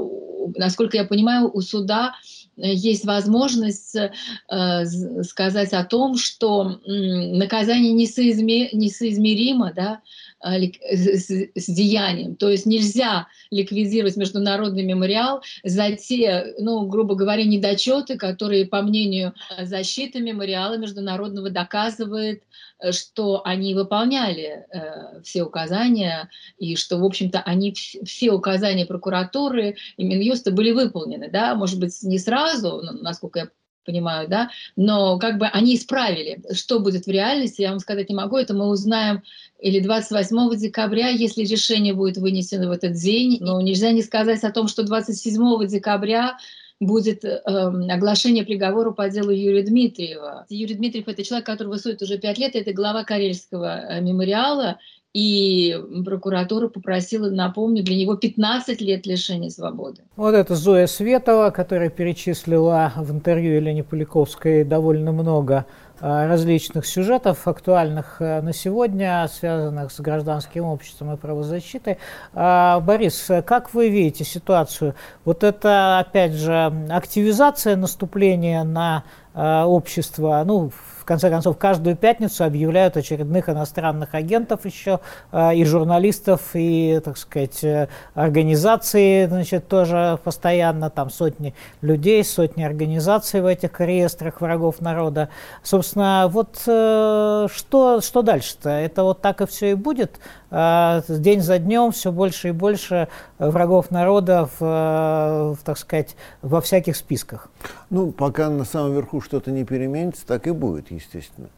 насколько 0.55 0.97
я 0.97 1.03
понимаю, 1.03 1.49
у 1.53 1.61
суда 1.61 2.13
есть 2.57 3.05
возможность 3.05 3.95
э, 3.95 4.85
сказать 5.23 5.73
о 5.73 5.83
том, 5.85 6.17
что 6.17 6.79
наказание 6.85 7.93
несоизме, 7.93 8.69
несоизмеримо 8.71 9.71
да, 9.73 10.01
с, 10.43 11.67
деянием. 11.67 12.35
То 12.35 12.49
есть 12.49 12.65
нельзя 12.65 13.27
ликвидировать 13.51 14.17
международный 14.17 14.83
мемориал 14.83 15.41
за 15.63 15.91
те, 15.91 16.53
ну, 16.59 16.85
грубо 16.87 17.15
говоря, 17.15 17.43
недочеты, 17.43 18.17
которые, 18.17 18.65
по 18.65 18.81
мнению 18.81 19.33
защиты 19.59 20.19
мемориала 20.19 20.77
международного, 20.77 21.49
доказывает, 21.49 22.43
э, 22.79 22.91
что 22.91 23.41
они 23.45 23.75
выполняли 23.75 24.65
э, 24.71 25.21
все 25.23 25.43
указания 25.43 26.29
и 26.61 26.75
что, 26.75 26.97
в 26.97 27.03
общем-то, 27.03 27.39
они 27.39 27.73
все 27.73 28.31
указания 28.31 28.85
прокуратуры 28.85 29.77
и 29.97 30.03
Минюста 30.05 30.51
были 30.51 30.71
выполнены, 30.71 31.27
да, 31.27 31.55
может 31.55 31.79
быть, 31.79 32.03
не 32.03 32.19
сразу, 32.19 32.83
насколько 33.01 33.39
я 33.39 33.49
понимаю, 33.83 34.27
да, 34.29 34.51
но 34.75 35.17
как 35.17 35.39
бы 35.39 35.47
они 35.47 35.75
исправили. 35.75 36.39
Что 36.53 36.79
будет 36.79 37.07
в 37.07 37.09
реальности, 37.09 37.63
я 37.63 37.71
вам 37.71 37.79
сказать 37.79 38.09
не 38.09 38.15
могу, 38.15 38.37
это 38.37 38.53
мы 38.53 38.67
узнаем 38.69 39.23
или 39.59 39.79
28 39.79 40.55
декабря, 40.55 41.07
если 41.09 41.43
решение 41.45 41.95
будет 41.95 42.17
вынесено 42.17 42.67
в 42.67 42.71
этот 42.71 42.93
день. 42.93 43.39
Но 43.41 43.59
нельзя 43.59 43.91
не 43.91 44.03
сказать 44.03 44.43
о 44.43 44.51
том, 44.51 44.67
что 44.67 44.83
27 44.83 45.65
декабря 45.65 46.37
будет 46.79 47.25
э, 47.25 47.37
оглашение 47.37 48.43
приговора 48.43 48.91
по 48.91 49.09
делу 49.09 49.31
Юрия 49.31 49.63
Дмитриева. 49.63 50.45
Юрий 50.49 50.75
Дмитриев— 50.75 51.07
это 51.07 51.23
человек, 51.23 51.47
который 51.47 51.69
высует 51.69 52.03
уже 52.03 52.19
пять 52.19 52.37
лет, 52.37 52.55
это 52.55 52.71
глава 52.71 53.03
Карельского 53.03 53.79
э, 53.79 54.01
мемориала, 54.01 54.79
и 55.13 55.77
прокуратура 56.05 56.67
попросила, 56.67 57.29
напомню, 57.29 57.83
для 57.83 57.97
него 57.97 58.15
15 58.15 58.79
лет 58.81 59.05
лишения 59.05 59.49
свободы. 59.49 60.01
Вот 60.15 60.33
это 60.33 60.55
Зоя 60.55 60.87
Светова, 60.87 61.49
которая 61.49 61.89
перечислила 61.89 62.93
в 62.95 63.11
интервью 63.11 63.55
Елене 63.55 63.83
Поляковской 63.83 64.63
довольно 64.63 65.11
много 65.11 65.65
а, 65.99 66.27
различных 66.27 66.87
сюжетов, 66.87 67.47
актуальных 67.47 68.17
э, 68.21 68.41
на 68.41 68.53
сегодня, 68.53 69.29
связанных 69.31 69.91
с 69.91 69.99
гражданским 69.99 70.63
обществом 70.63 71.13
и 71.13 71.17
правозащитой. 71.17 71.99
А, 72.33 72.79
Борис, 72.79 73.29
как 73.45 73.73
вы 73.75 73.89
видите 73.89 74.23
ситуацию? 74.23 74.95
Вот 75.25 75.43
это, 75.43 75.99
опять 75.99 76.33
же, 76.33 76.73
активизация 76.89 77.75
наступления 77.75 78.63
на 78.63 79.03
а, 79.33 79.67
общество, 79.67 80.41
ну, 80.43 80.71
в 81.01 81.05
конце 81.05 81.31
концов, 81.31 81.57
каждую 81.57 81.95
пятницу 81.95 82.43
объявляют 82.43 82.95
очередных 82.95 83.49
иностранных 83.49 84.13
агентов 84.13 84.65
еще, 84.65 84.99
э, 85.31 85.55
и 85.55 85.65
журналистов, 85.65 86.51
и, 86.53 87.01
так 87.03 87.17
сказать, 87.17 87.63
э, 87.63 87.87
организации, 88.13 89.25
значит, 89.25 89.67
тоже 89.67 90.19
постоянно, 90.23 90.91
там 90.91 91.09
сотни 91.09 91.55
людей, 91.81 92.23
сотни 92.23 92.61
организаций 92.61 93.41
в 93.41 93.47
этих 93.47 93.79
реестрах 93.81 94.41
врагов 94.41 94.79
народа. 94.79 95.29
Собственно, 95.63 96.27
вот 96.29 96.61
э, 96.67 97.47
что, 97.51 97.99
что 97.99 98.21
дальше-то? 98.21 98.69
Это 98.69 99.01
вот 99.01 99.21
так 99.21 99.41
и 99.41 99.47
все 99.47 99.71
и 99.71 99.73
будет? 99.73 100.19
День 100.51 101.39
за 101.39 101.59
днем 101.59 101.93
все 101.93 102.11
больше 102.11 102.49
и 102.49 102.51
больше 102.51 103.07
врагов 103.39 103.89
народа, 103.89 104.49
в, 104.59 105.57
так 105.63 105.77
сказать, 105.77 106.17
во 106.41 106.59
всяких 106.59 106.97
списках? 106.97 107.49
Ну, 107.89 108.11
пока 108.11 108.49
на 108.49 108.65
самом 108.65 108.93
верху 108.93 109.21
что-то 109.21 109.49
не 109.49 109.63
переменится, 109.63 110.27
так 110.27 110.47
и 110.47 110.51
будет 110.51 110.90
естественно. 110.95 111.49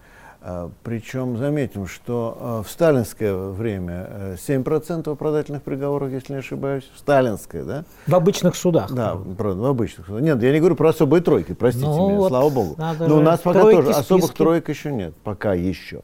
А, 0.45 0.69
Причем 0.83 1.37
заметим, 1.37 1.87
что 1.87 2.37
а, 2.37 2.63
в 2.63 2.69
сталинское 2.69 3.33
время 3.33 4.35
7% 4.35 5.03
э, 5.07 5.11
оправдательных 5.13 5.63
приговоров, 5.63 6.11
если 6.11 6.33
не 6.33 6.39
ошибаюсь, 6.39 6.83
в 6.93 6.99
сталинское, 6.99 7.63
да? 7.63 7.85
В 8.07 8.13
обычных 8.13 8.57
судах. 8.57 8.91
Да, 8.91 9.17
правда, 9.37 9.61
в 9.61 9.65
обычных 9.65 10.05
судах. 10.05 10.21
Нет, 10.21 10.43
я 10.43 10.51
не 10.51 10.59
говорю 10.59 10.75
про 10.75 10.89
особые 10.89 11.21
тройки, 11.21 11.53
простите 11.53 11.87
ну, 11.87 12.09
меня, 12.09 12.19
вот 12.19 12.27
слава 12.27 12.49
богу. 12.49 12.75
Но 12.77 13.17
у 13.17 13.21
нас 13.21 13.39
пока 13.39 13.61
тоже 13.61 13.93
списки. 13.93 13.99
особых 14.01 14.33
троек 14.33 14.67
еще 14.67 14.91
нет, 14.91 15.15
пока 15.23 15.53
еще. 15.53 16.01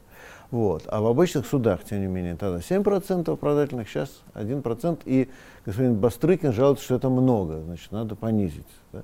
Вот. 0.50 0.84
А 0.88 1.00
в 1.00 1.06
обычных 1.06 1.46
судах, 1.46 1.84
тем 1.84 2.00
не 2.00 2.06
менее, 2.06 2.34
тогда 2.34 2.58
7% 2.58 3.30
оправдательных, 3.32 3.88
сейчас 3.88 4.08
1%. 4.34 5.00
И 5.04 5.28
господин 5.66 5.96
Бастрыкин 5.96 6.52
жалуется, 6.52 6.84
что 6.84 6.94
это 6.96 7.08
много, 7.08 7.60
значит, 7.60 7.92
надо 7.92 8.16
понизить. 8.16 8.66
Да? 8.92 9.02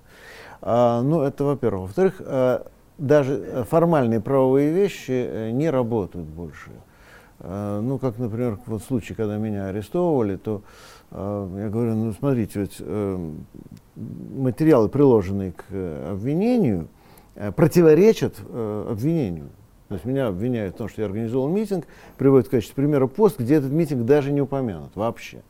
А, 0.63 1.03
ну, 1.03 1.23
это 1.23 1.45
во-первых. 1.45 1.83
Во-вторых, 1.83 2.15
а, 2.21 2.67
даже 2.99 3.35
э, 3.35 3.65
формальные 3.65 4.21
правовые 4.21 4.73
вещи 4.73 5.11
э, 5.11 5.51
не 5.51 5.71
работают 5.71 6.27
больше. 6.27 6.71
Э, 7.41 7.81
ну, 7.83 7.99
как, 7.99 8.19
например, 8.19 8.59
вот 8.67 8.83
в 8.83 8.87
случае, 8.87 9.17
когда 9.17 9.37
меня 9.37 9.67
арестовывали, 9.67 10.37
то 10.37 10.63
я 11.13 11.69
говорю, 11.71 11.95
ну, 11.95 12.13
смотрите, 12.15 12.59
ведь 12.59 12.83
материалы, 13.95 14.89
приложенные 14.89 15.53
к 15.53 15.63
обвинению, 16.11 16.89
противоречат 17.55 18.35
обвинению. 18.41 19.51
То 19.87 19.95
есть 19.95 20.05
меня 20.05 20.27
обвиняют 20.27 20.75
в 20.75 20.79
том, 20.79 20.89
что 20.89 21.03
я 21.03 21.07
организовал 21.07 21.49
митинг, 21.49 21.87
приводят 22.19 22.49
в 22.49 22.51
качестве 22.51 22.75
примера 22.75 23.07
пост, 23.07 23.39
где 23.39 23.55
этот 23.55 23.71
митинг 23.71 24.05
даже 24.05 24.33
не 24.33 24.41
упомянут 24.41 24.97
вообще. 24.97 25.43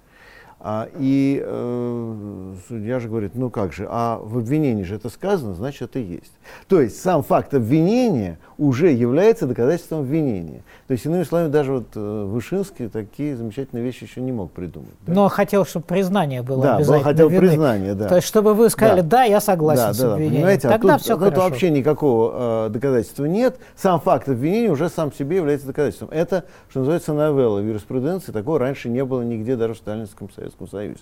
А, 0.58 0.88
и 0.98 1.42
э, 1.44 2.54
судья 2.68 2.98
же 2.98 3.08
говорит, 3.08 3.34
ну 3.34 3.50
как 3.50 3.72
же, 3.72 3.86
а 3.90 4.18
в 4.18 4.38
обвинении 4.38 4.84
же 4.84 4.96
это 4.96 5.10
сказано, 5.10 5.54
значит 5.54 5.82
это 5.82 5.98
есть. 5.98 6.32
То 6.66 6.80
есть 6.80 7.00
сам 7.00 7.22
факт 7.22 7.52
обвинения 7.54 8.38
уже 8.58 8.90
является 8.90 9.46
доказательством 9.46 10.00
обвинения. 10.00 10.62
То 10.86 10.92
есть, 10.92 11.04
иными 11.04 11.24
словами, 11.24 11.48
даже 11.48 11.72
вот 11.72 11.88
э, 11.94 12.24
Вышинский 12.26 12.88
такие 12.88 13.36
замечательные 13.36 13.84
вещи 13.84 14.04
еще 14.04 14.20
не 14.20 14.32
мог 14.32 14.52
придумать. 14.52 14.94
Да? 15.06 15.12
Но 15.12 15.28
хотел, 15.28 15.66
чтобы 15.66 15.84
признание 15.84 16.42
было 16.42 16.62
да, 16.62 16.76
обязательно 16.76 17.04
хотел 17.04 17.28
вины. 17.28 17.40
признание, 17.40 17.94
да. 17.94 18.08
То 18.08 18.16
есть, 18.16 18.26
чтобы 18.26 18.54
вы 18.54 18.70
сказали, 18.70 19.00
да, 19.00 19.08
да 19.08 19.24
я 19.24 19.40
согласен 19.40 19.82
да, 19.82 19.92
с 19.92 19.98
да, 19.98 20.12
обвинением. 20.12 20.36
Понимаете, 20.36 20.68
Тогда 20.68 20.94
а 20.94 20.96
тут, 20.96 21.04
все 21.04 21.14
тут 21.14 21.24
хорошо. 21.24 21.42
вообще 21.42 21.70
никакого 21.70 22.66
э, 22.66 22.70
доказательства 22.70 23.24
нет. 23.24 23.58
Сам 23.76 24.00
факт 24.00 24.28
обвинения 24.28 24.70
уже 24.70 24.88
сам 24.88 25.12
себе 25.12 25.36
является 25.36 25.66
доказательством. 25.66 26.08
Это, 26.12 26.44
что 26.70 26.80
называется, 26.80 27.12
новелла 27.12 27.60
в 27.60 27.66
юриспруденции. 27.66 28.32
Такого 28.32 28.58
раньше 28.58 28.88
не 28.88 29.04
было 29.04 29.22
нигде, 29.22 29.56
даже 29.56 29.74
в 29.74 29.78
Сталинском 29.78 30.30
Советском 30.46 30.68
Союзе. 30.68 31.00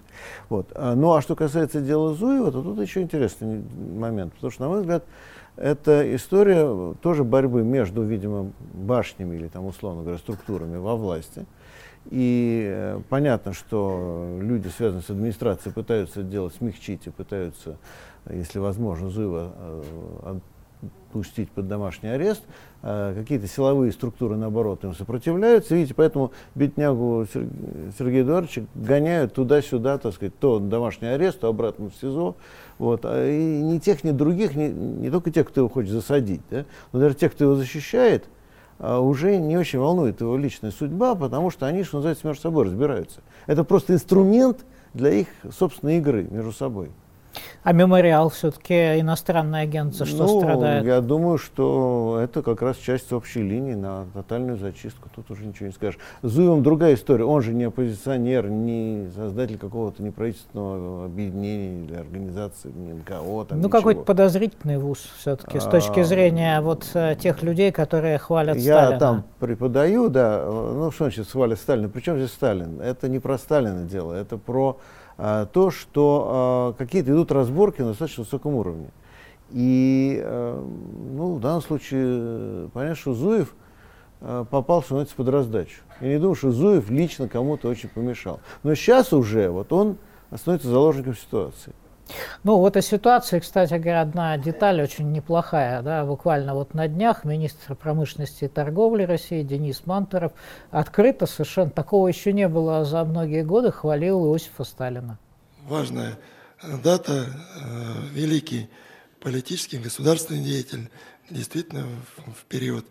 Вот. 0.49 0.69
А, 0.75 0.95
ну 0.95 1.15
а 1.15 1.23
что 1.23 1.37
касается 1.37 1.81
дела 1.81 2.15
Зуева, 2.15 2.51
то 2.51 2.63
тут 2.63 2.81
еще 2.81 3.03
интересный 3.03 3.63
момент. 3.97 4.33
Потому 4.35 4.51
что, 4.51 4.63
на 4.63 4.69
мой 4.69 4.81
взгляд, 4.81 5.05
это 5.57 6.15
история 6.15 6.95
тоже 7.01 7.25
борьбы 7.25 7.63
между, 7.63 8.03
видимо, 8.03 8.53
башнями 8.73 9.37
или 9.37 9.49
там, 9.49 9.67
условно 9.67 10.03
говоря, 10.03 10.19
структурами 10.19 10.77
во 10.77 10.97
власти. 10.97 11.47
И 12.11 12.67
э, 12.69 13.01
понятно, 13.09 13.53
что 13.55 14.39
люди, 14.41 14.69
связанные 14.69 15.03
с 15.03 15.11
администрацией, 15.11 15.73
пытаются 15.73 16.23
делать 16.23 16.55
смягчить 16.55 17.07
и 17.07 17.11
пытаются, 17.11 17.79
если 18.29 18.59
возможно, 18.59 19.09
Зуева 19.09 19.53
э, 19.57 20.39
пустить 21.13 21.49
под 21.51 21.69
домашний 21.69 22.09
арест, 22.09 22.43
а 22.83 23.15
какие-то 23.15 23.47
силовые 23.47 23.93
структуры, 23.93 24.37
наоборот, 24.37 24.83
им 24.83 24.95
сопротивляются. 24.95 25.77
Видите, 25.77 25.95
поэтому 25.95 26.33
беднягу 26.57 27.27
Сергея 27.97 28.23
Эдуардовича 28.23 28.65
гоняют 28.75 29.33
туда-сюда, 29.33 29.99
так 29.99 30.13
сказать, 30.13 30.37
то 30.39 30.59
домашний 30.59 31.09
арест, 31.09 31.39
то 31.41 31.49
обратно 31.49 31.91
в 31.91 31.95
СИЗО. 32.01 32.35
Вот. 32.79 33.03
А 33.05 33.31
и 33.31 33.63
ни 33.63 33.79
тех, 33.79 34.03
ни 34.03 34.11
других, 34.11 34.57
не, 34.57 34.69
не 34.69 35.11
только 35.11 35.31
тех, 35.31 35.49
кто 35.49 35.61
его 35.61 35.69
хочет 35.69 35.93
засадить, 35.93 36.43
да, 36.51 36.65
но 36.93 36.99
даже 36.99 37.15
тех, 37.15 37.33
кто 37.33 37.45
его 37.45 37.55
защищает, 37.55 38.25
а, 38.81 38.99
уже 38.99 39.37
не 39.37 39.57
очень 39.57 39.79
волнует 39.79 40.21
его 40.21 40.37
личная 40.37 40.73
судьба, 40.73 41.15
потому 41.15 41.51
что 41.51 41.67
они, 41.67 41.85
что 41.85 41.99
называется, 41.99 42.27
между 42.27 42.43
собой 42.43 42.65
разбираются. 42.65 43.21
Это 43.47 43.63
просто 43.63 43.95
инструмент 43.95 44.65
для 44.95 45.11
их 45.11 45.29
собственной 45.57 45.99
игры 45.99 46.27
между 46.29 46.53
собой. 46.53 46.91
А 47.63 47.73
мемориал 47.73 48.29
все-таки 48.29 49.01
иностранный 49.01 49.63
агент 49.63 49.95
за 49.95 50.05
что 50.05 50.27
ну, 50.27 50.41
страдает? 50.41 50.85
Я 50.85 51.01
думаю, 51.01 51.39
что 51.39 52.21
это 52.23 52.43
как 52.43 52.63
раз 52.63 52.77
часть 52.77 53.13
общей 53.13 53.43
линии 53.43 53.75
на 53.75 54.07
тотальную 54.13 54.59
зачистку. 54.59 55.09
Тут 55.15 55.31
уже 55.31 55.47
ничего 55.47 55.67
не 55.69 55.73
скажешь. 55.73 55.99
Зуевым 56.23 56.63
другая 56.63 56.95
история. 56.95 57.25
Он 57.25 57.43
же 57.43 57.55
не 57.55 57.65
оппозиционер, 57.65 58.49
не 58.49 59.09
создатель 59.15 59.59
какого-то 59.59 60.03
неправительственного 60.03 61.07
объединения 61.07 61.85
или 61.85 61.95
организации, 61.95 62.71
не 62.71 62.93
НКО. 62.93 63.47
Там, 63.49 63.61
ну, 63.61 63.69
какой-то 63.69 64.03
подозрительный 64.03 64.79
вуз 64.79 64.99
все-таки 65.19 65.59
с 65.59 65.65
точки 65.65 66.01
а, 66.01 66.05
зрения 66.05 66.61
вот 66.61 66.87
э, 66.95 67.17
тех 67.19 67.43
людей, 67.43 67.73
которые 67.73 68.19
хвалят 68.19 68.57
я 68.57 68.63
Сталина. 68.63 68.93
Я 68.93 68.99
там 68.99 69.25
преподаю, 69.39 70.09
да. 70.09 70.45
Ну, 70.47 70.91
что 70.91 71.05
значит 71.05 71.29
хвалят 71.29 71.59
Сталина? 71.59 71.89
Причем 71.89 72.19
здесь 72.19 72.33
Сталин? 72.33 72.81
Это 72.81 73.09
не 73.09 73.19
про 73.19 73.39
Сталина 73.39 73.85
дело, 73.85 74.13
это 74.13 74.37
про 74.37 74.79
то, 75.17 75.71
что 75.71 76.29
а, 76.29 76.73
какие-то 76.73 77.13
идут 77.13 77.31
разборки 77.31 77.81
на 77.81 77.89
достаточно 77.89 78.25
высоком 78.25 78.55
уровне. 78.55 78.91
И 79.51 80.21
а, 80.23 80.61
ну, 81.13 81.35
в 81.35 81.41
данном 81.41 81.63
случае 81.63 82.69
понятно, 82.71 82.97
что 82.97 83.15
Зуев 83.15 83.55
попал, 84.21 84.83
что 84.83 84.95
называется, 84.95 85.17
под 85.17 85.29
раздачу. 85.29 85.83
Я 86.01 86.09
не 86.09 86.19
думаю, 86.19 86.35
что 86.35 86.51
Зуев 86.51 86.91
лично 86.91 87.29
кому-то 87.29 87.69
очень 87.69 87.89
помешал. 87.91 88.41
Но 88.63 88.75
сейчас 88.75 89.13
уже 89.13 89.51
вот 89.51 89.73
он 89.73 89.99
становится 90.35 90.69
заложником 90.69 91.15
ситуации. 91.15 91.73
Ну, 92.43 92.59
в 92.61 92.67
этой 92.67 92.83
ситуации, 92.83 93.39
кстати 93.39 93.75
говоря, 93.75 94.03
одна 94.03 94.37
деталь 94.37 94.83
очень 94.83 95.11
неплохая. 95.13 95.83
Да? 95.83 96.05
Буквально 96.05 96.55
вот 96.55 96.75
на 96.75 96.87
днях 96.89 97.25
министр 97.25 97.75
промышленности 97.75 98.45
и 98.45 98.49
торговли 98.49 99.05
России 99.05 99.43
Денис 99.43 99.83
Мантуров 99.87 100.33
открыто 100.71 101.27
совершенно, 101.27 101.71
такого 101.71 102.09
еще 102.09 102.33
не 102.33 102.49
было 102.49 102.85
за 102.85 103.05
многие 103.05 103.43
годы, 103.43 103.73
хвалил 103.73 104.27
Иосифа 104.27 104.65
Сталина. 104.65 105.19
Важная 105.67 106.19
дата, 106.83 107.27
э, 107.63 107.93
великий 108.13 108.69
политический, 109.21 109.79
государственный 109.79 110.43
деятель. 110.43 110.91
Действительно, 111.31 111.87
в 112.27 112.45
период 112.45 112.85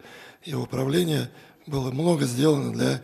его 0.43 0.66
правления 0.66 1.30
было 1.68 1.91
много 1.91 2.26
сделано 2.26 2.74
для 2.74 3.01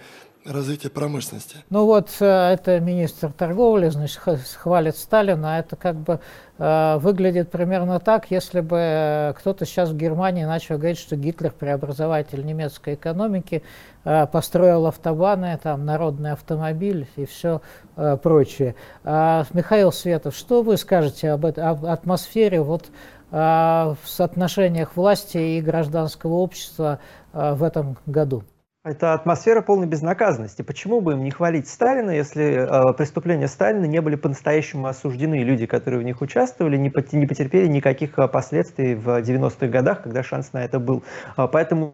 развития 0.50 0.90
промышленности. 0.90 1.58
Ну 1.70 1.86
вот, 1.86 2.10
э, 2.20 2.26
это 2.26 2.80
министр 2.80 3.32
торговли, 3.32 3.90
значит, 3.90 4.20
хвалит 4.58 4.98
Сталина. 4.98 5.56
А 5.56 5.60
это 5.60 5.76
как 5.76 5.96
бы 5.96 6.20
э, 6.58 6.98
выглядит 6.98 7.52
примерно 7.52 8.00
так, 8.00 8.32
если 8.32 8.62
бы 8.62 8.78
э, 8.78 9.34
кто-то 9.38 9.66
сейчас 9.66 9.90
в 9.90 9.98
Германии 9.98 10.44
начал 10.44 10.78
говорить, 10.78 10.98
что 10.98 11.16
Гитлер 11.16 11.52
преобразователь 11.52 12.46
немецкой 12.46 12.96
экономики, 12.96 13.64
э, 14.04 14.28
построил 14.28 14.88
автобаны, 14.88 15.60
там, 15.62 15.86
народный 15.86 16.32
автомобиль 16.32 17.08
и 17.16 17.26
все 17.26 17.62
э, 17.96 18.18
прочее. 18.22 18.76
А, 19.04 19.46
Михаил 19.54 19.92
Светов, 19.92 20.36
что 20.36 20.64
вы 20.64 20.78
скажете 20.78 21.32
об, 21.32 21.46
этой, 21.46 21.64
об 21.64 21.86
атмосфере 21.86 22.62
вот 22.62 22.90
в 23.32 23.98
соотношениях 24.06 24.96
власти 24.96 25.38
и 25.38 25.62
гражданского 25.62 26.34
общества 26.34 26.98
в 27.32 27.62
этом 27.62 27.96
году? 28.08 28.44
Это 28.86 29.14
атмосфера 29.14 29.62
полной 29.62 29.88
безнаказанности. 29.88 30.62
Почему 30.62 31.02
бы 31.02 31.12
им 31.12 31.22
не 31.22 31.32
хвалить 31.32 31.68
Сталина, 31.68 32.12
если 32.12 32.66
э, 32.66 32.94
преступления 32.94 33.50
Сталина 33.50 33.84
не 33.84 34.00
были 34.00 34.16
по-настоящему 34.16 34.88
осуждены? 34.88 35.44
Люди, 35.44 35.66
которые 35.66 36.00
в 36.00 36.04
них 36.04 36.22
участвовали, 36.22 36.78
не, 36.78 36.90
пот 36.90 37.12
не 37.12 37.28
потерпели 37.28 37.68
никаких 37.68 38.18
э, 38.18 38.30
последствий 38.30 38.96
в 38.96 39.20
90-х 39.20 39.68
годах, 39.68 40.04
когда 40.04 40.24
шанс 40.24 40.54
на 40.54 40.64
это 40.64 40.80
был. 40.80 41.04
Э, 41.36 41.50
поэтому 41.52 41.92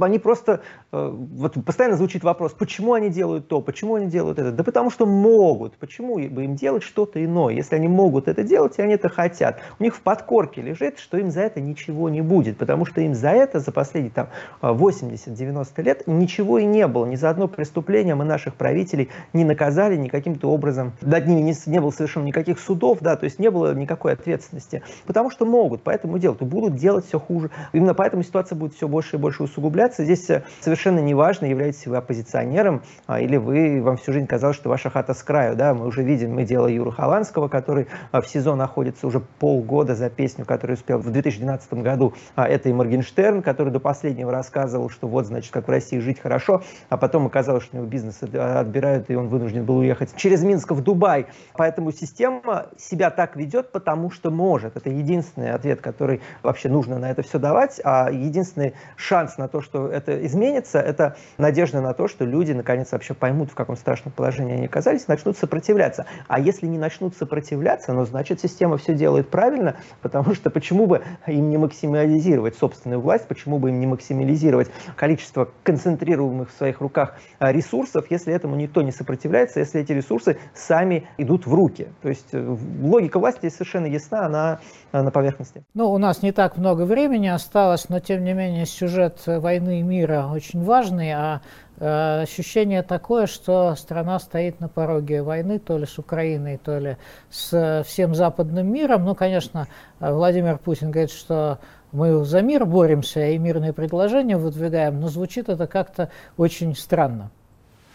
они 0.00 0.18
просто... 0.18 0.62
Э, 0.90 1.10
вот 1.12 1.62
постоянно 1.66 1.98
звучит 1.98 2.24
вопрос, 2.24 2.54
почему 2.54 2.94
они 2.94 3.10
делают 3.10 3.48
то, 3.48 3.60
почему 3.60 3.96
они 3.96 4.06
делают 4.06 4.38
это? 4.38 4.52
Да 4.52 4.64
потому 4.64 4.88
что 4.88 5.04
могут. 5.04 5.76
Почему 5.76 6.14
бы 6.14 6.44
им 6.44 6.56
делать 6.56 6.82
что-то 6.82 7.22
иное? 7.22 7.52
Если 7.52 7.74
они 7.74 7.88
могут 7.88 8.26
это 8.26 8.42
делать, 8.42 8.78
и 8.78 8.82
они 8.82 8.94
это 8.94 9.10
хотят. 9.10 9.60
У 9.78 9.82
них 9.82 9.94
в 9.94 10.00
подкорке 10.00 10.62
лежит, 10.62 10.98
что 10.98 11.18
им 11.18 11.30
за 11.30 11.42
это 11.42 11.60
ничего 11.60 12.08
не 12.08 12.22
будет. 12.22 12.56
Потому 12.56 12.86
что 12.86 13.02
им 13.02 13.14
за 13.14 13.32
это 13.32 13.60
за 13.60 13.70
последние 13.70 14.12
там 14.12 14.30
80-90 14.62 15.66
э, 15.76 15.82
лет 15.82 16.06
ничего 16.22 16.58
и 16.58 16.64
не 16.64 16.86
было. 16.86 17.06
Ни 17.06 17.16
за 17.16 17.30
одно 17.30 17.48
преступление 17.48 18.14
мы 18.14 18.24
наших 18.24 18.54
правителей 18.54 19.10
не 19.32 19.44
наказали 19.44 19.96
ни 19.96 20.08
каким-то 20.08 20.50
образом. 20.50 20.92
Над 21.00 21.26
ними 21.26 21.40
не, 21.40 21.54
не 21.66 21.80
было 21.80 21.90
совершенно 21.90 22.24
никаких 22.24 22.58
судов, 22.58 22.98
да, 23.00 23.16
то 23.16 23.24
есть 23.24 23.38
не 23.38 23.50
было 23.50 23.74
никакой 23.74 24.12
ответственности. 24.12 24.82
Потому 25.06 25.30
что 25.30 25.44
могут, 25.44 25.82
поэтому 25.82 26.18
делают. 26.18 26.42
И 26.42 26.44
будут 26.44 26.76
делать 26.76 27.06
все 27.06 27.18
хуже. 27.18 27.50
Именно 27.72 27.94
поэтому 27.94 28.22
ситуация 28.22 28.56
будет 28.56 28.74
все 28.74 28.88
больше 28.88 29.16
и 29.16 29.18
больше 29.18 29.42
усугубляться. 29.42 30.04
Здесь 30.04 30.28
э, 30.30 30.44
совершенно 30.60 31.00
неважно, 31.00 31.46
являетесь 31.46 31.86
вы 31.86 31.96
оппозиционером, 31.96 32.82
а, 33.06 33.20
или 33.20 33.36
вы, 33.36 33.82
вам 33.82 33.96
всю 33.96 34.12
жизнь 34.12 34.26
казалось, 34.26 34.56
что 34.56 34.68
ваша 34.68 34.90
хата 34.90 35.14
с 35.14 35.22
краю. 35.22 35.56
Да? 35.56 35.74
Мы 35.74 35.86
уже 35.86 36.02
видим, 36.02 36.34
мы 36.34 36.44
дело 36.44 36.66
Юры 36.66 36.92
Хованского, 36.92 37.48
который 37.48 37.88
а, 38.10 38.20
в 38.20 38.28
СИЗО 38.28 38.54
находится 38.54 39.06
уже 39.06 39.20
полгода 39.20 39.94
за 39.94 40.08
песню, 40.10 40.44
которую 40.44 40.76
успел 40.76 40.98
в 40.98 41.10
2012 41.10 41.74
году. 41.74 42.14
А 42.34 42.48
это 42.48 42.68
и 42.68 42.72
Моргенштерн, 42.72 43.42
который 43.42 43.72
до 43.72 43.80
последнего 43.80 44.30
рассказывал, 44.30 44.88
что 44.88 45.08
вот, 45.08 45.26
значит, 45.26 45.52
как 45.52 45.66
в 45.66 45.70
России 45.70 45.98
жить 46.12 46.20
хорошо, 46.20 46.62
а 46.88 46.96
потом 46.96 47.26
оказалось, 47.26 47.64
что 47.64 47.76
у 47.76 47.80
него 47.80 47.88
бизнес 47.88 48.22
отбирают, 48.22 49.10
и 49.10 49.14
он 49.14 49.28
вынужден 49.28 49.64
был 49.64 49.78
уехать 49.78 50.14
через 50.16 50.42
Минск 50.42 50.72
в 50.72 50.82
Дубай. 50.82 51.26
Поэтому 51.54 51.92
система 51.92 52.66
себя 52.76 53.10
так 53.10 53.36
ведет, 53.36 53.72
потому 53.72 54.10
что 54.10 54.30
может. 54.30 54.76
Это 54.76 54.90
единственный 54.90 55.52
ответ, 55.52 55.80
который 55.80 56.20
вообще 56.42 56.68
нужно 56.68 56.98
на 56.98 57.10
это 57.10 57.22
все 57.22 57.38
давать, 57.38 57.80
а 57.84 58.10
единственный 58.10 58.74
шанс 58.96 59.38
на 59.38 59.48
то, 59.48 59.60
что 59.62 59.88
это 59.88 60.24
изменится, 60.26 60.78
это 60.78 61.16
надежда 61.38 61.80
на 61.80 61.94
то, 61.94 62.08
что 62.08 62.24
люди 62.24 62.52
наконец 62.52 62.92
вообще 62.92 63.14
поймут, 63.14 63.50
в 63.50 63.54
каком 63.54 63.76
страшном 63.76 64.12
положении 64.12 64.54
они 64.54 64.66
оказались, 64.66 65.08
начнут 65.08 65.38
сопротивляться. 65.38 66.06
А 66.28 66.38
если 66.38 66.66
не 66.66 66.78
начнут 66.78 67.16
сопротивляться, 67.16 67.92
ну, 67.92 68.04
значит, 68.04 68.40
система 68.40 68.76
все 68.76 68.94
делает 68.94 69.30
правильно, 69.30 69.76
потому 70.02 70.34
что 70.34 70.50
почему 70.50 70.86
бы 70.86 71.02
им 71.26 71.50
не 71.50 71.56
максимализировать 71.56 72.56
собственную 72.56 73.00
власть, 73.00 73.26
почему 73.26 73.58
бы 73.58 73.70
им 73.70 73.80
не 73.80 73.86
максимализировать 73.86 74.70
количество 74.96 75.48
концентрированных 75.62 76.01
концентрируемых 76.02 76.50
в 76.50 76.56
своих 76.56 76.80
руках 76.80 77.14
а, 77.38 77.52
ресурсов, 77.52 78.06
если 78.10 78.34
этому 78.34 78.56
никто 78.56 78.82
не 78.82 78.92
сопротивляется, 78.92 79.60
если 79.60 79.80
эти 79.80 79.92
ресурсы 79.92 80.38
сами 80.54 81.08
идут 81.18 81.46
в 81.46 81.54
руки. 81.54 81.88
То 82.02 82.08
есть 82.08 82.28
э, 82.32 82.56
логика 82.80 83.18
власти 83.18 83.48
совершенно 83.48 83.86
ясна, 83.86 84.26
она 84.26 84.60
на 84.92 85.10
поверхности. 85.10 85.64
Ну, 85.74 85.90
у 85.90 85.98
нас 85.98 86.22
не 86.22 86.32
так 86.32 86.56
много 86.56 86.82
времени 86.82 87.28
осталось, 87.28 87.88
но 87.88 88.00
тем 88.00 88.24
не 88.24 88.32
менее 88.34 88.66
сюжет 88.66 89.22
войны 89.26 89.80
и 89.80 89.82
мира 89.82 90.28
очень 90.32 90.62
важный, 90.62 91.12
а 91.12 91.40
э, 91.78 92.22
ощущение 92.22 92.82
такое, 92.82 93.26
что 93.26 93.74
страна 93.76 94.18
стоит 94.18 94.60
на 94.60 94.68
пороге 94.68 95.22
войны, 95.22 95.58
то 95.58 95.78
ли 95.78 95.86
с 95.86 95.98
Украиной, 95.98 96.58
то 96.58 96.78
ли 96.78 96.96
с 97.30 97.84
всем 97.86 98.14
западным 98.14 98.72
миром. 98.72 99.04
Ну, 99.04 99.14
конечно, 99.14 99.66
Владимир 100.00 100.58
Путин 100.58 100.90
говорит, 100.90 101.10
что 101.10 101.58
мы 101.92 102.24
за 102.24 102.40
мир 102.40 102.64
боремся 102.64 103.30
и 103.30 103.38
мирные 103.38 103.72
предложения 103.72 104.36
выдвигаем, 104.36 105.00
но 105.00 105.08
звучит 105.08 105.48
это 105.48 105.66
как-то 105.66 106.10
очень 106.36 106.74
странно. 106.74 107.30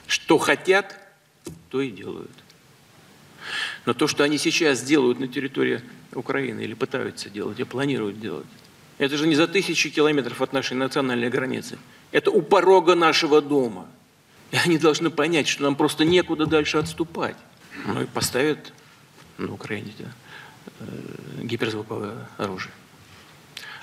Что 0.05 0.37
хотят, 0.37 0.95
то 1.69 1.81
и 1.81 1.89
делают. 1.89 2.31
Но 3.85 3.93
то, 3.93 4.07
что 4.07 4.23
они 4.23 4.37
сейчас 4.37 4.83
делают 4.83 5.19
на 5.19 5.27
территории 5.27 5.81
Украины 6.13 6.61
или 6.61 6.73
пытаются 6.73 7.29
делать, 7.29 7.59
и 7.59 7.63
планируют 7.63 8.19
делать, 8.19 8.45
это 8.99 9.17
же 9.17 9.27
не 9.27 9.35
за 9.35 9.47
тысячи 9.47 9.89
километров 9.89 10.41
от 10.41 10.53
нашей 10.53 10.75
национальной 10.75 11.29
границы. 11.29 11.77
Это 12.11 12.31
у 12.31 12.41
порога 12.41 12.95
нашего 12.95 13.41
дома. 13.41 13.87
И 14.51 14.57
они 14.57 14.77
должны 14.77 15.09
понять, 15.09 15.47
что 15.47 15.63
нам 15.63 15.75
просто 15.75 16.05
некуда 16.05 16.45
дальше 16.45 16.77
отступать. 16.77 17.35
Ну 17.85 18.01
и 18.01 18.05
поставят 18.05 18.73
на 19.37 19.53
Украине 19.53 19.91
да, 19.99 20.05
э, 20.79 21.43
гиперзвуковое 21.43 22.27
оружие 22.37 22.73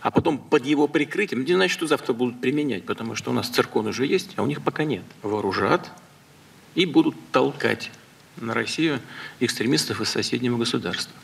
а 0.04 0.10
потом 0.10 0.36
под 0.36 0.66
его 0.66 0.86
прикрытием, 0.86 1.46
не 1.46 1.54
значит, 1.54 1.72
что 1.72 1.86
завтра 1.86 2.12
будут 2.12 2.38
применять, 2.38 2.84
потому 2.84 3.14
что 3.14 3.30
у 3.30 3.32
нас 3.32 3.48
циркон 3.48 3.86
уже 3.86 4.04
есть, 4.04 4.32
а 4.36 4.42
у 4.42 4.46
них 4.46 4.60
пока 4.60 4.84
нет. 4.84 5.02
Вооружат 5.22 5.90
и 6.74 6.84
будут 6.84 7.16
толкать 7.32 7.90
на 8.36 8.52
Россию 8.52 9.00
экстремистов 9.40 10.02
из 10.02 10.10
соседнего 10.10 10.58
государства, 10.58 11.14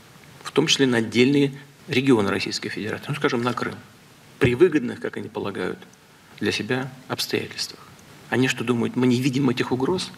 в 0.43 0.51
том 0.51 0.67
числе 0.67 0.87
на 0.87 0.97
отдельные 0.97 1.53
регионы 1.89 2.31
Российской 2.31 2.71
Федерации, 2.71 3.05
ну, 3.09 3.15
скажем, 3.17 3.43
на 3.43 3.53
Крым, 3.53 3.75
при 4.39 4.55
выгодных, 4.55 4.99
как 4.99 5.19
они 5.19 5.29
полагают, 5.29 5.79
для 6.39 6.51
себя 6.51 6.91
обстоятельствах. 7.07 7.87
Они 8.31 8.49
что 8.49 8.65
думают, 8.65 8.97
мы 8.97 9.07
не 9.07 9.21
видим 9.21 9.51
этих 9.51 9.73
угроз? 9.73 10.11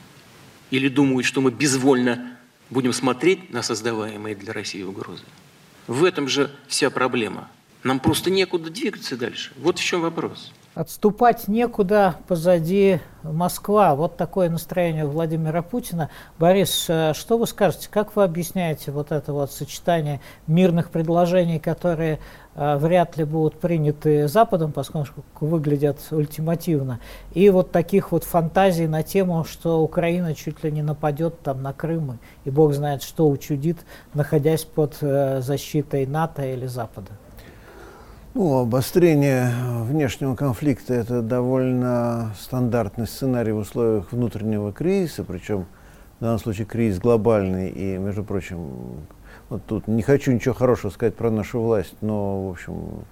Или 0.71 0.87
думают, 0.87 1.27
что 1.27 1.41
мы 1.41 1.51
безвольно 1.51 2.39
будем 2.71 2.93
смотреть 2.93 3.53
на 3.53 3.63
создаваемые 3.63 4.37
для 4.37 4.53
России 4.53 4.85
угрозы? 4.85 5.25
В 5.89 6.05
этом 6.05 6.29
же 6.29 6.55
вся 6.69 6.91
проблема– 6.91 7.51
нам 7.85 8.01
просто 8.01 8.31
некуда 8.31 8.71
двигаться 8.71 9.17
дальше. 9.17 9.53
Вот 9.59 9.79
в 9.79 9.83
чем 9.83 10.03
вопрос. 10.03 10.53
Отступать 10.75 11.49
некуда, 11.49 12.17
позади 12.29 12.99
Москва. 13.23 13.95
Вот 13.95 14.17
такое 14.17 14.49
настроение 14.49 15.05
Владимира 15.05 15.61
Путина. 15.61 16.09
Борис, 16.39 16.87
э, 16.89 17.13
что 17.15 17.37
вы 17.37 17.47
скажете, 17.47 17.89
как 17.91 18.17
вы 18.17 18.25
объясняете 18.25 18.91
вот 18.91 19.13
это 19.13 19.35
вот 19.35 19.53
сочетание 19.53 20.23
мирных 20.47 20.89
предложений, 20.89 21.59
которые 21.59 22.21
э, 22.55 22.77
вряд 22.79 23.19
ли 23.19 23.25
будут 23.25 23.61
приняты 23.61 24.29
Западом, 24.29 24.73
поскольку 24.73 25.23
выглядят 25.41 25.99
ультимативно, 26.11 27.01
и 27.35 27.51
вот 27.51 27.71
таких 27.71 28.11
вот 28.11 28.25
фантазий 28.25 28.87
на 28.87 29.03
тему, 29.03 29.45
что 29.45 29.83
Украина 29.83 30.35
чуть 30.35 30.65
ли 30.65 30.73
не 30.73 30.83
нападет 30.83 31.43
там 31.43 31.63
на 31.63 31.75
Крым, 31.75 32.19
и 32.47 32.51
бог 32.51 32.73
знает, 32.73 33.03
что 33.03 33.29
учудит, 33.29 33.77
находясь 34.15 34.65
под 34.65 34.97
э, 35.03 35.43
защитой 35.43 36.07
НАТО 36.07 36.47
или 36.47 36.65
Запада? 36.65 37.11
Ну, 38.35 38.61
обострение 38.61 39.53
внешнего 39.83 40.35
конфликта– 40.35 40.95
это 40.95 41.21
довольно 41.21 42.33
стандартный 42.41 43.07
сценарий 43.07 43.53
в 43.53 43.59
условиях 43.59 44.11
внутреннего 44.11 44.73
кризиса, 44.73 45.23
причем 45.23 45.67
в 46.19 46.23
данном 46.23 46.39
случае 46.39 46.65
кризис 46.65 46.99
глобальный. 46.99 47.69
И, 47.69 47.99
между 47.99 48.25
прочим, 48.25 49.05
вот 49.51 49.67
тут 49.67 49.87
не 49.87 50.01
хочу 50.01 50.33
ничего 50.33 50.55
хорошего 50.55 50.91
сказать 50.91 51.15
про 51.15 51.31
нашу 51.31 51.61
власть, 51.61 51.95
но, 52.01 52.49
в 52.49 52.53
общем, 52.53 53.05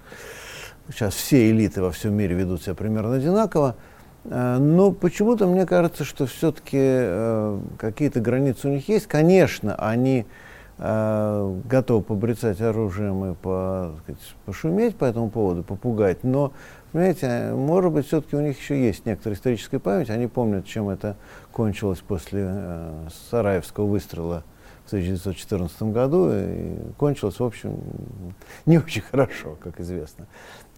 сейчас 0.88 1.12
все 1.12 1.50
элиты 1.50 1.82
во 1.82 1.90
всем 1.90 2.14
мире 2.14 2.34
ведут 2.34 2.62
себя 2.62 2.74
примерно 2.74 3.16
одинаково. 3.16 3.76
Э, 4.24 4.56
но 4.56 4.90
почему-то 4.90 5.46
мне 5.46 5.66
кажется, 5.66 6.04
что 6.04 6.24
все-таки 6.24 6.78
э, 6.80 7.60
какие-то 7.76 8.20
границы 8.20 8.68
у 8.68 8.70
них 8.70 8.88
есть. 8.88 9.06
Конечно, 9.06 9.74
они 9.74 10.24
э, 10.80 11.60
готов 11.66 12.06
побрицать 12.06 12.60
оружием 12.60 13.32
и 13.32 13.34
по, 13.34 13.92
сказать, 14.02 14.34
пошуметь 14.46 14.96
по 14.96 15.04
этому 15.04 15.30
поводу, 15.30 15.62
попугать, 15.62 16.24
но, 16.24 16.52
понимаете, 16.92 17.52
может 17.54 17.92
быть, 17.92 18.06
все-таки 18.06 18.34
у 18.34 18.40
них 18.40 18.58
еще 18.58 18.80
есть 18.80 19.04
некоторая 19.04 19.36
историческая 19.36 19.78
память, 19.78 20.10
они 20.10 20.26
помнят, 20.26 20.64
чем 20.64 20.88
это 20.88 21.16
кончилось 21.52 22.00
после 22.00 22.46
э, 22.46 23.08
Сараевского 23.30 23.86
выстрела 23.86 24.42
в 24.84 24.88
1914 24.88 25.82
году, 25.84 26.30
и 26.32 26.76
кончилось, 26.96 27.38
в 27.38 27.44
общем, 27.44 27.78
не 28.64 28.78
очень 28.78 29.02
хорошо, 29.02 29.56
как 29.60 29.78
известно. 29.80 30.26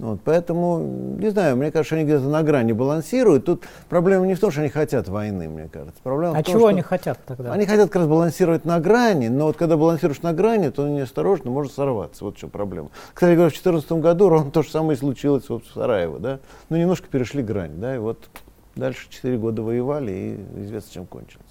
Вот, 0.03 0.19
поэтому, 0.25 1.17
не 1.21 1.31
знаю, 1.31 1.57
мне 1.57 1.71
кажется, 1.71 1.95
они 1.95 2.03
где-то 2.03 2.25
на 2.25 2.43
грани 2.43 2.73
балансируют. 2.73 3.45
Тут 3.45 3.63
проблема 3.89 4.27
не 4.27 4.35
в 4.35 4.41
том, 4.41 4.51
что 4.51 4.61
они 4.61 4.69
хотят 4.69 5.07
войны, 5.07 5.49
мне 5.49 5.69
кажется. 5.69 6.01
Проблема 6.03 6.37
а 6.37 6.43
в 6.43 6.45
том, 6.45 6.53
чего 6.55 6.63
что 6.63 6.69
они 6.71 6.83
хотят 6.83 7.21
тогда? 7.25 7.53
Они 7.53 7.67
хотят 7.67 7.87
как 7.89 8.03
раз 8.03 8.09
балансировать 8.09 8.65
на 8.65 8.81
грани, 8.81 9.29
но 9.29 9.47
вот 9.47 9.57
когда 9.57 9.77
балансируешь 9.77 10.21
на 10.23 10.33
грани, 10.33 10.71
то 10.71 10.89
неосторожно 10.89 11.53
может 11.53 11.73
сорваться. 11.73 12.25
Вот 12.25 12.37
в 12.37 12.41
чем 12.41 12.51
проблема. 12.51 12.91
Кстати 13.15 13.35
говоря, 13.35 13.51
в 13.51 13.53
2014 13.53 13.93
году 13.93 14.29
ровно 14.29 14.51
то 14.51 14.65
же 14.65 14.71
самое 14.71 14.97
и 14.97 14.99
случилось 14.99 15.49
вот 15.49 15.65
в 15.67 15.73
Сараево. 15.73 16.19
Да? 16.19 16.41
Ну, 16.69 16.79
немножко 16.79 17.07
перешли 17.07 17.45
грань. 17.45 17.77
Да? 17.77 17.95
И 17.95 17.99
вот 17.99 18.29
дальше 18.75 19.09
4 19.09 19.39
года 19.39 19.63
воевали, 19.63 20.11
и 20.11 20.63
известно, 20.63 20.91
чем 20.93 21.07
кончилось. 21.07 21.47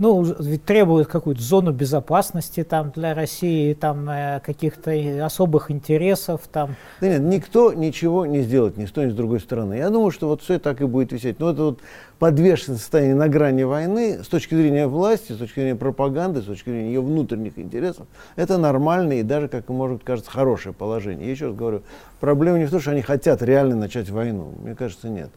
Ну, 0.00 0.22
ведь 0.22 0.64
требует 0.64 1.08
какую-то 1.08 1.42
зону 1.42 1.72
безопасности 1.72 2.64
там 2.64 2.90
для 2.90 3.12
России, 3.12 3.74
там 3.74 4.08
э, 4.08 4.40
каких-то 4.40 4.92
особых 5.22 5.70
интересов 5.70 6.40
там. 6.50 6.74
Да 7.02 7.08
нет, 7.08 7.20
никто 7.20 7.74
ничего 7.74 8.24
не 8.24 8.40
сделает 8.40 8.78
ни 8.78 8.86
с 8.86 8.92
той, 8.92 9.06
ни 9.06 9.10
с 9.10 9.14
другой 9.14 9.40
стороны. 9.40 9.74
Я 9.74 9.90
думаю, 9.90 10.10
что 10.10 10.28
вот 10.28 10.40
все 10.40 10.58
так 10.58 10.80
и 10.80 10.86
будет 10.86 11.12
висеть. 11.12 11.38
Но 11.38 11.50
это 11.50 11.64
вот 11.64 11.80
подвешенное 12.18 12.78
состояние 12.78 13.14
на 13.14 13.28
грани 13.28 13.62
войны 13.64 14.24
с 14.24 14.28
точки 14.28 14.54
зрения 14.54 14.86
власти, 14.86 15.32
с 15.32 15.36
точки 15.36 15.60
зрения 15.60 15.76
пропаганды, 15.76 16.40
с 16.40 16.46
точки 16.46 16.70
зрения 16.70 16.88
ее 16.94 17.02
внутренних 17.02 17.58
интересов, 17.58 18.06
это 18.36 18.56
нормальное 18.56 19.20
и 19.20 19.22
даже, 19.22 19.48
как 19.48 19.68
может 19.68 20.02
кажется, 20.02 20.30
хорошее 20.30 20.74
положение. 20.74 21.26
Я 21.26 21.32
еще 21.32 21.48
раз 21.48 21.54
говорю, 21.54 21.82
проблема 22.20 22.58
не 22.58 22.64
в 22.64 22.70
том, 22.70 22.80
что 22.80 22.92
они 22.92 23.02
хотят 23.02 23.42
реально 23.42 23.76
начать 23.76 24.08
войну. 24.08 24.54
Мне 24.62 24.74
кажется, 24.74 25.10
нет. 25.10 25.28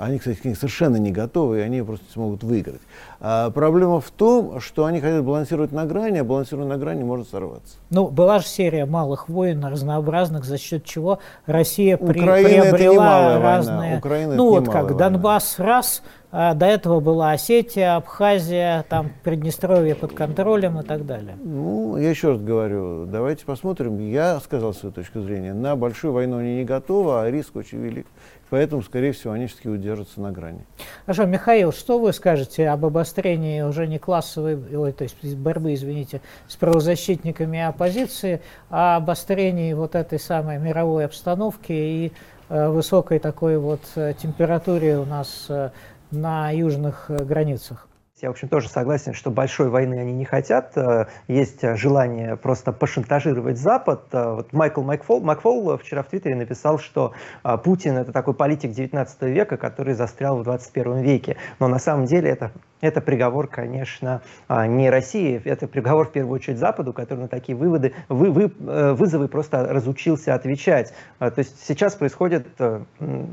Они, 0.00 0.18
кстати, 0.18 0.38
к 0.38 0.44
ней 0.46 0.54
совершенно 0.54 0.96
не 0.96 1.12
готовы, 1.12 1.58
и 1.58 1.60
они 1.60 1.82
просто 1.82 2.10
смогут 2.10 2.42
выиграть. 2.42 2.80
А 3.20 3.50
проблема 3.50 4.00
в 4.00 4.10
том, 4.10 4.58
что 4.58 4.86
они 4.86 4.98
хотят 4.98 5.22
балансировать 5.22 5.72
на 5.72 5.84
грани, 5.84 6.18
а 6.18 6.24
балансируя 6.24 6.66
на 6.66 6.78
грани 6.78 7.02
может 7.02 7.28
сорваться. 7.28 7.76
Ну, 7.90 8.08
была 8.08 8.38
же 8.38 8.46
серия 8.46 8.86
малых 8.86 9.28
войн 9.28 9.62
разнообразных, 9.62 10.46
за 10.46 10.56
счет 10.56 10.84
чего 10.84 11.18
Россия 11.44 11.98
при, 11.98 12.18
приобрела 12.18 13.38
разные... 13.40 13.98
Украина 13.98 14.36
ну, 14.36 14.48
вот 14.48 14.70
как 14.70 14.84
война. 14.84 14.98
Донбасс 14.98 15.58
раз, 15.58 16.02
а 16.32 16.54
до 16.54 16.64
этого 16.64 17.00
была 17.00 17.32
Осетия, 17.32 17.96
Абхазия, 17.96 18.86
там 18.88 19.10
Приднестровье 19.22 19.94
под 19.94 20.14
контролем 20.14 20.80
и 20.80 20.82
так 20.82 21.04
далее. 21.04 21.36
Ну, 21.44 21.98
я 21.98 22.08
еще 22.08 22.30
раз 22.30 22.40
говорю, 22.40 23.04
давайте 23.04 23.44
посмотрим. 23.44 23.98
Я 23.98 24.40
сказал 24.40 24.72
свою 24.72 24.94
точку 24.94 25.20
зрения. 25.20 25.52
На 25.52 25.76
большую 25.76 26.14
войну 26.14 26.38
они 26.38 26.56
не 26.56 26.64
готовы, 26.64 27.20
а 27.20 27.30
риск 27.30 27.56
очень 27.56 27.82
велик. 27.82 28.06
Поэтому, 28.50 28.82
скорее 28.82 29.12
всего, 29.12 29.32
они 29.32 29.46
все-таки 29.46 29.68
удержатся 29.68 30.20
на 30.20 30.32
грани. 30.32 30.66
Хорошо, 31.06 31.24
Михаил, 31.24 31.72
что 31.72 31.98
вы 31.98 32.12
скажете 32.12 32.68
об 32.68 32.84
обострении 32.84 33.62
уже 33.62 33.86
не 33.86 33.98
классовой, 33.98 34.56
ой, 34.76 34.92
то 34.92 35.04
есть 35.04 35.36
борьбы, 35.36 35.74
извините, 35.74 36.20
с 36.48 36.56
правозащитниками 36.56 37.60
оппозиции, 37.60 38.40
а 38.68 38.96
обострении 38.96 39.72
вот 39.72 39.94
этой 39.94 40.18
самой 40.18 40.58
мировой 40.58 41.04
обстановки 41.04 41.72
и 41.72 42.12
э, 42.48 42.68
высокой 42.68 43.20
такой 43.20 43.56
вот 43.58 43.82
э, 43.94 44.14
температуре 44.20 44.98
у 44.98 45.04
нас 45.04 45.46
э, 45.48 45.70
на 46.10 46.50
южных 46.50 47.06
э, 47.08 47.24
границах? 47.24 47.86
Я, 48.22 48.28
в 48.28 48.32
общем, 48.32 48.48
тоже 48.48 48.68
согласен, 48.68 49.14
что 49.14 49.30
большой 49.30 49.70
войны 49.70 49.94
они 49.94 50.12
не 50.12 50.26
хотят. 50.26 50.76
Э, 50.76 51.06
есть 51.26 51.62
желание 51.76 52.36
просто 52.36 52.70
пошантажировать 52.70 53.56
Запад. 53.56 54.02
Э, 54.12 54.34
вот 54.34 54.52
Майкл 54.52 54.82
Макфол, 54.82 55.22
Макфол 55.22 55.78
вчера 55.78 56.02
в 56.02 56.08
Твиттере 56.08 56.36
написал, 56.36 56.78
что 56.78 57.12
э, 57.42 57.56
Путин– 57.56 57.96
это 57.98 58.12
такой 58.12 58.34
политик 58.34 58.72
19 58.72 59.22
века, 59.22 59.56
который 59.56 59.94
застрял 59.94 60.36
в 60.36 60.42
21 60.42 60.98
веке. 60.98 61.38
Но 61.60 61.68
на 61.68 61.78
самом 61.78 62.04
деле 62.04 62.28
это 62.28 62.52
это 62.80 63.00
приговор, 63.00 63.46
конечно, 63.46 64.22
а, 64.48 64.66
не 64.66 64.90
России, 64.90 65.40
это 65.44 65.66
приговор 65.66 66.08
в 66.08 66.12
первую 66.12 66.34
очередь 66.34 66.58
Западу, 66.58 66.92
который 66.92 67.20
на 67.20 67.28
такие 67.28 67.56
выводы, 67.56 67.94
вы, 68.08 68.30
вы, 68.30 68.44
э, 68.44 68.92
вызовы 68.92 69.28
просто 69.28 69.66
разучился 69.66 70.34
отвечать. 70.34 70.92
А, 71.18 71.30
то 71.30 71.40
есть 71.40 71.64
сейчас 71.66 71.94
происходит 71.94 72.46
э, 72.58 72.82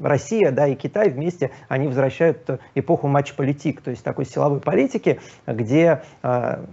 Россия 0.04 0.52
да, 0.52 0.68
и 0.68 0.76
Китай 0.76 1.10
вместе, 1.10 1.52
они 1.70 1.88
возвращают 1.88 2.50
эпоху 2.76 3.08
матч-политик, 3.08 3.82
то 3.82 3.92
есть 3.92 4.04
такой 4.04 4.26
силовой 4.26 4.60
политики, 4.60 5.20
где 5.46 6.04
а, 6.22 6.66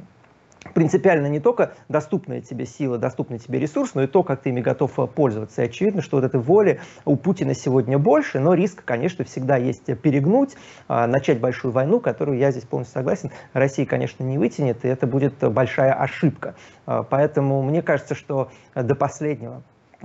принципиально 0.73 1.27
не 1.27 1.41
только 1.41 1.75
доступная 1.89 2.41
тебе 2.41 2.67
сила, 2.67 2.99
доступный 2.99 3.39
тебе 3.39 3.59
ресурс, 3.59 3.95
но 3.95 4.03
и 4.03 4.07
то, 4.07 4.23
как 4.23 4.43
ты 4.43 4.51
ими 4.51 4.61
готов 4.61 4.99
э, 4.99 5.07
пользоваться. 5.07 5.63
И 5.63 5.67
очевидно, 5.67 6.03
что 6.03 6.17
вот 6.17 6.25
этой 6.25 6.41
воли 6.41 6.81
у 7.05 7.17
Путина 7.17 7.55
сегодня 7.55 7.99
больше, 7.99 8.41
но 8.41 8.55
риск, 8.55 8.83
конечно, 8.85 9.25
всегда 9.25 9.57
есть 9.57 9.85
перегнуть, 10.01 10.57
а, 10.89 11.07
начать 11.07 11.41
большую 11.41 11.73
войну, 11.73 12.01
которую 12.01 12.39
я 12.39 12.51
здесь 12.51 12.65
полностью 12.65 12.95
согласен, 12.95 13.31
Россия, 13.53 13.87
конечно, 13.87 14.25
не 14.25 14.39
вытянет, 14.39 14.85
и 14.85 14.89
это 14.89 15.07
будет 15.07 15.35
большая 15.53 15.93
ошибка. 15.93 16.55
А, 16.87 17.03
поэтому 17.03 17.63
мне 17.63 17.83
кажется, 17.83 18.15
что 18.15 18.51
до 18.75 18.95
последнего 18.95 19.63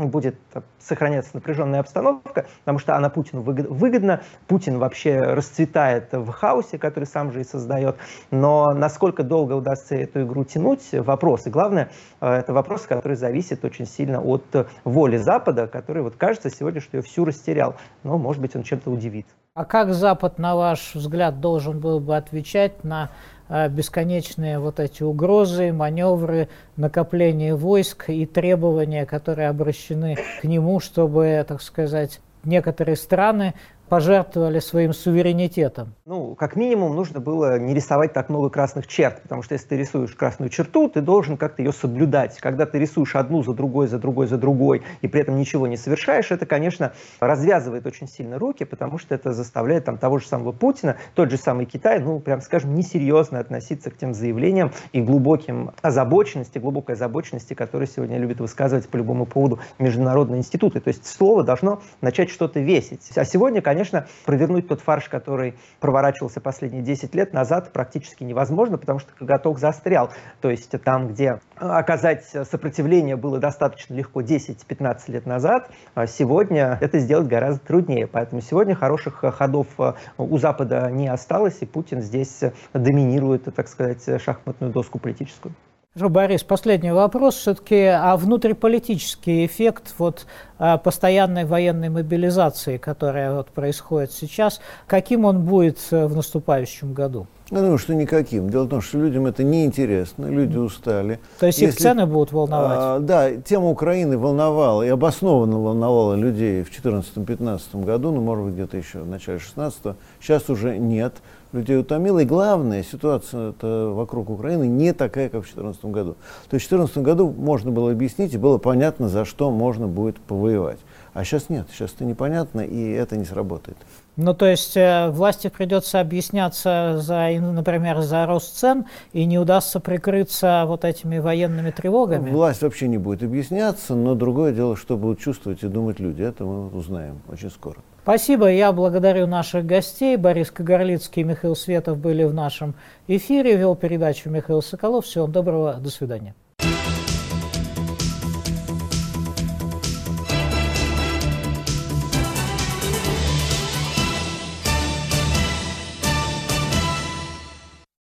будет 0.07 0.35
сохраняться 0.79 1.31
напряженная 1.33 1.81
обстановка, 1.81 2.47
потому 2.59 2.79
что 2.79 2.95
она 2.95 3.09
Путину 3.09 3.41
выгодна. 3.41 4.21
Путин 4.47 4.79
вообще 4.79 5.19
расцветает 5.19 6.11
в 6.11 6.31
хаосе, 6.31 6.77
который 6.77 7.05
сам 7.05 7.31
же 7.31 7.41
и 7.41 7.43
создает. 7.43 7.97
Но 8.31 8.71
насколько 8.73 9.23
долго 9.23 9.53
удастся 9.53 9.95
эту 9.95 10.23
игру 10.23 10.43
тянуть, 10.45 10.89
вопрос. 10.91 11.47
И 11.47 11.49
главное, 11.49 11.89
э, 12.21 12.31
это 12.31 12.53
вопрос, 12.53 12.83
который 12.83 13.17
зависит 13.17 13.65
очень 13.65 13.85
сильно 13.85 14.21
от 14.21 14.67
воли 14.83 15.17
Запада, 15.17 15.67
который, 15.67 16.01
вот 16.01 16.15
кажется 16.15 16.49
сегодня, 16.49 16.81
что 16.81 16.97
ее 16.97 17.03
всю 17.03 17.25
растерял. 17.25 17.75
Но, 18.03 18.17
может 18.17 18.41
быть, 18.41 18.55
он 18.55 18.63
чем-то 18.63 18.89
удивит. 18.89 19.27
А 19.59 19.65
как 19.65 19.93
Запад, 19.93 20.39
на 20.39 20.55
ваш 20.55 20.95
взгляд, 20.95 21.41
должен 21.41 21.81
был 21.81 21.99
бы 21.99 22.15
отвечать 22.15 22.85
на 22.85 23.09
а, 23.49 23.67
бесконечные 23.67 24.57
вот 24.57 24.79
эти 24.79 25.03
угрозы, 25.03 25.73
маневры, 25.73 26.47
накопление 26.77 27.55
войск 27.55 28.09
и 28.09 28.25
требования, 28.25 29.05
которые 29.05 29.49
обращены 29.49 30.15
к 30.39 30.45
нему, 30.45 30.79
чтобы, 30.79 31.43
так 31.45 31.61
сказать, 31.61 32.21
некоторые 32.45 32.95
страны 32.95 33.53
пожертвовали 33.89 34.59
своим 34.59 34.93
суверенитетом? 34.93 35.95
Ну, 36.05 36.35
как 36.35 36.55
минимум, 36.55 36.95
нужно 36.95 37.19
было 37.19 37.59
не 37.59 37.73
рисовать 37.73 38.13
так 38.13 38.29
много 38.29 38.49
красных 38.49 38.87
черт, 38.87 39.21
потому 39.23 39.41
что 39.41 39.53
если 39.53 39.67
ты 39.67 39.77
рисуешь 39.77 40.13
красную 40.13 40.49
черту, 40.49 40.87
ты 40.87 41.01
должен 41.01 41.37
как-то 41.37 41.61
ее 41.63 41.73
соблюдать. 41.73 42.37
Когда 42.39 42.65
ты 42.65 42.79
рисуешь 42.79 43.15
одну 43.15 43.43
за 43.43 43.53
другой, 43.53 43.87
за 43.87 43.97
другой, 43.97 44.27
за 44.27 44.37
другой, 44.37 44.83
и 45.01 45.07
при 45.07 45.21
этом 45.21 45.37
ничего 45.37 45.67
не 45.67 45.75
совершаешь, 45.75 46.31
это, 46.31 46.45
конечно, 46.45 46.93
развязывает 47.19 47.85
очень 47.85 48.07
сильно 48.07 48.37
руки, 48.37 48.63
потому 48.63 48.99
что 48.99 49.15
это 49.15 49.33
заставляет 49.33 49.85
там 49.85 49.97
того 49.97 50.19
же 50.19 50.27
самого 50.27 50.51
Путина, 50.51 50.95
тот 51.15 51.31
же 51.31 51.37
самый 51.37 51.65
Китай, 51.65 51.99
ну, 51.99 52.19
прям 52.19 52.41
скажем, 52.41 52.75
несерьезно 52.75 53.39
относиться 53.39 53.89
к 53.89 53.97
тем 53.97 54.13
заявлениям 54.13 54.71
и 54.93 55.01
глубоким 55.01 55.71
озабоченности, 55.81 56.59
глубокой 56.59 56.95
озабоченности, 56.95 57.55
которые 57.55 57.87
сегодня 57.87 58.17
любят 58.19 58.39
высказывать 58.39 58.87
по 58.87 58.97
любому 58.97 59.25
поводу 59.25 59.59
международные 59.79 60.39
институты. 60.39 60.79
То 60.79 60.89
есть 60.89 61.05
слово 61.05 61.43
должно 61.43 61.81
начать 62.01 62.29
что-то 62.29 62.59
весить. 62.59 63.11
А 63.15 63.25
сегодня, 63.25 63.61
конечно, 63.61 63.78
конечно, 63.79 64.07
провернуть 64.25 64.67
тот 64.67 64.81
фарш, 64.81 65.07
который 65.07 65.55
проворачивался 65.79 66.41
последние 66.41 66.81
10 66.81 67.15
лет 67.15 67.31
назад, 67.31 67.71
практически 67.71 68.25
невозможно, 68.25 68.77
потому 68.77 68.99
что 68.99 69.13
коготок 69.13 69.57
застрял. 69.57 70.11
То 70.41 70.49
есть 70.49 70.69
там, 70.83 71.07
где 71.07 71.39
оказать 71.55 72.25
сопротивление 72.25 73.15
было 73.15 73.39
достаточно 73.39 73.93
легко 73.93 74.21
10-15 74.21 74.97
лет 75.07 75.25
назад, 75.25 75.71
а 75.95 76.07
сегодня 76.07 76.77
это 76.81 76.99
сделать 76.99 77.29
гораздо 77.29 77.65
труднее. 77.65 78.07
Поэтому 78.07 78.41
сегодня 78.41 78.75
хороших 78.75 79.23
ходов 79.35 79.67
э, 79.77 79.93
у 80.17 80.37
Запада 80.37 80.91
не 80.91 81.07
осталось, 81.07 81.59
и 81.61 81.65
Путин 81.65 82.01
здесь 82.01 82.41
доминирует, 82.73 83.45
так 83.55 83.69
сказать, 83.69 84.03
шахматную 84.21 84.73
доску 84.73 84.99
политическую. 84.99 85.53
Борис, 85.95 86.43
последний 86.43 86.91
вопрос. 86.91 87.35
Все-таки 87.35 87.85
а 87.85 88.15
внутриполитический 88.15 89.47
эффект 89.47 89.95
вот 89.97 90.27
а, 90.59 90.77
постоянной 90.77 91.45
военной 91.45 91.89
мобилизации, 91.89 92.77
которая 92.77 93.33
вот 93.33 93.47
происходит 93.47 94.11
сейчас, 94.11 94.61
каким 94.85 95.25
он 95.25 95.41
будет 95.45 95.79
э, 95.89 96.05
в 96.05 96.15
наступающем 96.15 96.93
году? 96.93 97.25
Я 97.49 97.61
думаю, 97.61 97.79
что 97.79 97.95
никаким. 97.95 98.51
Дело 98.51 98.65
в 98.65 98.69
том, 98.69 98.81
что 98.81 98.99
людям 98.99 99.25
это 99.25 99.43
неинтересно, 99.43 100.27
люди 100.27 100.57
устали. 100.57 101.19
То 101.39 101.47
есть 101.47 101.59
Если, 101.59 101.73
их 101.73 101.81
цены 101.81 102.05
будут 102.05 102.31
волновать? 102.31 102.77
А, 102.79 102.99
да, 102.99 103.35
тема 103.37 103.69
Украины 103.69 104.19
волновала, 104.19 104.83
и 104.83 104.89
обоснованно 104.89 105.57
волновала 105.57 106.13
людей 106.13 106.63
в 106.63 106.69
2014-2015 106.69 107.83
году, 107.83 108.11
ну, 108.11 108.21
может 108.21 108.45
быть, 108.45 108.53
где-то 108.53 108.77
еще 108.77 108.99
в 108.99 109.07
начале 109.07 109.39
2016 109.39 109.95
Сейчас 110.21 110.49
уже 110.51 110.77
нет 110.77 111.15
людей 111.51 111.77
утомила. 111.77 112.19
И 112.19 112.25
главное, 112.25 112.83
ситуация 112.83 113.53
вокруг 113.61 114.29
Украины 114.29 114.67
не 114.67 114.93
такая, 114.93 115.29
как 115.29 115.41
в 115.41 115.53
2014 115.53 115.85
году. 115.85 116.15
То 116.49 116.55
есть 116.55 116.65
в 116.67 116.69
2014 116.69 116.97
году 116.99 117.29
можно 117.29 117.71
было 117.71 117.91
объяснить, 117.91 118.33
и 118.33 118.37
было 118.37 118.57
понятно, 118.57 119.09
за 119.09 119.25
что 119.25 119.51
можно 119.51 119.87
будет 119.87 120.19
повоевать. 120.19 120.79
А 121.13 121.23
сейчас 121.23 121.49
нет, 121.49 121.67
сейчас 121.71 121.93
это 121.95 122.05
непонятно, 122.05 122.61
и 122.61 122.91
это 122.91 123.17
не 123.17 123.25
сработает. 123.25 123.77
Ну, 124.15 124.33
то 124.33 124.45
есть 124.45 124.77
э, 124.77 125.09
власти 125.09 125.47
придется 125.47 125.99
объясняться, 125.99 126.97
за, 126.99 127.29
например, 127.39 128.01
за 128.01 128.25
рост 128.25 128.57
цен, 128.57 128.85
и 129.13 129.25
не 129.25 129.39
удастся 129.39 129.79
прикрыться 129.79 130.65
вот 130.67 130.85
этими 130.85 131.17
военными 131.17 131.71
тревогами? 131.71 132.29
Власть 132.29 132.61
вообще 132.61 132.87
не 132.87 132.97
будет 132.97 133.23
объясняться, 133.23 133.95
но 133.95 134.13
другое 134.13 134.53
дело, 134.53 134.75
что 134.75 134.97
будут 134.97 135.19
чувствовать 135.19 135.63
и 135.63 135.67
думать 135.67 135.99
люди. 135.99 136.21
Это 136.21 136.43
мы 136.43 136.67
узнаем 136.67 137.21
очень 137.29 137.49
скоро. 137.49 137.77
Спасибо. 138.09 138.49
Я 138.49 138.71
благодарю 138.71 139.27
наших 139.27 139.67
гостей. 139.67 140.17
Борис 140.17 140.49
Кагарлицкий 140.49 141.21
и 141.21 141.25
Михаил 141.25 141.55
Светов 141.55 141.99
были 141.99 142.23
в 142.23 142.33
нашем 142.33 142.73
эфире. 143.07 143.55
Вел 143.55 143.75
передачу 143.75 144.31
Михаил 144.31 144.63
Соколов. 144.63 145.05
Всего 145.05 145.27
доброго. 145.27 145.75
До 145.75 145.91
свидания. 145.91 146.33